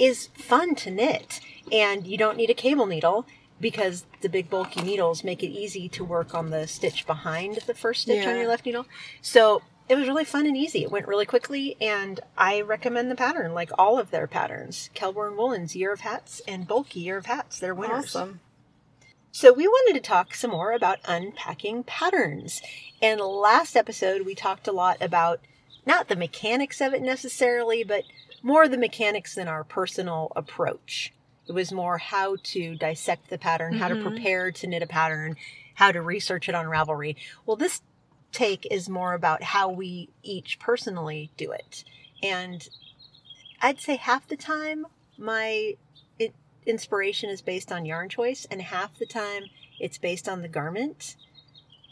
is 0.00 0.28
fun 0.28 0.74
to 0.76 0.90
knit. 0.90 1.40
And 1.70 2.06
you 2.06 2.16
don't 2.16 2.36
need 2.36 2.50
a 2.50 2.54
cable 2.54 2.86
needle 2.86 3.26
because 3.60 4.06
the 4.22 4.28
big 4.28 4.48
bulky 4.48 4.80
needles 4.82 5.22
make 5.22 5.42
it 5.42 5.50
easy 5.50 5.88
to 5.90 6.02
work 6.02 6.34
on 6.34 6.50
the 6.50 6.66
stitch 6.66 7.06
behind 7.06 7.58
the 7.66 7.74
first 7.74 8.02
stitch 8.02 8.26
on 8.26 8.36
your 8.36 8.48
left 8.48 8.64
needle. 8.64 8.86
So 9.20 9.62
it 9.88 9.96
was 9.96 10.08
really 10.08 10.24
fun 10.24 10.46
and 10.46 10.56
easy. 10.56 10.82
It 10.82 10.90
went 10.90 11.06
really 11.06 11.26
quickly, 11.26 11.76
and 11.80 12.20
I 12.38 12.60
recommend 12.62 13.10
the 13.10 13.16
pattern, 13.16 13.52
like 13.52 13.70
all 13.76 13.98
of 13.98 14.10
their 14.10 14.26
patterns. 14.26 14.88
Kelbourne 14.94 15.36
Woolen's 15.36 15.76
Year 15.76 15.92
of 15.92 16.00
Hats 16.00 16.40
and 16.48 16.66
Bulky 16.66 17.00
Year 17.00 17.18
of 17.18 17.26
Hats, 17.26 17.58
they're 17.58 17.74
winners. 17.74 18.16
awesome. 18.16 18.40
So 19.32 19.52
we 19.52 19.68
wanted 19.68 19.94
to 19.94 20.08
talk 20.08 20.34
some 20.34 20.50
more 20.50 20.72
about 20.72 20.98
unpacking 21.04 21.84
patterns. 21.84 22.62
And 23.00 23.20
last 23.20 23.76
episode 23.76 24.24
we 24.24 24.34
talked 24.34 24.66
a 24.66 24.72
lot 24.72 25.00
about 25.00 25.40
not 25.86 26.08
the 26.08 26.16
mechanics 26.16 26.80
of 26.80 26.94
it 26.94 27.02
necessarily, 27.02 27.84
but 27.84 28.04
more 28.42 28.68
the 28.68 28.78
mechanics 28.78 29.34
than 29.34 29.48
our 29.48 29.64
personal 29.64 30.32
approach. 30.36 31.12
It 31.46 31.52
was 31.52 31.72
more 31.72 31.98
how 31.98 32.36
to 32.42 32.76
dissect 32.76 33.28
the 33.28 33.38
pattern, 33.38 33.74
how 33.74 33.88
to 33.88 33.94
mm-hmm. 33.94 34.08
prepare 34.08 34.52
to 34.52 34.66
knit 34.66 34.82
a 34.82 34.86
pattern, 34.86 35.36
how 35.74 35.92
to 35.92 36.00
research 36.00 36.48
it 36.48 36.54
on 36.54 36.66
Ravelry. 36.66 37.16
Well, 37.44 37.56
this 37.56 37.82
take 38.32 38.66
is 38.70 38.88
more 38.88 39.14
about 39.14 39.42
how 39.42 39.68
we 39.68 40.08
each 40.22 40.58
personally 40.60 41.30
do 41.36 41.50
it. 41.50 41.84
And 42.22 42.68
I'd 43.60 43.80
say 43.80 43.96
half 43.96 44.28
the 44.28 44.36
time 44.36 44.86
my 45.18 45.74
it, 46.18 46.34
inspiration 46.66 47.30
is 47.30 47.42
based 47.42 47.72
on 47.72 47.84
yarn 47.84 48.08
choice, 48.08 48.46
and 48.50 48.62
half 48.62 48.98
the 48.98 49.06
time 49.06 49.44
it's 49.78 49.98
based 49.98 50.28
on 50.28 50.42
the 50.42 50.48
garment 50.48 51.16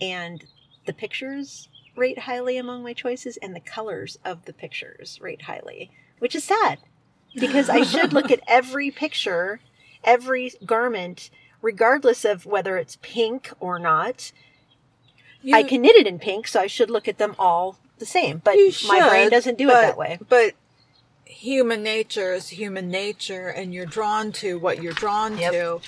and 0.01 0.45
the 0.87 0.93
pictures 0.93 1.69
rate 1.97 2.21
highly 2.21 2.57
among 2.57 2.85
my 2.85 2.93
choices, 2.93 3.37
and 3.39 3.57
the 3.57 3.61
colors 3.61 4.19
of 4.25 4.45
the 4.45 4.53
pictures 4.53 5.19
rate 5.21 5.43
highly, 5.43 5.91
which 6.19 6.35
is 6.35 6.45
sad 6.45 6.79
because 7.35 7.69
I 7.69 7.83
should 7.83 8.13
look 8.13 8.31
at 8.31 8.41
every 8.49 8.91
picture, 8.91 9.61
every 10.05 10.53
garment, 10.65 11.31
regardless 11.63 12.25
of 12.25 12.47
whether 12.47 12.77
it's 12.77 12.99
pink 13.03 13.53
or 13.61 13.79
not. 13.79 14.33
I 15.53 15.63
can 15.63 15.83
knit 15.83 15.95
it 15.97 16.07
in 16.07 16.19
pink, 16.19 16.49
so 16.49 16.61
I 16.61 16.67
should 16.67 16.91
look 16.91 17.07
at 17.09 17.19
them 17.19 17.35
all 17.39 17.79
the 17.99 18.07
same. 18.07 18.41
But 18.45 18.57
You 18.57 18.73
my 18.87 19.09
brain 19.09 19.31
doesn't 19.31 19.57
do 19.59 19.67
but- 19.69 19.77
it 19.77 19.87
that 19.87 19.97
way. 19.97 20.19
But 20.29 20.55
human 21.25 21.83
nature 21.83 22.33
is 22.35 22.49
human 22.49 22.91
nature, 22.91 23.49
and 23.49 23.73
you're 23.73 23.87
drawn 23.87 24.33
to 24.33 24.59
what 24.59 24.83
you're 24.83 24.93
drawn 24.93 25.39
Yep. 25.39 25.53
to. 25.53 25.81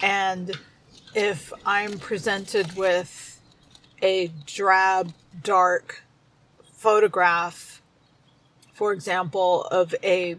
And 0.00 0.58
if 1.14 1.52
I'm 1.64 1.98
presented 1.98 2.76
with 2.76 3.40
a 4.02 4.30
drab, 4.46 5.14
dark 5.42 6.02
photograph, 6.74 7.77
for 8.78 8.92
example, 8.92 9.64
of 9.72 9.92
a 10.04 10.36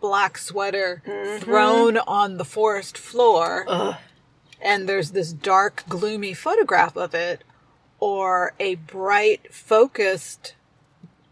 black 0.00 0.38
sweater 0.38 1.02
mm-hmm. 1.04 1.42
thrown 1.42 1.98
on 1.98 2.36
the 2.36 2.44
forest 2.44 2.96
floor, 2.96 3.64
Ugh. 3.66 3.96
and 4.62 4.88
there's 4.88 5.10
this 5.10 5.32
dark, 5.32 5.82
gloomy 5.88 6.32
photograph 6.32 6.96
of 6.96 7.16
it, 7.16 7.42
or 7.98 8.54
a 8.60 8.76
bright, 8.76 9.52
focused 9.52 10.54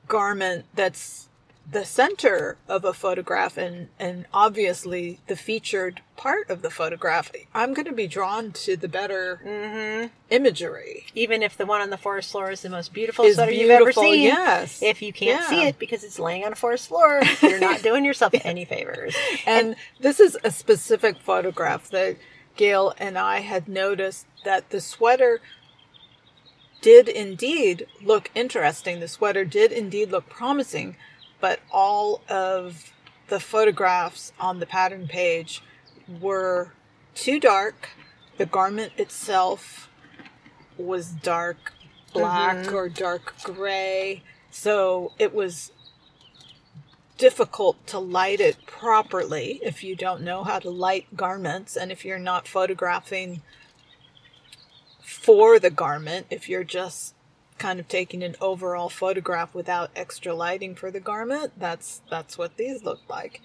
garment 0.09 0.64
that's 0.74 1.28
the 1.70 1.84
center 1.84 2.56
of 2.66 2.82
a 2.84 2.94
photograph 2.94 3.58
and, 3.58 3.88
and 3.98 4.24
obviously 4.32 5.20
the 5.26 5.36
featured 5.36 6.00
part 6.16 6.48
of 6.48 6.62
the 6.62 6.70
photograph, 6.70 7.30
I'm 7.54 7.74
going 7.74 7.86
to 7.86 7.92
be 7.92 8.06
drawn 8.06 8.52
to 8.52 8.76
the 8.76 8.88
better 8.88 9.40
Mm-hmm. 9.44 10.06
imagery. 10.30 11.04
Even 11.14 11.42
if 11.42 11.56
the 11.56 11.66
one 11.66 11.80
on 11.80 11.90
the 11.90 11.96
forest 11.98 12.30
floor 12.32 12.50
is 12.50 12.62
the 12.62 12.70
most 12.70 12.92
beautiful 12.94 13.24
Is 13.26 13.34
sweater 13.34 13.52
you've 13.52 13.70
ever 13.70 13.92
seen, 13.92 14.22
yes. 14.22 14.82
if 14.82 15.02
you 15.02 15.12
can't 15.12 15.44
see 15.44 15.62
it 15.66 15.78
because 15.78 16.04
it's 16.04 16.18
laying 16.18 16.44
on 16.44 16.52
a 16.52 16.56
forest 16.56 16.88
floor, 16.88 17.20
you're 17.42 17.60
not 17.60 17.82
doing 17.82 18.04
yourself 18.04 18.32
any 18.44 18.64
favors. 18.64 19.14
And 19.46 19.76
this 20.00 20.20
is 20.20 20.38
a 20.42 20.50
specific 20.50 21.20
photograph 21.20 21.90
that 21.90 22.16
Gail 22.56 22.92
and 22.98 23.16
I 23.18 23.40
had 23.40 23.68
noticed 23.68 24.26
that 24.44 24.70
the 24.70 24.80
sweater 24.80 25.40
did 26.80 27.08
indeed 27.08 27.86
look 28.02 28.30
interesting. 28.34 29.00
The 29.00 29.08
sweater 29.08 29.44
did 29.44 29.70
indeed 29.72 30.10
look 30.10 30.28
promising, 30.28 30.96
but 31.41 31.61
all 31.70 32.22
of 32.28 32.93
the 33.28 33.41
photographs 33.41 34.32
on 34.41 34.61
the 34.61 34.66
pattern 34.66 35.07
page 35.07 35.62
were 36.20 36.72
too 37.14 37.39
dark. 37.39 37.91
The 38.36 38.47
garment 38.47 38.93
itself 38.97 39.89
was 40.76 41.11
dark 41.11 41.72
black 42.12 42.57
mm-hmm. 42.57 42.74
or 42.74 42.89
dark 42.89 43.34
gray. 43.43 44.22
So 44.51 45.12
it 45.18 45.34
was 45.34 45.72
difficult 47.18 47.84
to 47.89 47.99
light 47.99 48.41
it 48.41 48.64
properly 48.66 49.61
if 49.62 49.82
you 49.82 49.97
don't 49.97 50.22
know 50.22 50.45
how 50.45 50.61
to 50.61 50.70
light 50.70 51.16
garments 51.16 51.76
and 51.76 51.91
if 51.91 52.05
you're 52.05 52.18
not 52.18 52.47
photographing 52.47 53.43
for 55.03 55.59
the 55.59 55.70
garment, 55.70 56.26
if 56.30 56.49
you're 56.49 56.64
just 56.64 57.14
kind 57.59 57.80
of 57.80 57.88
taking 57.88 58.22
an 58.22 58.36
overall 58.40 58.88
photograph 58.88 59.54
without 59.54 59.90
extra 59.96 60.34
lighting 60.34 60.74
for 60.74 60.90
the 60.90 61.00
garment, 61.00 61.52
that's 61.59 62.02
that's 62.11 62.38
what 62.38 62.56
these 62.56 62.84
look 62.84 63.00
like. 63.09 63.40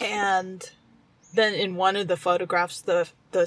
And 0.00 0.70
then 1.34 1.54
in 1.54 1.76
one 1.76 1.96
of 1.96 2.08
the 2.08 2.16
photographs 2.16 2.80
the 2.80 3.08
the 3.32 3.46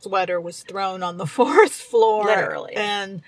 sweater 0.00 0.40
was 0.40 0.62
thrown 0.62 1.02
on 1.02 1.16
the 1.16 1.26
forest 1.38 1.82
floor 1.82 2.24
Literally. 2.26 2.74
and 2.74 3.22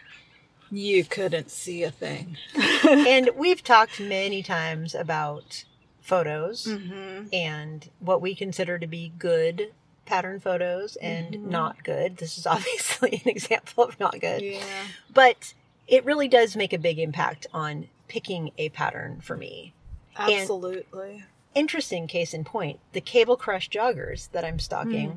you 0.70 1.04
couldn't 1.04 1.50
see 1.50 1.82
a 1.82 1.90
thing. 1.90 2.36
and 2.88 3.30
we've 3.36 3.62
talked 3.64 3.98
many 4.00 4.42
times 4.42 4.94
about 4.94 5.64
photos 6.00 6.66
Mm-hmm. 6.66 7.26
and 7.32 7.88
what 8.00 8.20
we 8.22 8.34
consider 8.34 8.78
to 8.78 8.86
be 8.86 9.12
good 9.18 9.72
pattern 10.06 10.38
photos 10.40 10.96
and 10.96 11.34
Mm-hmm. 11.34 11.50
not 11.50 11.82
good. 11.84 12.16
This 12.18 12.38
is 12.38 12.46
obviously 12.54 13.20
an 13.24 13.30
example 13.30 13.84
of 13.84 13.98
not 14.00 14.20
good. 14.20 14.42
Yeah. 14.42 14.62
But 15.12 15.54
it 15.91 16.05
really 16.05 16.28
does 16.28 16.57
make 16.57 16.72
a 16.72 16.78
big 16.78 16.99
impact 16.99 17.47
on 17.53 17.88
picking 18.09 18.53
a 18.57 18.68
pattern 18.70 19.20
for 19.20 19.36
me. 19.36 19.74
Absolutely. 20.16 21.24
Interesting 21.55 22.07
case 22.07 22.32
in 22.32 22.45
point 22.45 22.78
the 22.93 23.01
Cable 23.01 23.36
Crush 23.36 23.68
joggers 23.68 24.30
that 24.30 24.45
I'm 24.45 24.61
stocking. 24.61 25.11
Hmm. 25.11 25.16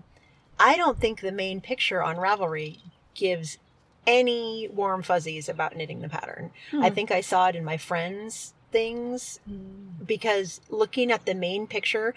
I 0.60 0.76
don't 0.76 1.00
think 1.00 1.22
the 1.22 1.32
main 1.32 1.62
picture 1.62 2.04
on 2.04 2.18
Ravelry 2.18 2.80
gives 3.14 3.60
any 4.06 4.68
warm 4.74 5.04
fuzzies 5.04 5.48
about 5.48 5.78
knitting 5.78 6.02
the 6.02 6.10
pattern. 6.10 6.52
I 6.74 6.90
hmm. 6.90 6.96
think 6.96 7.12
I 7.12 7.22
saw 7.22 7.48
it 7.48 7.56
in 7.56 7.64
my 7.64 7.78
friends' 7.78 8.54
things 8.72 9.40
hmm. 9.48 10.04
because 10.06 10.60
looking 10.70 11.12
at 11.12 11.28
the 11.28 11.36
main 11.36 11.68
picture, 11.68 12.16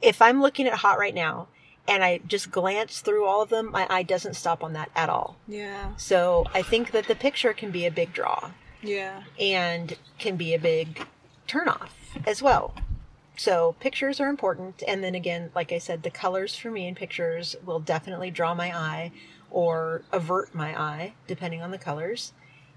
if 0.00 0.22
I'm 0.22 0.40
looking 0.40 0.68
at 0.68 0.74
Hot 0.74 0.98
right 0.98 1.14
now 1.14 1.48
and 1.88 2.02
I 2.04 2.18
just 2.26 2.50
glance 2.50 3.00
through 3.00 3.24
all 3.26 3.42
of 3.42 3.48
them, 3.48 3.70
my 3.70 3.86
eye 3.88 4.02
doesn't 4.02 4.34
stop 4.34 4.62
on 4.64 4.72
that 4.74 4.90
at 4.96 5.08
all. 5.08 5.36
Yeah. 5.48 5.94
So 5.96 6.44
I 6.54 6.62
think 6.62 6.90
that 6.92 7.06
the 7.08 7.14
picture 7.14 7.52
can 7.52 7.70
be 7.70 7.86
a 7.86 7.90
big 7.90 8.12
draw 8.12 8.50
Yeah. 8.82 9.22
and 9.40 9.96
can 10.18 10.36
be 10.36 10.54
a 10.54 10.58
big 10.58 11.06
turnoff 11.48 11.90
as 12.26 12.42
well. 12.42 12.74
So 13.36 13.76
pictures 13.80 14.18
are 14.20 14.28
important, 14.28 14.82
and 14.88 15.04
then 15.04 15.14
again, 15.14 15.50
like 15.54 15.70
I 15.70 15.78
said, 15.78 16.02
the 16.02 16.10
colors 16.10 16.56
for 16.56 16.70
me 16.70 16.88
in 16.88 16.94
pictures 16.94 17.54
will 17.66 17.80
definitely 17.80 18.30
draw 18.30 18.54
my 18.54 18.74
eye 18.74 19.12
or 19.50 20.02
avert 20.10 20.54
my 20.54 20.78
eye, 20.80 21.12
depending 21.26 21.60
on 21.62 21.70
the 21.70 21.78
colors. 21.78 22.32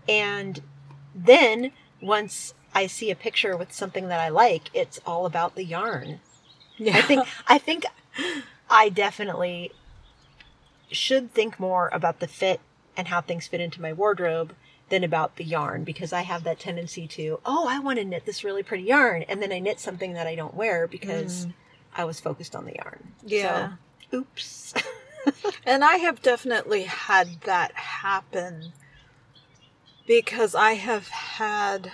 And 0.08 0.60
then 1.16 1.72
once 2.02 2.54
I 2.76 2.88
see 2.88 3.10
a 3.10 3.16
picture 3.16 3.56
with 3.56 3.72
something 3.72 4.10
that 4.10 4.20
I 4.20 4.30
like, 4.30 4.70
it's 4.74 5.00
all 5.06 5.26
about 5.26 5.56
the 5.56 5.64
yarn. 5.64 6.20
Yeah. 6.78 6.98
I 6.98 7.02
think 7.02 7.28
I 7.48 7.58
think 7.58 7.86
I 8.70 8.90
definitely 8.90 9.72
should 10.92 11.34
think 11.34 11.60
more 11.60 11.90
about 11.94 12.20
the 12.20 12.28
fit 12.28 12.60
and 12.98 13.08
how 13.08 13.22
things 13.22 13.48
fit 13.48 13.62
into 13.62 13.82
my 13.82 13.94
wardrobe 13.94 14.54
than 14.90 15.04
about 15.04 15.36
the 15.36 15.44
yarn 15.44 15.84
because 15.84 16.12
I 16.12 16.22
have 16.22 16.44
that 16.44 16.60
tendency 16.60 17.08
to, 17.08 17.40
oh, 17.46 17.68
I 17.70 17.80
want 17.80 18.00
to 18.00 18.06
knit 18.06 18.26
this 18.26 18.44
really 18.44 18.64
pretty 18.64 18.84
yarn 18.84 19.24
and 19.24 19.42
then 19.42 19.52
I 19.52 19.60
knit 19.60 19.80
something 19.80 20.14
that 20.14 20.28
I 20.28 20.36
don't 20.36 20.56
wear 20.56 20.88
because 20.88 21.46
mm. 21.46 21.54
I 21.96 22.06
was 22.06 22.20
focused 22.20 22.56
on 22.56 22.66
the 22.66 22.76
yarn. 22.76 23.12
Yeah. 23.24 23.74
So, 24.12 24.18
oops. 24.20 24.74
And 25.66 25.84
I 25.84 25.98
have 25.98 26.22
definitely 26.22 26.84
had 26.84 27.42
that 27.42 27.74
happen 27.74 28.74
because 30.08 30.56
I 30.56 30.74
have 30.74 31.08
had 31.10 31.92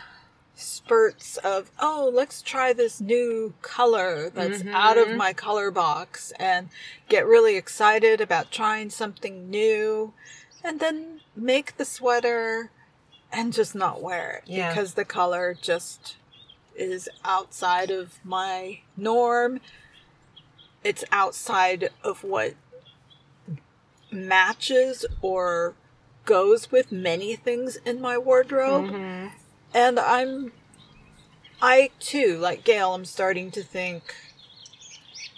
spurts 0.56 1.38
of, 1.38 1.72
oh, 1.80 2.10
let's 2.14 2.42
try 2.42 2.74
this 2.74 3.02
new 3.02 3.54
color 3.62 4.30
that's 4.30 4.60
mm-hmm. 4.60 4.74
out 4.74 4.98
of 4.98 5.16
my 5.16 5.34
color 5.34 5.70
box 5.70 6.32
and 6.40 6.70
get 7.10 7.28
really 7.28 7.58
excited 7.58 8.22
about 8.22 8.52
trying 8.52 8.90
something 8.90 9.50
new 9.50 10.14
and 10.64 10.80
then 10.80 11.20
make 11.36 11.78
the 11.78 11.86
sweater 11.86 12.72
and 13.32 13.54
just 13.54 13.76
not 13.76 14.02
wear 14.02 14.42
it 14.44 14.44
Yeah. 14.50 14.70
because 14.70 14.94
the 14.94 15.06
color 15.06 15.56
just 15.60 16.16
is 16.76 17.10
outside 17.24 17.92
of 17.92 18.20
my 18.24 18.80
norm. 18.96 19.60
It's 20.84 21.04
outside 21.12 21.90
of 22.04 22.24
what 22.24 22.54
matches 24.12 25.06
or 25.22 25.74
goes 26.26 26.72
with 26.72 26.92
many 26.92 27.36
things 27.36 27.78
in 27.86 28.02
my 28.02 28.18
wardrobe. 28.18 28.86
Mm-hmm. 28.86 29.28
And 29.76 30.00
I'm, 30.00 30.54
I 31.62 31.92
too, 32.00 32.38
like 32.38 32.64
Gail, 32.64 32.94
I'm 32.94 33.04
starting 33.04 33.52
to 33.52 33.62
think 33.62 34.16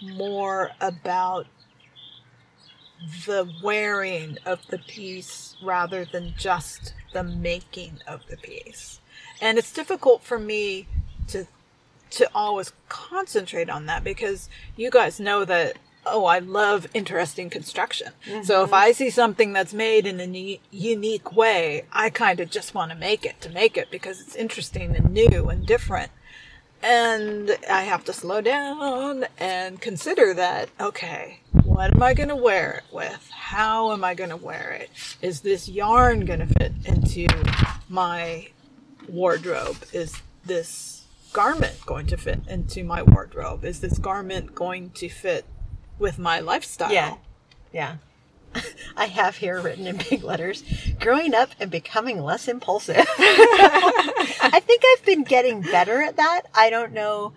more 0.00 0.70
about 0.80 1.46
the 3.26 3.52
wearing 3.64 4.38
of 4.46 4.64
the 4.68 4.78
piece 4.78 5.56
rather 5.60 6.04
than 6.04 6.34
just 6.38 6.94
the 7.12 7.24
making 7.24 7.98
of 8.06 8.20
the 8.28 8.36
piece. 8.36 9.00
And 9.40 9.58
it's 9.58 9.72
difficult 9.72 10.22
for 10.22 10.38
me 10.38 10.86
to 11.26 11.46
to 12.10 12.30
always 12.34 12.72
concentrate 12.88 13.68
on 13.68 13.86
that 13.86 14.02
because 14.02 14.48
you 14.76 14.88
guys 14.90 15.18
know 15.20 15.44
that 15.44 15.76
oh 16.06 16.24
I 16.24 16.38
love 16.38 16.86
interesting 16.94 17.50
construction. 17.50 18.12
So 18.42 18.62
if 18.62 18.70
mm-hmm. 18.70 18.74
I 18.74 18.92
see 18.92 19.10
something 19.10 19.52
that's 19.52 19.74
made 19.74 20.06
in 20.06 20.20
a 20.20 20.26
ne- 20.26 20.60
unique 20.70 21.34
way, 21.36 21.84
I 21.92 22.10
kind 22.10 22.40
of 22.40 22.50
just 22.50 22.74
want 22.74 22.90
to 22.92 22.96
make 22.96 23.24
it 23.24 23.40
to 23.42 23.50
make 23.50 23.76
it 23.76 23.90
because 23.90 24.20
it's 24.20 24.36
interesting 24.36 24.96
and 24.96 25.10
new 25.10 25.48
and 25.48 25.66
different. 25.66 26.10
And 26.82 27.56
I 27.68 27.82
have 27.82 28.04
to 28.04 28.12
slow 28.12 28.40
down 28.40 29.26
and 29.36 29.80
consider 29.80 30.32
that, 30.34 30.68
okay, 30.80 31.40
what 31.64 31.94
am 31.94 32.02
I 32.02 32.14
going 32.14 32.28
to 32.28 32.36
wear 32.36 32.72
it 32.72 32.94
with? 32.94 33.28
How 33.32 33.92
am 33.92 34.04
I 34.04 34.14
going 34.14 34.30
to 34.30 34.36
wear 34.36 34.78
it? 34.80 34.90
Is 35.20 35.40
this 35.40 35.68
yarn 35.68 36.24
going 36.24 36.38
to 36.38 36.46
fit 36.46 36.72
into 36.84 37.26
my 37.88 38.48
wardrobe? 39.08 39.76
Is 39.92 40.20
this 40.44 41.04
garment 41.32 41.84
going 41.84 42.06
to 42.06 42.16
fit 42.16 42.40
into 42.48 42.84
my 42.84 43.02
wardrobe? 43.02 43.64
Is 43.64 43.80
this 43.80 43.98
garment 43.98 44.54
going 44.54 44.90
to 44.90 45.08
fit 45.08 45.44
with 45.98 46.18
my 46.18 46.40
lifestyle? 46.40 46.92
Yeah. 46.92 47.16
Yeah. 47.72 47.96
I 48.96 49.06
have 49.06 49.36
here 49.36 49.60
written 49.60 49.86
in 49.86 49.98
big 50.10 50.22
letters 50.22 50.62
growing 51.00 51.34
up 51.34 51.50
and 51.60 51.70
becoming 51.70 52.22
less 52.22 52.48
impulsive. 52.48 52.96
I 53.18 54.60
think 54.64 54.82
I've 54.84 55.04
been 55.04 55.24
getting 55.24 55.62
better 55.62 56.02
at 56.02 56.16
that. 56.16 56.42
I 56.54 56.70
don't 56.70 56.92
know 56.92 57.32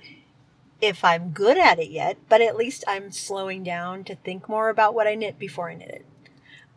if 0.80 1.04
I'm 1.04 1.30
good 1.30 1.58
at 1.58 1.80
it 1.80 1.90
yet, 1.90 2.18
but 2.28 2.42
at 2.42 2.56
least 2.56 2.84
I'm 2.88 3.12
slowing 3.12 3.64
down 3.64 4.04
to 4.06 4.16
think 4.16 4.50
more 4.50 4.70
about 4.70 4.96
what 4.96 5.08
I 5.08 5.16
knit 5.16 5.38
before 5.38 5.70
I 5.70 5.76
knit 5.76 5.90
it. 5.90 6.06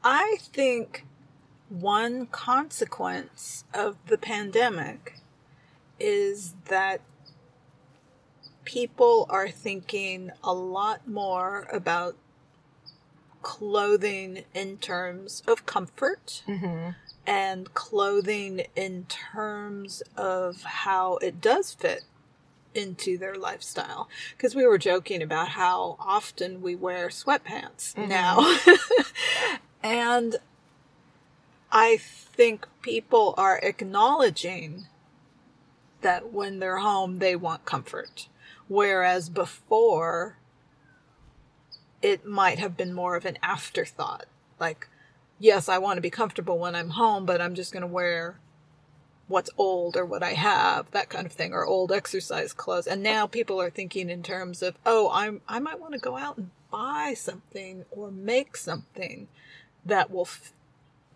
I 0.03 0.37
think 0.41 1.07
one 1.71 2.27
consequence 2.27 3.65
of 3.73 3.97
the 4.07 4.19
pandemic 4.19 5.21
is 5.99 6.55
that 6.67 7.01
people 8.65 9.27
are 9.31 9.49
thinking 9.49 10.31
a 10.43 10.53
lot 10.55 11.07
more 11.09 11.69
about 11.73 12.17
clothing 13.43 14.45
in 14.55 14.79
terms 14.79 15.43
of 15.47 15.67
comfort 15.67 16.43
Mm-hmm. 16.49 16.91
and 17.27 17.73
clothing 17.75 18.67
in 18.75 19.05
terms 19.07 20.03
of 20.17 20.63
how 20.63 21.17
it 21.17 21.41
does 21.41 21.75
fit 21.75 22.05
into 22.75 23.17
their 23.19 23.35
lifestyle. 23.37 24.09
Because 24.37 24.55
we 24.55 24.67
were 24.67 24.79
joking 24.79 25.23
about 25.23 25.49
how 25.51 25.97
often 26.01 26.61
we 26.61 26.75
wear 26.75 27.09
sweatpants 27.09 27.97
now. 27.97 28.57
and 29.83 30.37
I 31.71 31.97
think 31.99 32.67
people 32.83 33.35
are 33.37 33.59
acknowledging 33.63 34.87
that 36.03 36.33
when 36.33 36.59
they're 36.59 36.79
home, 36.79 37.19
they 37.19 37.37
want 37.37 37.65
comfort. 37.65 38.29
Whereas 38.69 39.29
before, 39.29 40.39
it 42.03 42.27
might 42.27 42.59
have 42.59 42.77
been 42.77 42.95
more 42.95 43.17
of 43.17 43.25
an 43.25 43.39
afterthought. 43.43 44.27
Like, 44.59 44.89
yes, 45.39 45.69
I 45.69 45.79
want 45.79 45.97
to 45.97 46.03
be 46.03 46.11
comfortable 46.11 46.59
when 46.59 46.75
I'm 46.75 46.91
home, 46.91 47.27
but 47.27 47.41
I'm 47.41 47.55
just 47.55 47.73
going 47.73 47.83
to 47.83 47.87
wear 47.87 48.39
what's 49.27 49.51
old 49.57 49.97
or 49.97 50.05
what 50.05 50.23
I 50.23 50.35
have, 50.35 50.91
that 50.91 51.09
kind 51.09 51.27
of 51.27 51.33
thing, 51.33 51.53
or 51.53 51.65
old 51.65 51.91
exercise 51.93 52.53
clothes. 52.53 52.87
And 52.87 53.03
now 53.03 53.27
people 53.27 53.61
are 53.61 53.71
thinking 53.71 54.11
in 54.11 54.23
terms 54.23 54.63
of, 54.63 54.77
oh, 54.85 55.11
I'm 55.13 55.41
I 55.49 55.59
might 55.59 55.81
want 55.81 55.95
to 55.95 55.99
go 55.99 56.17
out 56.17 56.37
and 56.37 56.51
buy 56.71 57.15
something 57.17 57.85
or 57.91 58.11
make 58.11 58.57
something 58.57 59.29
that 59.85 60.11
will 60.11 60.27
f- 60.27 60.53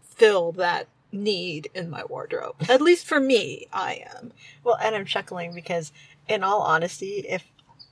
fill 0.03 0.53
that 0.53 0.89
need 1.11 1.71
in 1.75 1.91
my 1.91 2.05
wardrobe. 2.05 2.57
At 2.69 2.81
least 2.81 3.07
for 3.07 3.21
me, 3.21 3.67
I 3.73 4.05
am. 4.17 4.33
Well, 4.63 4.79
and 4.83 4.95
I'm 4.95 5.05
chuckling 5.07 5.55
because, 5.55 5.93
in 6.29 6.43
all 6.43 6.63
honesty, 6.63 7.25
if 7.29 7.45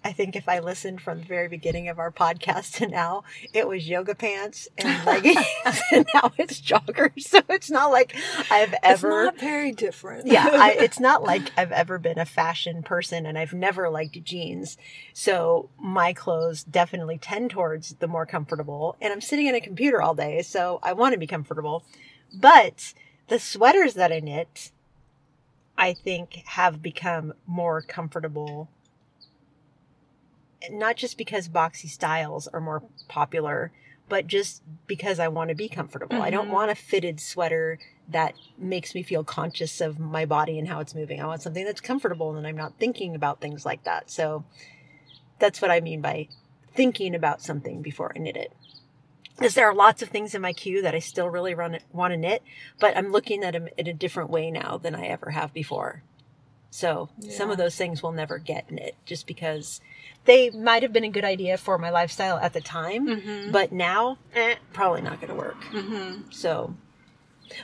I 0.06 0.12
think 0.12 0.36
if 0.36 0.48
I 0.48 0.60
listened 0.60 1.00
from 1.00 1.18
the 1.18 1.24
very 1.26 1.48
beginning 1.48 1.88
of 1.88 1.98
our 1.98 2.12
podcast 2.12 2.74
to 2.76 2.86
now, 2.86 3.24
it 3.52 3.66
was 3.66 3.88
yoga 3.88 4.14
pants 4.14 4.68
and 4.78 5.04
leggings, 5.06 5.44
and 5.90 6.06
now 6.14 6.30
it's 6.38 6.60
joggers. 6.60 7.26
So 7.36 7.40
it's 7.48 7.72
not 7.72 7.90
like 7.90 8.14
I've 8.48 8.72
ever. 8.84 9.24
It's 9.24 9.34
not 9.34 9.40
very 9.40 9.72
different. 9.72 10.28
yeah, 10.28 10.48
I, 10.52 10.72
it's 10.78 11.00
not 11.00 11.24
like 11.24 11.50
I've 11.56 11.72
ever 11.72 11.98
been 11.98 12.20
a 12.20 12.24
fashion 12.24 12.84
person, 12.84 13.26
and 13.26 13.36
I've 13.36 13.52
never 13.52 13.90
liked 13.90 14.22
jeans. 14.22 14.78
So 15.12 15.70
my 15.76 16.12
clothes 16.12 16.62
definitely 16.62 17.18
tend 17.18 17.50
towards 17.50 17.94
the 17.94 18.06
more 18.06 18.26
comfortable. 18.26 18.96
And 19.00 19.12
I'm 19.12 19.20
sitting 19.20 19.48
at 19.48 19.56
a 19.56 19.60
computer 19.60 20.00
all 20.00 20.14
day, 20.14 20.42
so 20.42 20.78
I 20.84 20.92
want 20.92 21.14
to 21.14 21.18
be 21.18 21.26
comfortable. 21.26 21.82
But 22.32 22.94
the 23.26 23.40
sweaters 23.40 23.94
that 23.94 24.12
I 24.12 24.20
knit, 24.20 24.70
I 25.78 25.92
think, 25.92 26.42
have 26.46 26.82
become 26.82 27.34
more 27.46 27.82
comfortable. 27.82 28.70
Not 30.70 30.96
just 30.96 31.18
because 31.18 31.48
boxy 31.48 31.88
styles 31.88 32.48
are 32.48 32.60
more 32.60 32.82
popular, 33.08 33.72
but 34.08 34.26
just 34.26 34.62
because 34.86 35.18
I 35.18 35.28
want 35.28 35.48
to 35.50 35.54
be 35.54 35.68
comfortable. 35.68 36.22
I 36.22 36.30
don't 36.30 36.48
Mhm. 36.48 36.52
want 36.52 36.70
a 36.70 36.74
fitted 36.74 37.20
sweater 37.20 37.78
that 38.08 38.34
makes 38.56 38.94
me 38.94 39.02
feel 39.02 39.24
conscious 39.24 39.80
of 39.80 39.98
my 39.98 40.24
body 40.24 40.58
and 40.58 40.68
how 40.68 40.80
it's 40.80 40.94
moving. 40.94 41.20
I 41.20 41.26
want 41.26 41.42
something 41.42 41.64
that's 41.64 41.80
comfortable 41.80 42.36
and 42.36 42.46
I'm 42.46 42.56
not 42.56 42.78
thinking 42.78 43.14
about 43.14 43.40
things 43.40 43.66
like 43.66 43.82
that. 43.84 44.10
So 44.10 44.44
that's 45.38 45.60
what 45.60 45.70
I 45.70 45.80
mean 45.80 46.00
by 46.00 46.28
thinking 46.72 47.14
about 47.14 47.42
something 47.42 47.82
before 47.82 48.12
I 48.14 48.18
knit 48.18 48.36
it. 48.36 48.52
Because 49.36 49.54
there 49.54 49.68
are 49.68 49.74
lots 49.74 50.00
of 50.02 50.08
things 50.08 50.34
in 50.34 50.40
my 50.42 50.52
queue 50.52 50.80
that 50.82 50.94
I 50.94 50.98
still 50.98 51.28
really 51.28 51.54
run, 51.54 51.78
want 51.92 52.12
to 52.12 52.16
knit, 52.16 52.42
but 52.80 52.96
I'm 52.96 53.12
looking 53.12 53.44
at 53.44 53.52
them 53.52 53.68
in 53.76 53.86
a 53.86 53.92
different 53.92 54.30
way 54.30 54.50
now 54.50 54.78
than 54.78 54.94
I 54.94 55.06
ever 55.06 55.30
have 55.30 55.52
before. 55.52 56.02
So 56.70 57.08
some 57.30 57.50
of 57.50 57.58
those 57.58 57.76
things 57.76 58.02
will 58.02 58.12
never 58.12 58.38
get 58.38 58.70
knit 58.70 58.96
just 59.04 59.26
because 59.26 59.80
they 60.24 60.50
might 60.50 60.82
have 60.82 60.92
been 60.92 61.04
a 61.04 61.08
good 61.10 61.24
idea 61.24 61.56
for 61.58 61.78
my 61.78 61.90
lifestyle 61.90 62.38
at 62.38 62.52
the 62.52 62.60
time, 62.60 63.06
Mm-hmm. 63.06 63.52
but 63.52 63.72
now, 63.72 64.18
eh, 64.34 64.56
probably 64.72 65.00
not 65.02 65.20
going 65.20 65.28
to 65.30 65.38
work. 65.38 65.62
Mm-hmm. 65.70 66.30
So, 66.30 66.74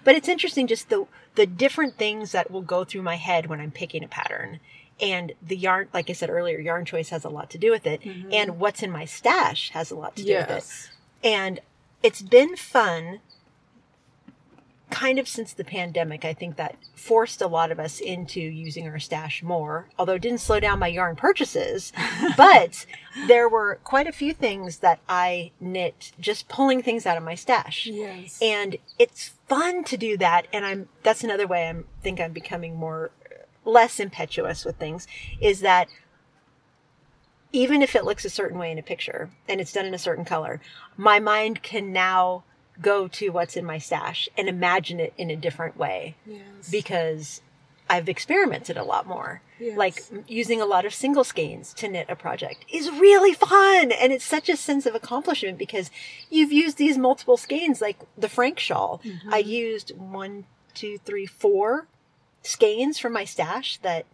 but 0.04 0.14
it's 0.14 0.28
interesting 0.28 0.66
just 0.66 0.88
the 0.90 1.06
the 1.34 1.46
different 1.46 1.96
things 1.96 2.32
that 2.32 2.50
will 2.50 2.62
go 2.62 2.84
through 2.84 3.02
my 3.02 3.16
head 3.16 3.46
when 3.46 3.60
I'm 3.60 3.70
picking 3.70 4.04
a 4.04 4.08
pattern. 4.08 4.60
And 5.00 5.32
the 5.42 5.56
yarn, 5.56 5.88
like 5.94 6.10
I 6.10 6.12
said 6.12 6.28
earlier, 6.30 6.58
yarn 6.60 6.84
choice 6.84 7.08
has 7.08 7.24
a 7.24 7.30
lot 7.30 7.48
to 7.50 7.58
do 7.58 7.70
with 7.70 7.86
it. 7.86 8.02
Mhm. 8.02 8.32
And 8.32 8.58
what's 8.60 8.82
in 8.82 8.90
my 8.90 9.06
stash 9.06 9.70
has 9.70 9.90
a 9.90 9.96
lot 9.96 10.14
to 10.16 10.22
do 10.24 10.34
with 10.36 10.50
it. 10.50 10.90
And 11.22 11.60
it's 12.02 12.22
been 12.22 12.56
fun 12.56 13.20
kind 14.90 15.18
of 15.18 15.26
since 15.26 15.54
the 15.54 15.64
pandemic. 15.64 16.22
I 16.24 16.34
think 16.34 16.56
that 16.56 16.76
forced 16.94 17.40
a 17.40 17.46
lot 17.46 17.70
of 17.72 17.80
us 17.80 17.98
into 17.98 18.40
using 18.40 18.86
our 18.88 18.98
stash 18.98 19.42
more, 19.42 19.88
although 19.98 20.14
it 20.14 20.22
didn't 20.22 20.40
slow 20.42 20.60
down 20.60 20.78
my 20.80 20.88
yarn 20.88 21.16
purchases. 21.16 21.92
but 22.36 22.84
there 23.26 23.48
were 23.48 23.78
quite 23.84 24.06
a 24.06 24.12
few 24.12 24.34
things 24.34 24.78
that 24.78 25.00
I 25.08 25.52
knit 25.60 26.12
just 26.20 26.46
pulling 26.48 26.82
things 26.82 27.06
out 27.06 27.16
of 27.16 27.22
my 27.22 27.34
stash 27.34 27.86
Yes. 27.86 28.38
and 28.42 28.76
it's 28.98 29.30
fun 29.48 29.84
to 29.84 29.96
do 29.98 30.16
that 30.16 30.46
and 30.52 30.64
i'm 30.64 30.88
that's 31.02 31.22
another 31.22 31.46
way 31.46 31.68
i'm 31.68 31.84
think 32.02 32.18
i'm 32.20 32.32
becoming 32.32 32.74
more 32.74 33.10
less 33.66 34.00
impetuous 34.00 34.64
with 34.64 34.76
things 34.76 35.06
is 35.42 35.60
that 35.60 35.88
even 37.52 37.82
if 37.82 37.94
it 37.94 38.04
looks 38.04 38.24
a 38.24 38.30
certain 38.30 38.58
way 38.58 38.70
in 38.70 38.78
a 38.78 38.82
picture 38.82 39.30
and 39.48 39.60
it's 39.60 39.72
done 39.72 39.86
in 39.86 39.94
a 39.94 39.98
certain 39.98 40.24
color 40.24 40.60
my 40.96 41.18
mind 41.18 41.62
can 41.62 41.92
now 41.92 42.42
go 42.80 43.06
to 43.06 43.28
what's 43.28 43.56
in 43.56 43.64
my 43.64 43.78
stash 43.78 44.28
and 44.36 44.48
imagine 44.48 44.98
it 44.98 45.12
in 45.16 45.30
a 45.30 45.36
different 45.36 45.76
way 45.76 46.14
yes. 46.26 46.70
because 46.70 47.40
I've 47.92 48.08
experimented 48.08 48.78
a 48.78 48.84
lot 48.84 49.06
more. 49.06 49.42
Yes. 49.60 49.76
Like 49.76 50.02
using 50.26 50.62
a 50.62 50.64
lot 50.64 50.86
of 50.86 50.94
single 50.94 51.24
skeins 51.24 51.74
to 51.74 51.88
knit 51.88 52.06
a 52.08 52.16
project 52.16 52.64
is 52.72 52.90
really 52.90 53.34
fun. 53.34 53.92
And 53.92 54.14
it's 54.14 54.24
such 54.24 54.48
a 54.48 54.56
sense 54.56 54.86
of 54.86 54.94
accomplishment 54.94 55.58
because 55.58 55.90
you've 56.30 56.52
used 56.52 56.78
these 56.78 56.96
multiple 56.96 57.36
skeins, 57.36 57.82
like 57.82 57.98
the 58.16 58.30
Frank 58.30 58.58
shawl. 58.58 59.02
I 59.28 59.42
mm-hmm. 59.42 59.50
used 59.50 59.90
one, 59.98 60.46
two, 60.72 60.98
three, 61.04 61.26
four 61.26 61.86
skeins 62.42 62.98
from 62.98 63.12
my 63.12 63.24
stash 63.24 63.76
that 63.82 64.06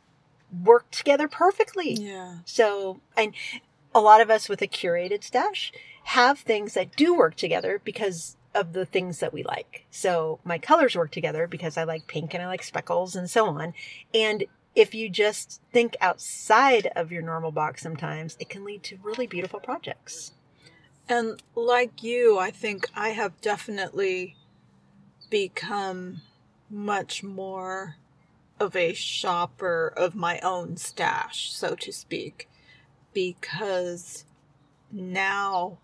worked 0.53 0.93
together 0.93 1.29
perfectly. 1.29 1.93
yeah. 1.95 2.39
So, 2.45 3.01
and 3.17 3.35
a 3.95 4.01
lot 4.01 4.21
of 4.21 4.31
us 4.31 4.49
with 4.49 4.63
a 4.63 4.67
curated 4.67 5.25
stash 5.25 5.73
have 6.05 6.39
things 6.39 6.75
that 6.75 6.97
do 6.97 7.15
work 7.15 7.35
together 7.35 7.81
because 7.85 8.37
of 8.55 8.73
the 8.73 8.87
things 8.87 9.21
that 9.21 9.33
we 9.33 9.43
like. 9.43 9.85
So, 9.91 10.41
my 10.45 10.59
colors 10.59 10.97
work 10.97 11.11
together 11.11 11.47
because 11.47 11.77
I 11.77 11.85
like 11.85 12.07
pink 12.07 12.35
and 12.35 12.43
I 12.43 12.47
like 12.47 12.63
speckles 12.63 13.15
and 13.15 13.29
so 13.29 13.47
on. 13.47 13.75
And 14.15 14.45
if 14.75 14.95
you 14.95 15.09
just 15.09 15.61
think 15.73 15.97
outside 16.01 16.91
of 16.95 17.11
your 17.11 17.23
normal 17.23 17.51
box 17.51 17.83
sometimes, 17.83 18.37
it 18.39 18.49
can 18.49 18.65
lead 18.65 18.83
to 18.85 18.99
really 19.03 19.27
beautiful 19.27 19.61
projects. 19.61 20.33
And 21.09 21.43
like 21.55 22.03
you, 22.03 22.39
I 22.39 22.51
think 22.51 22.89
I 22.95 23.11
have 23.11 23.41
definitely 23.41 24.37
become 25.31 26.23
much 26.71 27.23
more 27.23 27.97
of 28.61 28.75
a 28.77 28.93
shopper 28.93 29.93
of 29.97 30.15
my 30.15 30.41
own 30.41 30.77
stash, 30.77 31.53
so 31.53 31.75
to 31.77 31.93
speak, 31.93 32.49
because 33.13 34.25
now 34.91 35.79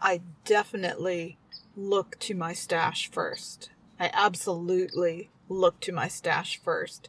I 0.00 0.22
definitely 0.44 1.38
look 1.76 2.18
to 2.20 2.34
my 2.34 2.52
stash 2.52 3.10
first. 3.10 3.70
I 3.98 4.10
absolutely 4.12 5.30
look 5.48 5.80
to 5.80 5.92
my 5.92 6.08
stash 6.08 6.60
first. 6.62 7.08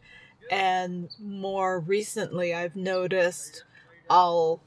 And 0.50 1.10
more 1.20 1.80
recently, 1.80 2.54
I've 2.54 2.76
noticed 2.76 3.64
I'll 4.10 4.62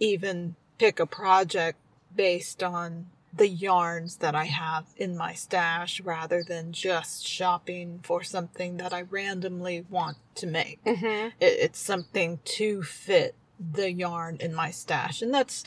even 0.00 0.56
pick 0.78 0.98
a 0.98 1.06
project 1.06 1.78
based 2.14 2.62
on 2.62 3.06
the 3.34 3.48
yarns 3.48 4.16
that 4.16 4.34
I 4.34 4.44
have 4.44 4.86
in 4.96 5.16
my 5.16 5.32
stash 5.32 6.00
rather 6.00 6.42
than 6.42 6.72
just 6.72 7.26
shopping 7.26 8.00
for 8.02 8.22
something 8.22 8.76
that 8.76 8.92
I 8.92 9.02
randomly 9.02 9.86
want 9.88 10.18
to 10.36 10.46
make. 10.46 10.84
Mm-hmm. 10.84 11.28
It, 11.40 11.58
it's 11.60 11.78
something 11.78 12.40
to 12.44 12.82
fit 12.82 13.34
the 13.58 13.90
yarn 13.90 14.36
in 14.40 14.54
my 14.54 14.70
stash. 14.70 15.22
And 15.22 15.32
that's 15.32 15.64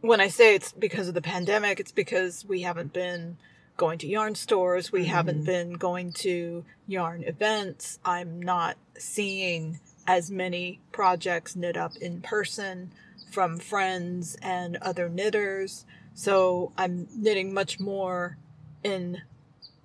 when 0.00 0.20
I 0.20 0.28
say 0.28 0.54
it's 0.54 0.72
because 0.72 1.08
of 1.08 1.14
the 1.14 1.22
pandemic, 1.22 1.80
it's 1.80 1.92
because 1.92 2.44
we 2.44 2.62
haven't 2.62 2.92
been 2.92 3.36
going 3.76 3.98
to 3.98 4.06
yarn 4.06 4.34
stores, 4.34 4.92
we 4.92 5.06
haven't 5.06 5.44
been 5.44 5.72
going 5.72 6.12
to 6.12 6.64
yarn 6.86 7.24
events. 7.24 7.98
I'm 8.04 8.40
not 8.40 8.76
seeing 8.98 9.80
as 10.06 10.30
many 10.30 10.80
projects 10.92 11.56
knit 11.56 11.76
up 11.76 11.96
in 11.96 12.20
person 12.20 12.92
from 13.30 13.58
friends 13.58 14.36
and 14.42 14.76
other 14.76 15.08
knitters. 15.08 15.84
So 16.14 16.72
I'm 16.76 17.08
knitting 17.16 17.54
much 17.54 17.80
more 17.80 18.36
in 18.82 19.22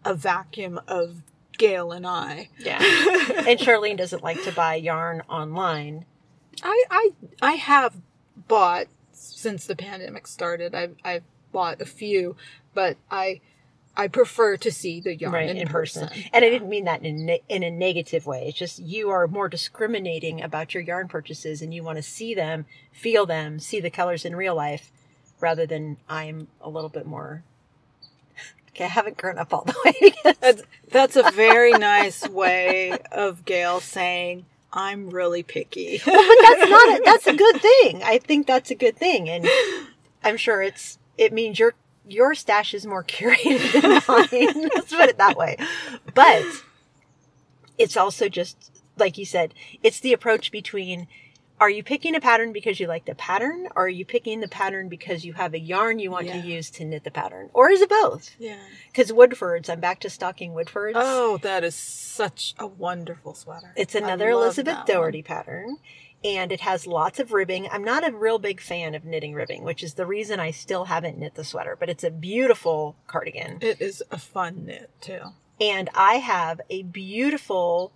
a 0.04 0.14
vacuum 0.14 0.80
of 0.88 1.22
Gail 1.58 1.92
and 1.92 2.06
I. 2.06 2.50
Yeah. 2.60 2.78
and 2.82 3.60
Charlene 3.60 3.98
doesn't 3.98 4.24
like 4.24 4.44
to 4.44 4.52
buy 4.52 4.76
yarn 4.76 5.22
online. 5.30 6.06
I 6.64 6.84
I 6.90 7.10
I 7.42 7.52
have 7.54 7.96
bought 8.48 8.88
since 9.12 9.66
the 9.66 9.76
pandemic 9.76 10.28
started. 10.28 10.76
I've 10.76 10.96
I've 11.04 11.24
bought 11.52 11.82
a 11.82 11.86
few, 11.86 12.36
but 12.74 12.98
I 13.10 13.42
I 13.96 14.08
prefer 14.08 14.58
to 14.58 14.72
see 14.72 15.00
the 15.02 15.16
yarn 15.16 15.34
right 15.34 15.50
in, 15.50 15.58
in 15.58 15.68
person. 15.68 16.08
person. 16.08 16.24
And 16.32 16.46
I 16.46 16.50
didn't 16.50 16.70
mean 16.70 16.86
that 16.86 17.04
in 17.04 17.28
a, 17.28 17.42
in 17.50 17.64
a 17.64 17.72
negative 17.72 18.28
way. 18.28 18.46
It's 18.48 18.58
just 18.58 18.78
you 18.80 19.10
are 19.10 19.28
more 19.28 19.50
discriminating 19.50 20.42
about 20.44 20.76
your 20.76 20.84
yarn 20.84 21.08
purchases 21.08 21.64
and 21.64 21.74
you 21.74 21.82
want 21.82 21.98
to 21.98 22.04
see 22.04 22.36
them, 22.36 22.68
feel 22.92 23.26
them, 23.26 23.58
see 23.60 23.80
the 23.80 23.90
colors 23.90 24.24
in 24.24 24.36
real 24.36 24.54
life 24.54 24.92
rather 25.40 25.66
than 25.66 25.98
I'm 26.10 26.48
a 26.62 26.70
little 26.70 26.90
bit 26.90 27.06
more 27.06 27.44
Okay, 28.70 28.86
I 28.86 28.90
haven't 28.90 29.18
grown 29.18 29.38
up 29.40 29.54
all 29.54 29.64
the 29.66 29.76
way. 30.26 30.34
That's, 30.40 30.64
that's 30.92 31.16
a 31.16 31.32
very 31.32 31.72
nice 31.80 32.28
way 32.28 32.98
of 33.12 33.44
Gail 33.46 33.80
saying 33.80 34.46
I'm 34.72 35.10
really 35.10 35.42
picky. 35.44 36.00
well, 36.06 36.16
but 36.16 36.38
that's 36.42 36.70
not 36.70 37.00
a, 37.00 37.02
that's 37.04 37.28
a 37.28 37.36
good 37.36 37.62
thing. 37.62 38.04
I 38.04 38.20
think 38.20 38.46
that's 38.46 38.70
a 38.70 38.76
good 38.76 38.96
thing 38.98 39.30
and 39.30 39.48
I'm 40.24 40.38
sure 40.38 40.62
it's 40.62 41.00
it 41.18 41.34
means 41.34 41.58
your 41.58 41.74
your 42.08 42.36
stash 42.36 42.74
is 42.74 42.86
more 42.86 43.04
curated 43.04 43.82
than 43.82 44.02
mine. 44.08 44.70
Let's 44.76 44.94
put 44.94 45.10
it 45.10 45.18
that 45.18 45.36
way. 45.38 45.58
But 46.14 46.44
it's 47.78 47.98
also 47.98 48.30
just 48.30 48.72
like 48.98 49.18
you 49.18 49.26
said, 49.26 49.54
it's 49.84 50.00
the 50.00 50.14
approach 50.14 50.52
between 50.52 51.08
are 51.60 51.70
you 51.70 51.82
picking 51.84 52.16
a 52.16 52.20
pattern 52.20 52.52
because 52.54 52.80
you 52.80 52.88
like 52.88 53.06
the 53.06 53.16
pattern 53.16 53.68
or 53.76 53.86
are 53.86 53.90
you 53.90 54.06
picking 54.06 54.42
the 54.42 54.48
pattern 54.48 54.90
because 54.90 55.26
you 55.26 55.34
have 55.34 55.54
a 55.54 55.60
yarn 55.60 55.98
you 56.00 56.12
want 56.12 56.28
Yeah. 56.28 56.42
to 56.42 56.48
use 56.48 56.70
to 56.72 56.86
knit 56.86 57.04
the 57.04 57.12
pattern? 57.12 57.50
Or 57.54 57.70
is 57.70 57.82
it 57.82 57.90
both? 57.90 58.30
yeah. 58.38 58.58
Because 58.92 59.12
Woodfords, 59.12 59.70
I'm 59.70 59.80
back 59.80 60.00
to 60.02 60.10
stocking 60.10 60.54
Woodfords. 60.54 60.94
Oh, 60.96 61.38
that 61.40 61.64
is 61.64 61.76
such 61.76 62.54
a 62.60 62.68
wonderful 62.68 63.34
sweater. 63.34 63.74
It's 63.76 63.96
another 63.96 64.30
Elizabeth 64.30 64.74
that 64.76 64.88
one. 64.88 64.96
Doherty 64.98 65.24
pattern. 65.24 65.78
And 66.24 66.52
it 66.52 66.62
has 66.62 66.88
lots 66.88 67.20
of 67.20 67.32
ribbing. 67.32 67.68
I'm 67.72 67.84
not 67.84 68.08
a 68.08 68.12
real 68.12 68.40
big 68.40 68.60
fan 68.60 68.96
of 68.96 69.06
knitting 69.06 69.34
ribbing, 69.36 69.64
which 69.64 69.84
is 69.84 69.94
the 69.94 70.06
reason 70.08 70.40
I 70.40 70.50
still 70.52 70.86
haven't 70.86 71.18
knit 71.20 71.36
the 71.36 71.44
sweater, 71.44 71.76
but 71.80 71.90
it's 71.90 72.04
a 72.04 72.10
beautiful 72.10 72.96
cardigan. 73.06 73.60
It 73.62 73.80
is 73.82 74.02
a 74.10 74.18
fun 74.18 74.66
knit 74.66 74.90
too. 75.00 75.20
And 75.62 75.90
I 75.94 76.16
have 76.16 76.60
a 76.72 76.82
beautiful 76.84 77.92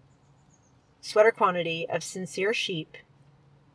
sweater 0.99 1.31
quantity 1.31 1.87
of 1.89 2.03
Sincere 2.03 2.53
Sheep 2.53 2.95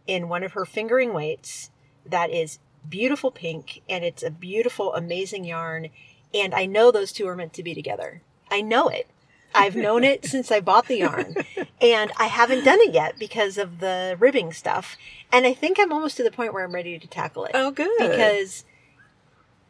in 0.07 0.29
one 0.29 0.43
of 0.43 0.53
her 0.53 0.65
fingering 0.65 1.13
weights 1.13 1.71
that 2.05 2.31
is 2.31 2.59
beautiful 2.89 3.31
pink 3.31 3.83
and 3.89 4.05
it's 4.05 4.23
a 4.23 4.31
beautiful, 4.31 4.95
amazing 4.95 5.45
yarn. 5.45 5.89
And 6.35 6.55
I 6.55 6.67
know 6.67 6.91
those 6.91 7.13
two 7.13 7.27
are 7.27 7.37
meant 7.37 7.53
to 7.55 7.63
be 7.63 7.75
together. 7.75 8.23
I 8.51 8.61
know 8.61 8.89
it. 8.89 9.09
I've 9.55 9.77
known 9.77 10.05
it 10.05 10.25
since 10.27 10.53
I 10.53 10.61
bought 10.61 10.87
the 10.87 10.99
yarn. 10.99 11.35
And 11.81 12.13
I 12.19 12.27
haven't 12.27 12.65
done 12.65 12.79
it 12.81 12.93
yet 12.93 13.19
because 13.19 13.59
of 13.59 13.81
the 13.81 14.17
ribbing 14.19 14.53
stuff. 14.53 14.97
And 15.33 15.47
I 15.47 15.55
think 15.55 15.79
I'm 15.81 15.93
almost 15.93 16.17
to 16.19 16.23
the 16.23 16.31
point 16.31 16.53
where 16.53 16.65
I'm 16.65 16.75
ready 16.75 16.99
to 16.99 17.07
tackle 17.07 17.45
it. 17.45 17.53
Oh, 17.55 17.71
good. 17.71 17.91
Because 17.99 18.65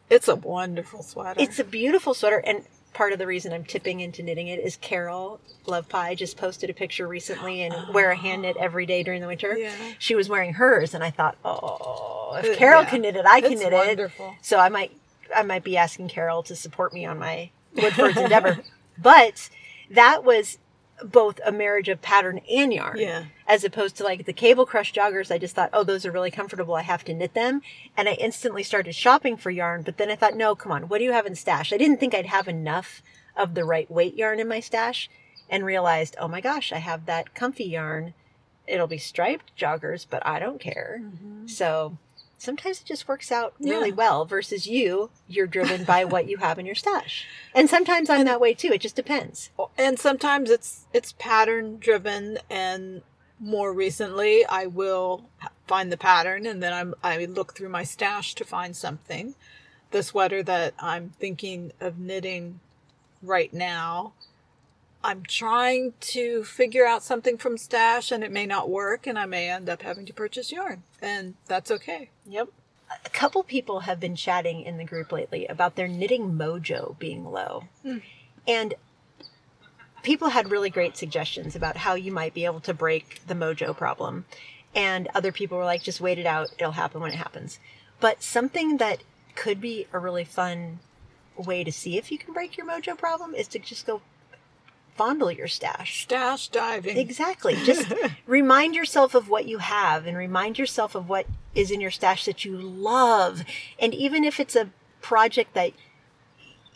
it's 0.09 0.27
a 0.27 0.35
wonderful 0.35 1.03
sweater. 1.03 1.41
it's 1.41 1.59
a 1.59 1.63
beautiful 1.63 2.13
sweater, 2.13 2.37
and 2.37 2.63
part 2.93 3.13
of 3.13 3.19
the 3.19 3.27
reason 3.27 3.53
I'm 3.53 3.63
tipping 3.63 3.99
into 3.99 4.23
knitting 4.23 4.47
it 4.47 4.59
is 4.59 4.75
Carol 4.77 5.39
Love 5.65 5.87
Pie 5.89 6.15
just 6.15 6.37
posted 6.37 6.69
a 6.69 6.73
picture 6.73 7.07
recently 7.07 7.61
and 7.61 7.75
wear 7.93 8.11
a 8.11 8.15
hand 8.15 8.41
knit 8.43 8.57
every 8.57 8.85
day 8.85 9.03
during 9.03 9.21
the 9.21 9.27
winter. 9.27 9.55
Yeah. 9.57 9.73
She 9.99 10.15
was 10.15 10.29
wearing 10.29 10.53
hers, 10.53 10.93
and 10.93 11.03
I 11.03 11.09
thought, 11.11 11.37
oh, 11.45 12.39
if 12.43 12.57
Carol 12.57 12.83
yeah. 12.83 12.89
can 12.89 13.01
knit 13.01 13.15
it, 13.15 13.25
I 13.25 13.41
can 13.41 13.53
It's 13.53 13.61
knit 13.61 13.73
wonderful. 13.73 14.29
it. 14.29 14.45
So 14.45 14.59
I 14.59 14.69
might, 14.69 14.91
I 15.35 15.43
might 15.43 15.63
be 15.63 15.77
asking 15.77 16.09
Carol 16.09 16.43
to 16.43 16.55
support 16.55 16.93
me 16.93 17.05
on 17.05 17.19
my 17.19 17.49
Woodford's 17.75 18.17
endeavor. 18.17 18.59
But 18.99 19.51
that 19.91 20.23
was 20.23 20.57
both 21.03 21.39
a 21.45 21.51
marriage 21.51 21.89
of 21.89 22.01
pattern 22.01 22.41
and 22.51 22.73
yarn 22.73 22.97
Yeah. 22.97 23.25
as 23.47 23.63
opposed 23.63 23.95
to 23.97 24.03
like 24.03 24.25
the 24.25 24.33
cable 24.33 24.65
crush 24.65 24.91
joggers 24.93 25.29
i 25.31 25.37
just 25.37 25.53
thought 25.55 25.69
oh 25.73 25.83
those 25.83 26.05
are 26.05 26.11
really 26.11 26.31
comfortable. 26.31 26.73
I 26.75 26.81
have 26.81 27.03
to 27.05 27.13
knit 27.13 27.33
them. 27.35 27.61
And 27.95 28.09
i 28.09 28.13
instantly 28.13 28.63
started 28.63 28.95
shopping 28.95 29.37
for 29.37 29.51
yarn 29.51 29.83
but 29.83 29.97
then 29.97 30.09
i 30.09 30.15
thought 30.15 30.35
no 30.35 30.55
come 30.55 30.71
on. 30.71 30.87
What 30.89 30.97
do 30.97 31.03
you 31.03 31.11
have 31.11 31.25
in 31.27 31.35
stash? 31.35 31.71
I 31.71 31.77
didn't 31.77 31.97
think 31.99 32.15
i'd 32.15 32.25
have 32.25 32.47
enough 32.47 33.01
of 33.35 33.53
the 33.53 33.63
right 33.65 33.89
weight 33.91 34.15
yarn 34.15 34.39
in 34.39 34.47
my 34.47 34.59
stash 34.59 35.09
and 35.49 35.63
realized 35.65 36.15
oh 36.19 36.27
my 36.27 36.41
gosh 36.41 36.71
i 36.73 36.77
have 36.79 37.05
that 37.05 37.33
comfy 37.35 37.65
yarn. 37.65 38.13
It'll 38.67 38.87
be 38.87 38.97
striped 38.97 39.55
joggers 39.55 40.05
but 40.09 40.25
i 40.25 40.39
don't 40.39 40.59
care. 40.59 40.99
Mm-hmm. 41.03 41.47
So 41.47 41.97
sometimes 42.37 42.79
it 42.81 42.85
just 42.85 43.07
works 43.07 43.31
out 43.31 43.53
really 43.59 43.89
Yeah. 43.89 43.95
well 43.95 44.25
versus 44.25 44.67
you 44.67 45.09
you're 45.27 45.47
driven 45.47 45.83
by 45.83 46.05
what 46.05 46.27
you 46.29 46.37
have 46.37 46.59
in 46.59 46.65
your 46.65 46.75
stash. 46.75 47.25
And 47.53 47.69
sometimes 47.69 48.09
i'm 48.09 48.25
that 48.25 48.39
way 48.41 48.53
too 48.53 48.69
it 48.71 48.81
just 48.81 48.95
depends. 48.95 49.49
And 49.77 49.99
sometimes 49.99 50.49
it's 50.49 50.85
it's 50.93 51.13
pattern 51.13 51.77
driven 51.79 52.39
and 52.49 53.01
more 53.39 53.71
recently 53.73 54.45
i 54.47 54.65
will 54.65 55.29
find 55.67 55.91
the 55.91 55.97
pattern 55.97 56.45
and 56.45 56.61
then 56.63 56.73
I'm, 56.73 56.95
i 57.03 57.25
look 57.25 57.53
through 57.55 57.69
my 57.69 57.83
stash 57.83 58.33
to 58.35 58.43
find 58.45 58.75
something. 58.75 59.35
The 59.91 60.03
sweater 60.03 60.43
that 60.43 60.73
i'm 60.79 61.09
thinking 61.19 61.71
of 61.79 61.97
knitting 61.99 62.59
right 63.23 63.53
now 63.53 64.13
i'm 65.07 65.23
trying 65.23 65.93
to 65.99 66.43
figure 66.43 66.85
out 66.85 67.01
something 67.01 67.37
from 67.37 67.57
stash 67.57 68.11
and 68.11 68.23
it 68.23 68.31
may 68.31 68.45
not 68.45 68.69
work 68.69 69.07
and 69.07 69.17
i 69.17 69.25
may 69.25 69.49
end 69.49 69.67
up 69.67 69.81
having 69.81 70.05
to 70.05 70.13
purchase 70.13 70.51
yarn 70.51 70.83
and 71.01 71.33
that's 71.47 71.71
okay 71.71 72.11
Yep. 72.27 72.49
A 73.05 73.09
couple 73.09 73.43
people 73.43 73.81
have 73.81 73.99
been 73.99 74.15
chatting 74.15 74.61
in 74.61 74.77
the 74.77 74.83
group 74.83 75.11
lately 75.11 75.45
about 75.47 75.75
their 75.75 75.87
knitting 75.87 76.33
mojo 76.33 76.97
being 76.99 77.25
low. 77.25 77.63
Hmm. 77.83 77.97
And 78.47 78.73
people 80.03 80.29
had 80.29 80.51
really 80.51 80.69
great 80.69 80.95
suggestions 80.95 81.55
about 81.55 81.77
how 81.77 81.95
you 81.95 82.11
might 82.11 82.33
be 82.33 82.45
able 82.45 82.61
to 82.61 82.73
break 82.73 83.21
the 83.27 83.33
mojo 83.33 83.75
problem. 83.75 84.25
And 84.73 85.09
other 85.13 85.31
people 85.31 85.57
were 85.57 85.65
like, 85.65 85.83
just 85.83 85.99
wait 85.99 86.19
it 86.19 86.25
out. 86.25 86.49
It'll 86.57 86.71
happen 86.71 87.01
when 87.01 87.11
it 87.11 87.17
happens. 87.17 87.59
But 87.99 88.23
something 88.23 88.77
that 88.77 89.03
could 89.35 89.59
be 89.59 89.87
a 89.91 89.99
really 89.99 90.23
fun 90.23 90.79
way 91.35 91.63
to 91.63 91.71
see 91.71 91.97
if 91.97 92.11
you 92.11 92.17
can 92.17 92.33
break 92.33 92.57
your 92.57 92.65
mojo 92.65 92.97
problem 92.97 93.35
is 93.35 93.47
to 93.49 93.59
just 93.59 93.85
go 93.85 94.01
fondle 94.97 95.31
your 95.31 95.47
stash. 95.47 96.03
stash 96.03 96.47
diving 96.49 96.97
Exactly. 96.97 97.55
Just 97.63 97.93
remind 98.27 98.75
yourself 98.75 99.13
of 99.15 99.29
what 99.29 99.47
you 99.47 99.59
have 99.59 100.05
and 100.07 100.17
remind 100.17 100.57
yourself 100.59 100.95
of 100.95 101.07
what 101.07 101.27
is 101.55 101.71
in 101.71 101.79
your 101.79 101.91
stash 101.91 102.25
that 102.25 102.43
you 102.43 102.57
love. 102.57 103.43
And 103.79 103.93
even 103.93 104.23
if 104.23 104.39
it's 104.39 104.55
a 104.55 104.69
project 105.01 105.53
that 105.53 105.71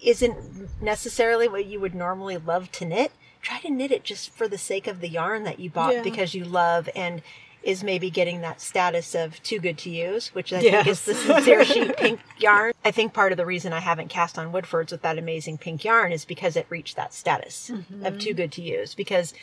isn't 0.02 0.82
necessarily 0.82 1.48
what 1.48 1.66
you 1.66 1.80
would 1.80 1.94
normally 1.96 2.38
love 2.38 2.72
to 2.74 2.86
knit, 2.86 3.12
try 3.42 3.60
to 3.60 3.70
knit 3.70 3.92
it 3.92 4.04
just 4.04 4.30
for 4.32 4.48
the 4.48 4.58
sake 4.58 4.88
of 4.88 5.02
the 5.02 5.10
yarn 5.10 5.44
that 5.44 5.60
you 5.60 5.70
bought 5.70 5.94
Yeah. 5.94 6.02
because 6.04 6.34
you 6.34 6.46
love 6.46 6.90
and 6.96 7.22
is 7.64 7.84
maybe 7.84 8.10
getting 8.10 8.42
that 8.42 8.60
status 8.60 9.14
of 9.14 9.42
too 9.44 9.60
good 9.60 9.78
to 9.80 9.90
use, 9.90 10.34
which 10.34 10.52
I 10.52 10.62
think 10.62 10.88
is 10.88 11.02
the 11.04 11.14
sincere 11.14 11.64
sheep 11.66 11.96
pink 11.96 12.20
yarn. 12.40 12.74
I 12.84 12.92
think 12.92 13.14
part 13.14 13.32
of 13.32 13.38
the 13.38 13.46
reason 13.46 13.72
I 13.72 13.80
haven't 13.80 14.10
cast 14.10 14.38
on 14.38 14.52
Woodfords 14.52 14.92
with 14.92 15.04
that 15.04 15.18
amazing 15.18 15.60
pink 15.60 15.84
yarn 15.84 16.12
is 16.12 16.26
because 16.26 16.56
it 16.56 16.66
reached 16.70 16.96
that 16.96 17.14
status 17.14 17.70
of 17.70 18.18
too 18.18 18.30
mm-hmm. 18.30 18.36
good 18.36 18.52
to 18.54 18.62
use. 18.62 18.96
Because 18.96 19.34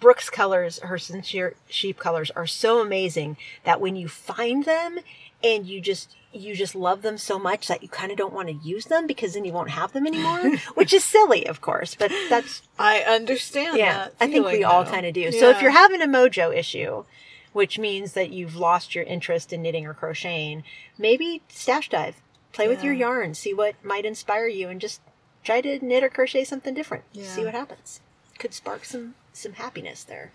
Brooke's 0.00 0.30
colors, 0.30 0.78
her 0.80 0.98
sincere 0.98 1.54
sheep 1.68 1.98
colors, 1.98 2.30
are 2.30 2.46
so 2.46 2.80
amazing 2.80 3.36
that 3.64 3.80
when 3.80 3.96
you 3.96 4.08
find 4.08 4.64
them 4.64 4.98
and 5.42 5.66
you 5.66 5.80
just 5.80 6.16
you 6.32 6.54
just 6.54 6.74
love 6.74 7.02
them 7.02 7.16
so 7.16 7.38
much 7.38 7.68
that 7.68 7.82
you 7.82 7.88
kind 7.88 8.12
of 8.12 8.18
don't 8.18 8.34
want 8.34 8.48
to 8.48 8.54
use 8.54 8.86
them 8.86 9.06
because 9.06 9.34
then 9.34 9.44
you 9.44 9.52
won't 9.52 9.70
have 9.70 9.92
them 9.92 10.06
anymore, 10.06 10.56
which 10.74 10.92
is 10.92 11.04
silly, 11.04 11.46
of 11.46 11.60
course. 11.60 11.94
But 11.94 12.12
that's 12.28 12.62
i 12.78 13.00
understand 13.00 13.78
yeah, 13.78 14.04
that 14.04 14.14
I 14.20 14.28
think 14.28 14.46
we 14.46 14.64
all 14.64 14.84
kind 14.84 15.06
of 15.06 15.14
do. 15.14 15.32
So 15.32 15.50
if 15.50 15.62
you're 15.62 15.70
having 15.70 16.02
a 16.02 16.06
mojo 16.06 16.54
issue, 16.54 17.04
which 17.52 17.78
means 17.78 18.12
that 18.12 18.30
you've 18.30 18.56
lost 18.56 18.94
your 18.94 19.04
interest 19.04 19.52
in 19.52 19.62
knitting 19.62 19.86
or 19.86 19.94
crocheting, 19.94 20.64
maybe 20.98 21.42
stash 21.48 21.88
dive, 21.88 22.20
play 22.52 22.68
with 22.68 22.84
your 22.84 22.94
yarn, 22.94 23.34
see 23.34 23.54
what 23.54 23.74
might 23.82 24.04
inspire 24.04 24.48
you, 24.48 24.68
and 24.68 24.80
just 24.80 25.00
try 25.42 25.60
to 25.60 25.84
knit 25.84 26.04
or 26.04 26.08
crochet 26.08 26.44
something 26.44 26.74
different. 26.74 27.04
See 27.14 27.44
what 27.44 27.54
happens. 27.54 28.00
Could 28.38 28.54
spark 28.54 28.84
some 28.84 29.14
some 29.32 29.54
happiness 29.54 30.04
there. 30.04 30.32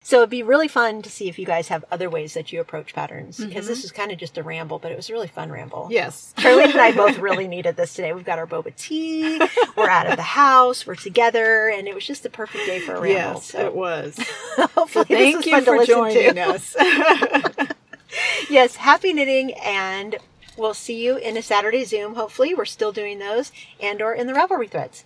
So 0.00 0.18
it'd 0.18 0.30
be 0.30 0.42
really 0.42 0.68
fun 0.68 1.02
to 1.02 1.10
see 1.10 1.28
if 1.28 1.38
you 1.38 1.44
guys 1.44 1.68
have 1.68 1.84
other 1.90 2.08
ways 2.08 2.32
that 2.34 2.50
you 2.50 2.60
approach 2.60 2.94
patterns 2.94 3.36
because 3.36 3.66
Mhm. 3.66 3.68
this 3.68 3.82
was 3.82 3.92
kind 3.92 4.10
of 4.10 4.16
just 4.16 4.38
a 4.38 4.42
ramble, 4.42 4.78
but 4.78 4.90
it 4.90 4.96
was 4.96 5.10
a 5.10 5.12
really 5.12 5.26
fun 5.28 5.50
ramble. 5.50 5.88
Yes. 5.90 6.32
Charlie 6.38 6.64
and 6.64 6.80
I 6.80 6.92
both 6.92 7.18
really 7.18 7.46
needed 7.46 7.76
this 7.76 7.92
today. 7.92 8.14
We've 8.14 8.24
got 8.24 8.38
our 8.38 8.46
boba 8.46 8.74
tea. 8.74 9.38
We're 9.76 9.90
out 9.90 10.06
of 10.06 10.16
the 10.16 10.22
house. 10.22 10.86
We're 10.86 10.94
together, 10.94 11.68
and 11.68 11.86
it 11.86 11.94
was 11.94 12.06
just 12.06 12.22
the 12.22 12.30
perfect 12.30 12.64
day 12.64 12.80
for 12.80 12.92
a 12.94 13.00
ramble. 13.00 13.10
Yes, 13.40 13.44
so 13.46 13.66
it 13.66 13.74
was. 13.74 14.16
hopefully 14.74 15.04
this 15.08 15.18
Thank 15.34 15.46
you 15.46 15.60
for 15.62 15.84
joining 15.84 16.34
to. 16.34 16.40
us. 16.42 16.74
yes, 18.50 18.76
happy 18.76 19.12
knitting, 19.12 19.52
and 19.54 20.16
we'll 20.56 20.74
see 20.74 21.04
you 21.04 21.16
in 21.16 21.36
a 21.36 21.42
Saturday 21.42 21.84
Zoom. 21.84 22.14
Hopefully, 22.14 22.54
we're 22.54 22.64
still 22.64 22.92
doing 22.92 23.18
those, 23.18 23.52
and 23.78 24.00
or 24.00 24.14
in 24.14 24.26
the 24.26 24.32
Ravelry 24.32 24.70
threads. 24.70 25.04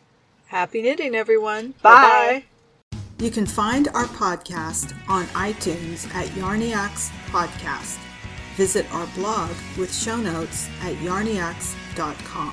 Happy 0.49 0.81
knitting, 0.83 1.15
everyone. 1.17 1.75
Bye. 1.83 1.91
Bye-bye. 1.95 2.45
You 3.23 3.31
can 3.31 3.47
find 3.47 3.87
our 3.95 4.07
podcast 4.07 4.97
on 5.09 5.27
iTunes 5.27 6.13
at 6.13 6.27
Yarniacs 6.31 7.09
Podcast. 7.29 7.99
Visit 8.57 8.85
our 8.93 9.07
blog 9.15 9.49
with 9.79 9.95
show 9.95 10.17
notes 10.17 10.69
at 10.81 10.97
yarniacs.com. 10.97 12.53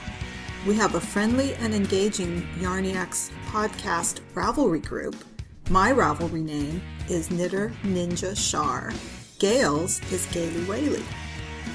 We 0.67 0.75
have 0.75 0.93
a 0.93 1.01
friendly 1.01 1.55
and 1.55 1.73
engaging 1.73 2.43
Yarniacs 2.59 3.31
podcast 3.47 4.19
Ravelry 4.35 4.85
group. 4.85 5.15
My 5.71 5.91
Ravelry 5.91 6.43
name 6.43 6.83
is 7.09 7.31
Knitter 7.31 7.73
Ninja 7.81 8.37
Shar. 8.37 8.93
Gail's 9.39 9.99
is 10.11 10.27
Gaily 10.27 10.65
Whaley. 10.65 11.03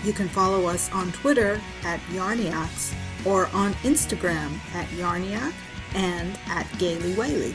You 0.05 0.13
can 0.13 0.29
follow 0.29 0.67
us 0.67 0.89
on 0.93 1.11
Twitter 1.11 1.61
at 1.83 1.99
Yarniacs 2.13 2.95
or 3.27 3.49
on 3.55 3.73
Instagram 3.83 4.57
at 4.73 4.87
Yarniac 4.91 5.53
and 5.97 6.39
at 6.47 6.69
Gaily 6.79 7.15
Whaley. 7.15 7.55